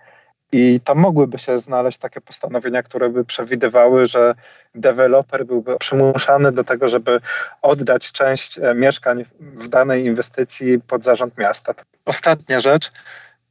I 0.52 0.80
tam 0.80 0.98
mogłyby 0.98 1.40
się 1.40 1.60
znaleźć 1.60 1.98
takie 1.98 2.22
postanowienia, 2.22 2.84
które 2.84 3.10
by 3.10 3.26
przewidywały, 3.26 4.06
że 4.06 4.36
deweloper 4.76 5.46
byłby 5.46 5.78
przymuszany 5.78 6.52
do 6.52 6.64
tego, 6.64 6.88
żeby 6.88 7.20
oddać 7.62 8.12
część 8.12 8.58
e, 8.58 8.74
mieszkań 8.74 9.26
w 9.40 9.70
danej 9.70 10.06
inwestycji 10.06 10.80
pod 10.80 11.04
zarząd 11.04 11.38
miasta. 11.38 11.74
Ostatnia 12.06 12.60
rzecz. 12.60 12.92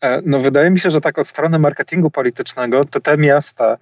E, 0.01 0.23
no 0.25 0.39
wydaje 0.39 0.71
mi 0.71 0.81
się, 0.81 0.91
że 0.91 1.01
tak 1.01 1.19
od 1.19 1.29
strony 1.29 1.59
marketingu 1.59 2.11
politycznego, 2.11 2.85
to 2.85 3.01
te 3.01 3.17
miasta, 3.17 3.77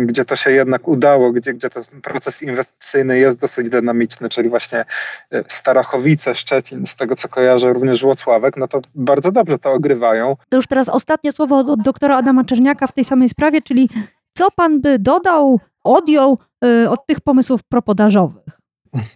gdzie 0.00 0.24
to 0.24 0.36
się 0.36 0.50
jednak 0.50 0.88
udało, 0.88 1.32
gdzie, 1.32 1.54
gdzie 1.54 1.70
ten 1.70 1.82
proces 2.02 2.42
inwestycyjny 2.42 3.18
jest 3.18 3.38
dosyć 3.38 3.68
dynamiczny, 3.68 4.28
czyli 4.28 4.48
właśnie 4.48 4.84
e, 5.30 5.44
Starachowice, 5.48 6.34
Szczecin, 6.34 6.86
z 6.86 6.96
tego 6.96 7.16
co 7.16 7.28
kojarzę, 7.28 7.72
również 7.72 8.02
Włocławek, 8.02 8.56
no 8.56 8.68
to 8.68 8.80
bardzo 8.94 9.32
dobrze 9.32 9.58
to 9.58 9.72
ogrywają. 9.72 10.36
To 10.48 10.56
już 10.56 10.66
teraz 10.66 10.88
ostatnie 10.88 11.32
słowo 11.32 11.58
od, 11.58 11.82
doktora 11.82 12.16
Adama 12.16 12.44
Czerniaka 12.44 12.86
w 12.86 12.92
tej 12.92 13.04
samej 13.04 13.28
sprawie, 13.28 13.62
czyli 13.62 13.88
co 14.32 14.50
pan 14.50 14.80
by 14.80 14.98
dodał, 14.98 15.60
odjął 15.84 16.38
y, 16.64 16.90
od 16.90 17.06
tych 17.06 17.20
pomysłów 17.20 17.60
propodażowych? 17.62 18.65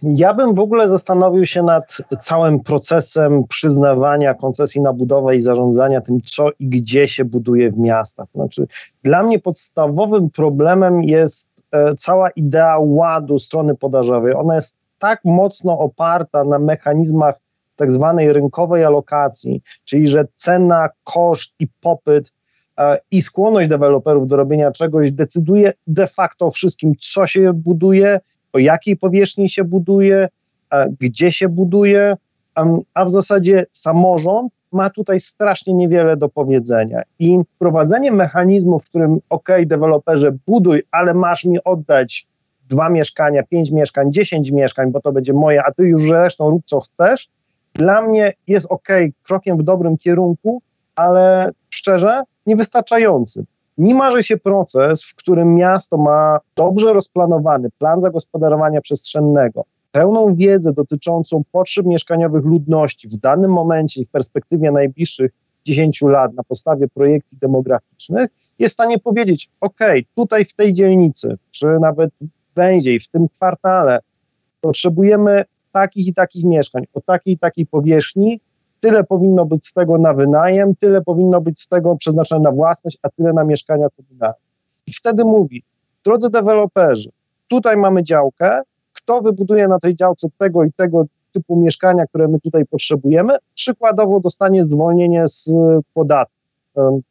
Ja 0.03 0.33
bym 0.33 0.55
w 0.55 0.59
ogóle 0.59 0.87
zastanowił 0.87 1.45
się 1.45 1.63
nad 1.63 1.97
całym 2.19 2.59
procesem 2.59 3.43
przyznawania 3.47 4.33
koncesji 4.33 4.81
na 4.81 4.93
budowę 4.93 5.35
i 5.35 5.41
zarządzania 5.41 6.01
tym, 6.01 6.17
co 6.21 6.49
i 6.59 6.67
gdzie 6.67 7.07
się 7.07 7.25
buduje 7.25 7.71
w 7.71 7.77
miastach. 7.77 8.27
Znaczy, 8.35 8.67
dla 9.03 9.23
mnie 9.23 9.39
podstawowym 9.39 10.29
problemem 10.29 11.03
jest 11.03 11.49
e, 11.71 11.95
cała 11.95 12.29
idea 12.29 12.77
ładu 12.79 13.39
strony 13.39 13.75
podażowej. 13.75 14.33
Ona 14.33 14.55
jest 14.55 14.75
tak 14.99 15.19
mocno 15.25 15.79
oparta 15.79 16.43
na 16.43 16.59
mechanizmach 16.59 17.35
tak 17.75 17.91
zwanej 17.91 18.33
rynkowej 18.33 18.85
alokacji, 18.85 19.61
czyli 19.83 20.07
że 20.07 20.25
cena, 20.35 20.89
koszt 21.03 21.53
i 21.59 21.67
popyt 21.81 22.31
e, 22.77 22.99
i 23.11 23.21
skłonność 23.21 23.69
deweloperów 23.69 24.27
do 24.27 24.35
robienia 24.35 24.71
czegoś 24.71 25.11
decyduje 25.11 25.73
de 25.87 26.07
facto 26.07 26.45
o 26.45 26.51
wszystkim, 26.51 26.93
co 26.99 27.27
się 27.27 27.53
buduje, 27.53 28.19
o 28.53 28.59
jakiej 28.59 28.97
powierzchni 28.97 29.49
się 29.49 29.63
buduje, 29.63 30.29
gdzie 30.99 31.31
się 31.31 31.49
buduje, 31.49 32.17
a 32.93 33.05
w 33.05 33.11
zasadzie 33.11 33.65
samorząd 33.71 34.53
ma 34.71 34.89
tutaj 34.89 35.19
strasznie 35.19 35.73
niewiele 35.73 36.17
do 36.17 36.29
powiedzenia. 36.29 37.01
I 37.19 37.39
wprowadzenie 37.55 38.11
mechanizmu, 38.11 38.79
w 38.79 38.85
którym 38.85 39.19
ok, 39.29 39.49
deweloperze, 39.65 40.31
buduj, 40.47 40.83
ale 40.91 41.13
masz 41.13 41.45
mi 41.45 41.63
oddać 41.63 42.27
dwa 42.69 42.89
mieszkania, 42.89 43.43
pięć 43.43 43.71
mieszkań, 43.71 44.13
dziesięć 44.13 44.51
mieszkań, 44.51 44.91
bo 44.91 45.01
to 45.01 45.11
będzie 45.11 45.33
moje, 45.33 45.63
a 45.63 45.71
ty 45.71 45.83
już 45.83 46.07
zresztą 46.07 46.49
rób 46.49 46.61
co 46.65 46.79
chcesz, 46.79 47.29
dla 47.73 48.01
mnie 48.01 48.33
jest 48.47 48.67
ok, 48.69 48.87
krokiem 49.23 49.57
w 49.57 49.63
dobrym 49.63 49.97
kierunku, 49.97 50.61
ale 50.95 51.51
szczerze 51.69 52.23
niewystarczający. 52.45 53.43
Nie 53.81 53.95
marzy 53.95 54.23
się 54.23 54.37
proces, 54.37 55.03
w 55.03 55.15
którym 55.15 55.55
miasto 55.55 55.97
ma 55.97 56.39
dobrze 56.55 56.93
rozplanowany 56.93 57.69
plan 57.79 58.01
zagospodarowania 58.01 58.81
przestrzennego, 58.81 59.65
pełną 59.91 60.35
wiedzę 60.35 60.73
dotyczącą 60.73 61.43
potrzeb 61.51 61.85
mieszkaniowych 61.85 62.45
ludności 62.45 63.07
w 63.07 63.17
danym 63.17 63.51
momencie 63.51 64.01
i 64.01 64.05
w 64.05 64.09
perspektywie 64.09 64.71
najbliższych 64.71 65.31
10 65.65 66.01
lat 66.01 66.33
na 66.33 66.43
podstawie 66.43 66.87
projekcji 66.87 67.37
demograficznych, 67.41 68.29
jest 68.59 68.73
w 68.73 68.77
stanie 68.77 68.99
powiedzieć: 68.99 69.49
OK, 69.61 69.79
tutaj 70.15 70.45
w 70.45 70.53
tej 70.53 70.73
dzielnicy, 70.73 71.37
czy 71.51 71.67
nawet 71.67 72.09
węziej, 72.55 72.99
w 72.99 73.07
tym 73.07 73.27
kwartale, 73.29 73.99
potrzebujemy 74.61 75.43
takich 75.71 76.07
i 76.07 76.13
takich 76.13 76.43
mieszkań, 76.43 76.83
o 76.93 77.01
takiej 77.01 77.33
i 77.33 77.37
takiej 77.37 77.65
powierzchni, 77.65 78.39
tyle 78.81 79.03
powinno 79.03 79.45
być 79.45 79.67
z 79.67 79.73
tego 79.73 79.97
na 79.97 80.13
wynajem, 80.13 80.75
tyle 80.75 81.01
powinno 81.01 81.41
być 81.41 81.61
z 81.61 81.67
tego 81.67 81.95
przeznaczone 81.95 82.41
na 82.41 82.51
własność, 82.51 82.97
a 83.01 83.09
tyle 83.09 83.33
na 83.33 83.43
mieszkania 83.43 83.87
komunalne. 83.97 84.35
I 84.87 84.93
wtedy 84.93 85.25
mówi, 85.25 85.63
drodzy 86.05 86.29
deweloperzy, 86.29 87.09
tutaj 87.47 87.77
mamy 87.77 88.03
działkę, 88.03 88.61
kto 88.93 89.21
wybuduje 89.21 89.67
na 89.67 89.79
tej 89.79 89.95
działce 89.95 90.27
tego 90.37 90.63
i 90.63 90.71
tego 90.73 91.05
typu 91.33 91.55
mieszkania, 91.55 92.05
które 92.05 92.27
my 92.27 92.39
tutaj 92.39 92.65
potrzebujemy, 92.65 93.37
przykładowo 93.55 94.19
dostanie 94.19 94.65
zwolnienie 94.65 95.27
z 95.27 95.51
podatku 95.93 96.35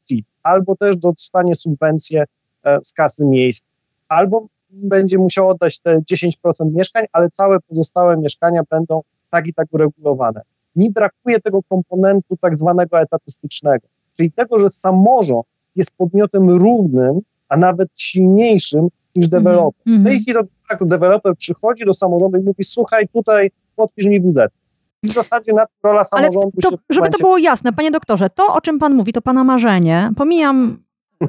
CIT, 0.04 0.26
albo 0.42 0.76
też 0.76 0.96
dostanie 0.96 1.54
subwencję 1.54 2.24
e, 2.64 2.78
z 2.84 2.92
kasy 2.92 3.24
miejsc, 3.24 3.64
albo 4.08 4.46
będzie 4.70 5.18
musiał 5.18 5.48
oddać 5.48 5.78
te 5.78 5.98
10% 5.98 6.30
mieszkań, 6.72 7.06
ale 7.12 7.30
całe 7.30 7.60
pozostałe 7.60 8.16
mieszkania 8.16 8.62
będą 8.70 9.00
tak 9.30 9.46
i 9.46 9.54
tak 9.54 9.66
uregulowane 9.70 10.40
mi 10.76 10.90
brakuje 10.90 11.40
tego 11.40 11.60
komponentu 11.68 12.36
tak 12.40 12.56
zwanego 12.56 13.00
etatystycznego, 13.00 13.86
czyli 14.16 14.32
tego, 14.32 14.58
że 14.58 14.70
samorząd 14.70 15.46
jest 15.76 15.96
podmiotem 15.96 16.50
równym, 16.50 17.20
a 17.48 17.56
nawet 17.56 17.88
silniejszym 17.96 18.88
niż 19.16 19.26
mhm, 19.26 19.44
deweloper. 19.44 19.82
Mm 19.86 19.98
-hmm. 19.98 20.02
W 20.02 20.06
tej 20.06 20.20
chwili 20.20 20.38
to 20.78 20.84
deweloper 20.86 21.36
przychodzi 21.36 21.84
do 21.84 21.94
samorządu 21.94 22.38
i 22.38 22.42
mówi, 22.42 22.64
słuchaj, 22.64 23.08
tutaj 23.08 23.50
podpisz 23.76 24.06
mi 24.06 24.20
WZ. 24.20 24.38
W 25.02 25.12
zasadzie 25.12 25.52
na 25.52 25.64
rola 25.82 26.04
samorządu 26.04 26.52
to, 26.62 26.70
się... 26.70 26.76
Żeby 26.90 27.08
to 27.08 27.18
było 27.18 27.38
jasne, 27.38 27.72
panie 27.72 27.90
doktorze, 27.90 28.30
to 28.30 28.46
o 28.54 28.60
czym 28.60 28.78
pan 28.78 28.94
mówi, 28.94 29.12
to 29.12 29.22
pana 29.22 29.44
marzenie. 29.44 30.12
Pomijam 30.16 30.82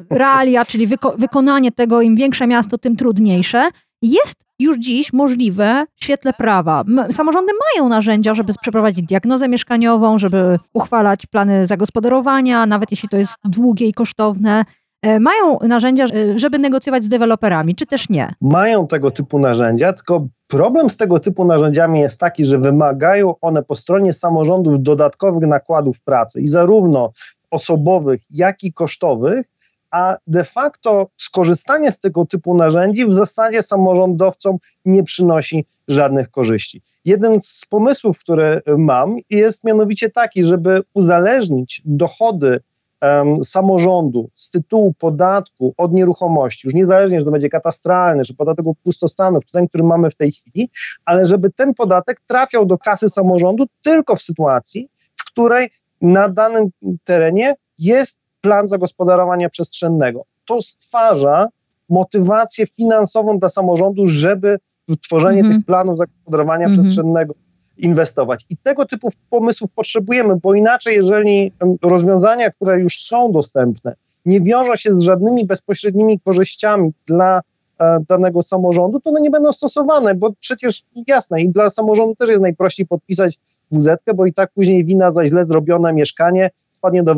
realia, 0.09 0.65
czyli 0.65 0.87
wyko 0.87 1.13
wykonanie 1.17 1.71
tego, 1.71 2.01
im 2.01 2.15
większe 2.15 2.47
miasto, 2.47 2.77
tym 2.77 2.95
trudniejsze. 2.95 3.69
Jest 4.01 4.35
już 4.59 4.77
dziś 4.77 5.13
możliwe 5.13 5.85
w 5.95 6.03
świetle 6.03 6.33
prawa. 6.33 6.83
Samorządy 7.11 7.51
mają 7.75 7.89
narzędzia, 7.89 8.33
żeby 8.33 8.53
przeprowadzić 8.61 9.05
diagnozę 9.05 9.47
mieszkaniową, 9.47 10.17
żeby 10.17 10.59
uchwalać 10.73 11.25
plany 11.25 11.67
zagospodarowania, 11.67 12.65
nawet 12.65 12.91
jeśli 12.91 13.09
to 13.09 13.17
jest 13.17 13.35
długie 13.45 13.87
i 13.87 13.93
kosztowne. 13.93 14.65
E, 15.01 15.19
mają 15.19 15.59
narzędzia, 15.59 16.05
e, 16.05 16.39
żeby 16.39 16.59
negocjować 16.59 17.03
z 17.03 17.09
deweloperami, 17.09 17.75
czy 17.75 17.85
też 17.85 18.09
nie? 18.09 18.33
Mają 18.41 18.87
tego 18.87 19.11
typu 19.11 19.39
narzędzia, 19.39 19.93
tylko 19.93 20.27
problem 20.47 20.89
z 20.89 20.97
tego 20.97 21.19
typu 21.19 21.45
narzędziami 21.45 21.99
jest 21.99 22.19
taki, 22.19 22.45
że 22.45 22.57
wymagają 22.57 23.33
one 23.41 23.63
po 23.63 23.75
stronie 23.75 24.13
samorządów 24.13 24.83
dodatkowych 24.83 25.49
nakładów 25.49 26.01
pracy 26.01 26.41
i 26.41 26.47
zarówno 26.47 27.11
osobowych, 27.51 28.21
jak 28.29 28.63
i 28.63 28.73
kosztowych, 28.73 29.50
a 29.91 30.17
de 30.27 30.43
facto 30.43 31.07
skorzystanie 31.17 31.91
z 31.91 31.99
tego 31.99 32.25
typu 32.25 32.55
narzędzi 32.55 33.05
w 33.05 33.13
zasadzie 33.13 33.61
samorządowcom 33.61 34.57
nie 34.85 35.03
przynosi 35.03 35.65
żadnych 35.87 36.31
korzyści. 36.31 36.81
Jeden 37.05 37.41
z 37.41 37.65
pomysłów, 37.65 38.19
które 38.19 38.61
mam, 38.77 39.17
jest 39.29 39.63
mianowicie 39.63 40.09
taki, 40.09 40.43
żeby 40.43 40.83
uzależnić 40.93 41.81
dochody 41.85 42.59
um, 43.01 43.43
samorządu 43.43 44.29
z 44.35 44.49
tytułu 44.49 44.93
podatku 44.99 45.73
od 45.77 45.93
nieruchomości, 45.93 46.67
już 46.67 46.73
niezależnie, 46.73 47.19
czy 47.19 47.25
to 47.25 47.31
będzie 47.31 47.49
katastralny, 47.49 48.23
czy 48.23 48.33
podatek 48.33 48.67
od 48.67 48.77
pustostanów, 48.83 49.45
czy 49.45 49.51
ten, 49.51 49.67
który 49.67 49.83
mamy 49.83 50.11
w 50.11 50.15
tej 50.15 50.31
chwili, 50.31 50.69
ale 51.05 51.25
żeby 51.25 51.51
ten 51.51 51.73
podatek 51.73 52.21
trafiał 52.27 52.65
do 52.65 52.77
kasy 52.77 53.09
samorządu 53.09 53.65
tylko 53.81 54.15
w 54.15 54.21
sytuacji, 54.21 54.89
w 55.15 55.25
której 55.25 55.69
na 56.01 56.29
danym 56.29 56.69
terenie 57.03 57.55
jest 57.79 58.20
plan 58.41 58.67
zagospodarowania 58.67 59.49
przestrzennego. 59.49 60.25
To 60.45 60.61
stwarza 60.61 61.47
motywację 61.89 62.67
finansową 62.67 63.39
dla 63.39 63.49
samorządu, 63.49 64.07
żeby 64.07 64.59
w 64.87 64.97
tworzenie 64.97 65.39
Mhm. 65.39 65.57
tych 65.57 65.65
planów 65.65 65.97
zagospodarowania 65.97 66.65
Mhm. 66.65 66.79
przestrzennego 66.81 67.33
inwestować. 67.77 68.45
I 68.49 68.57
tego 68.57 68.85
typu 68.85 69.09
pomysłów 69.29 69.71
potrzebujemy, 69.75 70.35
bo 70.35 70.53
inaczej, 70.53 70.95
jeżeli 70.95 71.51
rozwiązania, 71.81 72.51
które 72.51 72.79
już 72.79 73.03
są 73.03 73.31
dostępne, 73.31 73.95
nie 74.25 74.41
wiążą 74.41 74.75
się 74.75 74.93
z 74.93 74.99
żadnymi 74.99 75.45
bezpośrednimi 75.45 76.19
korzyściami 76.19 76.91
dla 77.07 77.41
e, 77.79 77.99
danego 78.09 78.43
samorządu, 78.43 78.99
to 78.99 79.09
one 79.09 79.21
nie 79.21 79.29
będą 79.29 79.51
stosowane, 79.51 80.15
bo 80.15 80.31
przecież 80.39 80.83
jasne, 81.07 81.41
i 81.41 81.49
dla 81.49 81.69
samorządu 81.69 82.15
też 82.15 82.29
jest 82.29 82.41
najprościej 82.41 82.85
podpisać 82.85 83.37
wz 83.71 83.87
bo 84.15 84.25
i 84.25 84.33
tak 84.33 84.51
później 84.51 84.85
wina 84.85 85.11
za 85.11 85.27
źle 85.27 85.43
zrobione 85.43 85.93
mieszkanie 85.93 86.51
spadnie 86.71 87.03
do, 87.03 87.15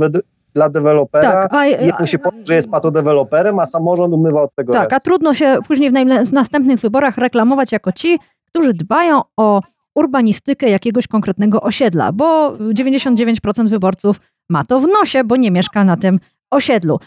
dla 0.53 0.69
dewelopera. 0.69 1.31
Tak, 1.31 1.53
a, 1.53 1.65
Jemu 1.65 2.07
się 2.07 2.19
powie, 2.19 2.37
że 2.47 2.55
jest 2.55 2.71
patodeweloperem, 2.71 3.59
a 3.59 3.65
samorząd 3.65 4.13
umywa 4.13 4.41
od 4.41 4.55
tego 4.55 4.73
tak, 4.73 4.81
ręce. 4.81 4.95
a 4.95 4.99
trudno 4.99 5.33
się 5.33 5.57
później 5.67 5.91
w 6.25 6.33
następnych 6.33 6.79
wyborach 6.79 7.17
reklamować 7.17 7.71
jako 7.71 7.91
ci, 7.91 8.19
którzy 8.45 8.73
dbają 8.73 9.21
o 9.37 9.61
urbanistykę 9.95 10.69
jakiegoś 10.69 11.07
konkretnego 11.07 11.61
osiedla, 11.61 12.11
bo 12.11 12.51
99% 12.57 13.67
wyborców 13.67 14.19
ma 14.49 14.65
to 14.65 14.79
w 14.81 14.87
nosie, 14.87 15.23
bo 15.23 15.35
nie 15.35 15.51
mieszka 15.51 15.83
na 15.83 15.97
tym 15.97 16.19
osiedlu. 16.51 16.99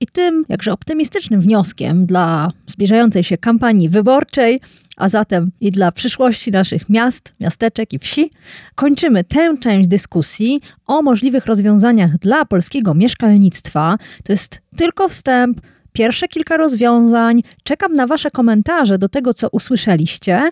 I 0.00 0.06
tym 0.06 0.44
jakże 0.48 0.72
optymistycznym 0.72 1.40
wnioskiem 1.40 2.06
dla 2.06 2.50
zbliżającej 2.66 3.24
się 3.24 3.38
kampanii 3.38 3.88
wyborczej, 3.88 4.60
a 4.96 5.08
zatem 5.08 5.50
i 5.60 5.70
dla 5.70 5.92
przyszłości 5.92 6.50
naszych 6.50 6.88
miast, 6.88 7.34
miasteczek 7.40 7.92
i 7.92 7.98
wsi, 7.98 8.30
kończymy 8.74 9.24
tę 9.24 9.54
część 9.60 9.88
dyskusji 9.88 10.60
o 10.86 11.02
możliwych 11.02 11.46
rozwiązaniach 11.46 12.18
dla 12.18 12.44
polskiego 12.44 12.94
mieszkalnictwa. 12.94 13.98
To 14.24 14.32
jest 14.32 14.62
tylko 14.76 15.08
wstęp, 15.08 15.60
pierwsze 15.92 16.28
kilka 16.28 16.56
rozwiązań. 16.56 17.42
Czekam 17.62 17.94
na 17.94 18.06
Wasze 18.06 18.30
komentarze 18.30 18.98
do 18.98 19.08
tego, 19.08 19.34
co 19.34 19.48
usłyszeliście 19.48 20.50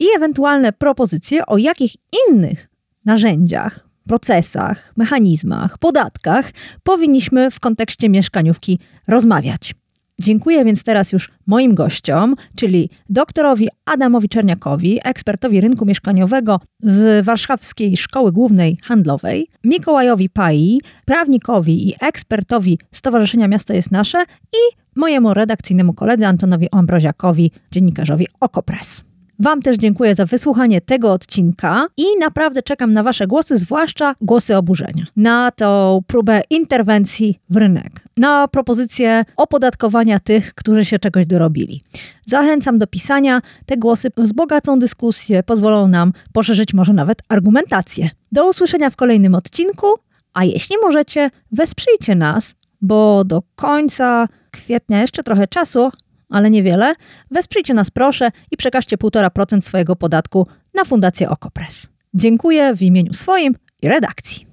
i 0.00 0.06
ewentualne 0.16 0.72
propozycje, 0.72 1.46
o 1.46 1.58
jakich 1.58 1.92
innych 2.28 2.68
narzędziach, 3.04 3.88
procesach, 4.08 4.92
mechanizmach, 4.96 5.78
podatkach 5.78 6.50
powinniśmy 6.82 7.50
w 7.50 7.60
kontekście 7.60 8.08
mieszkaniówki 8.08 8.78
rozmawiać. 9.08 9.74
Dziękuję 10.20 10.64
więc 10.64 10.84
teraz 10.84 11.12
już 11.12 11.30
moim 11.46 11.74
gościom, 11.74 12.34
czyli 12.56 12.90
doktorowi 13.08 13.68
Adamowi 13.84 14.28
Czerniakowi, 14.28 15.00
ekspertowi 15.04 15.60
rynku 15.60 15.86
mieszkaniowego 15.86 16.60
z 16.80 17.24
Warszawskiej 17.24 17.96
Szkoły 17.96 18.32
Głównej 18.32 18.78
Handlowej, 18.84 19.48
Mikołajowi 19.64 20.30
Pai, 20.30 20.80
prawnikowi 21.04 21.88
i 21.88 21.94
ekspertowi 22.00 22.78
Stowarzyszenia 22.92 23.48
Miasto 23.48 23.74
jest 23.74 23.90
Nasze 23.90 24.24
i 24.52 24.76
mojemu 24.96 25.34
redakcyjnemu 25.34 25.92
koledze 25.92 26.28
Antonowi 26.28 26.68
Ambroziakowi, 26.72 27.50
dziennikarzowi 27.70 28.26
Okopres. 28.40 29.04
Wam 29.38 29.62
też 29.62 29.76
dziękuję 29.76 30.14
za 30.14 30.26
wysłuchanie 30.26 30.80
tego 30.80 31.12
odcinka 31.12 31.86
i 31.96 32.04
naprawdę 32.20 32.62
czekam 32.62 32.92
na 32.92 33.02
Wasze 33.02 33.26
głosy, 33.26 33.56
zwłaszcza 33.56 34.14
głosy 34.20 34.56
oburzenia, 34.56 35.06
na 35.16 35.50
tą 35.50 36.00
próbę 36.06 36.42
interwencji 36.50 37.40
w 37.50 37.56
rynek, 37.56 37.92
na 38.16 38.48
propozycję 38.48 39.24
opodatkowania 39.36 40.20
tych, 40.20 40.54
którzy 40.54 40.84
się 40.84 40.98
czegoś 40.98 41.26
dorobili. 41.26 41.82
Zachęcam 42.26 42.78
do 42.78 42.86
pisania. 42.86 43.42
Te 43.66 43.76
głosy 43.76 44.08
wzbogacą 44.16 44.78
dyskusję, 44.78 45.42
pozwolą 45.42 45.88
nam 45.88 46.12
poszerzyć 46.32 46.74
może 46.74 46.92
nawet 46.92 47.18
argumentację. 47.28 48.10
Do 48.32 48.48
usłyszenia 48.48 48.90
w 48.90 48.96
kolejnym 48.96 49.34
odcinku, 49.34 49.86
a 50.34 50.44
jeśli 50.44 50.76
możecie, 50.82 51.30
wesprzyjcie 51.52 52.14
nas, 52.14 52.54
bo 52.80 53.24
do 53.24 53.42
końca 53.54 54.28
kwietnia 54.50 55.00
jeszcze 55.00 55.22
trochę 55.22 55.46
czasu, 55.46 55.90
ale 56.30 56.50
niewiele. 56.50 56.94
Wesprzyjcie 57.30 57.74
nas 57.74 57.90
proszę 57.90 58.30
i 58.50 58.56
przekażcie 58.56 58.96
1,5% 58.96 59.60
swojego 59.60 59.96
podatku 59.96 60.46
na 60.74 60.84
Fundację 60.84 61.30
Okopres. 61.30 61.88
Dziękuję 62.14 62.74
w 62.74 62.82
imieniu 62.82 63.12
swoim 63.12 63.54
i 63.82 63.88
redakcji. 63.88 64.46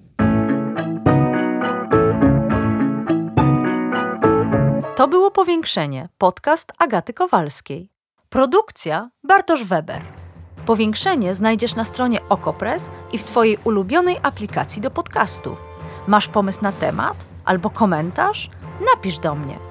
To 4.95 5.07
było 5.07 5.31
Powiększenie, 5.31 6.09
podcast 6.17 6.71
Agaty 6.77 7.13
Kowalskiej. 7.13 7.89
Produkcja 8.29 9.09
Bartosz 9.23 9.63
Weber. 9.63 10.01
Powiększenie 10.65 11.35
znajdziesz 11.35 11.75
na 11.75 11.85
stronie 11.85 12.19
Okopres 12.29 12.89
i 13.11 13.17
w 13.17 13.23
Twojej 13.23 13.57
ulubionej 13.63 14.17
aplikacji 14.23 14.81
do 14.81 14.91
podcastów. 14.91 15.59
Masz 16.07 16.27
pomysł 16.27 16.59
na 16.61 16.71
temat 16.71 17.17
albo 17.45 17.69
komentarz? 17.69 18.49
Napisz 18.95 19.19
do 19.19 19.35
mnie 19.35 19.70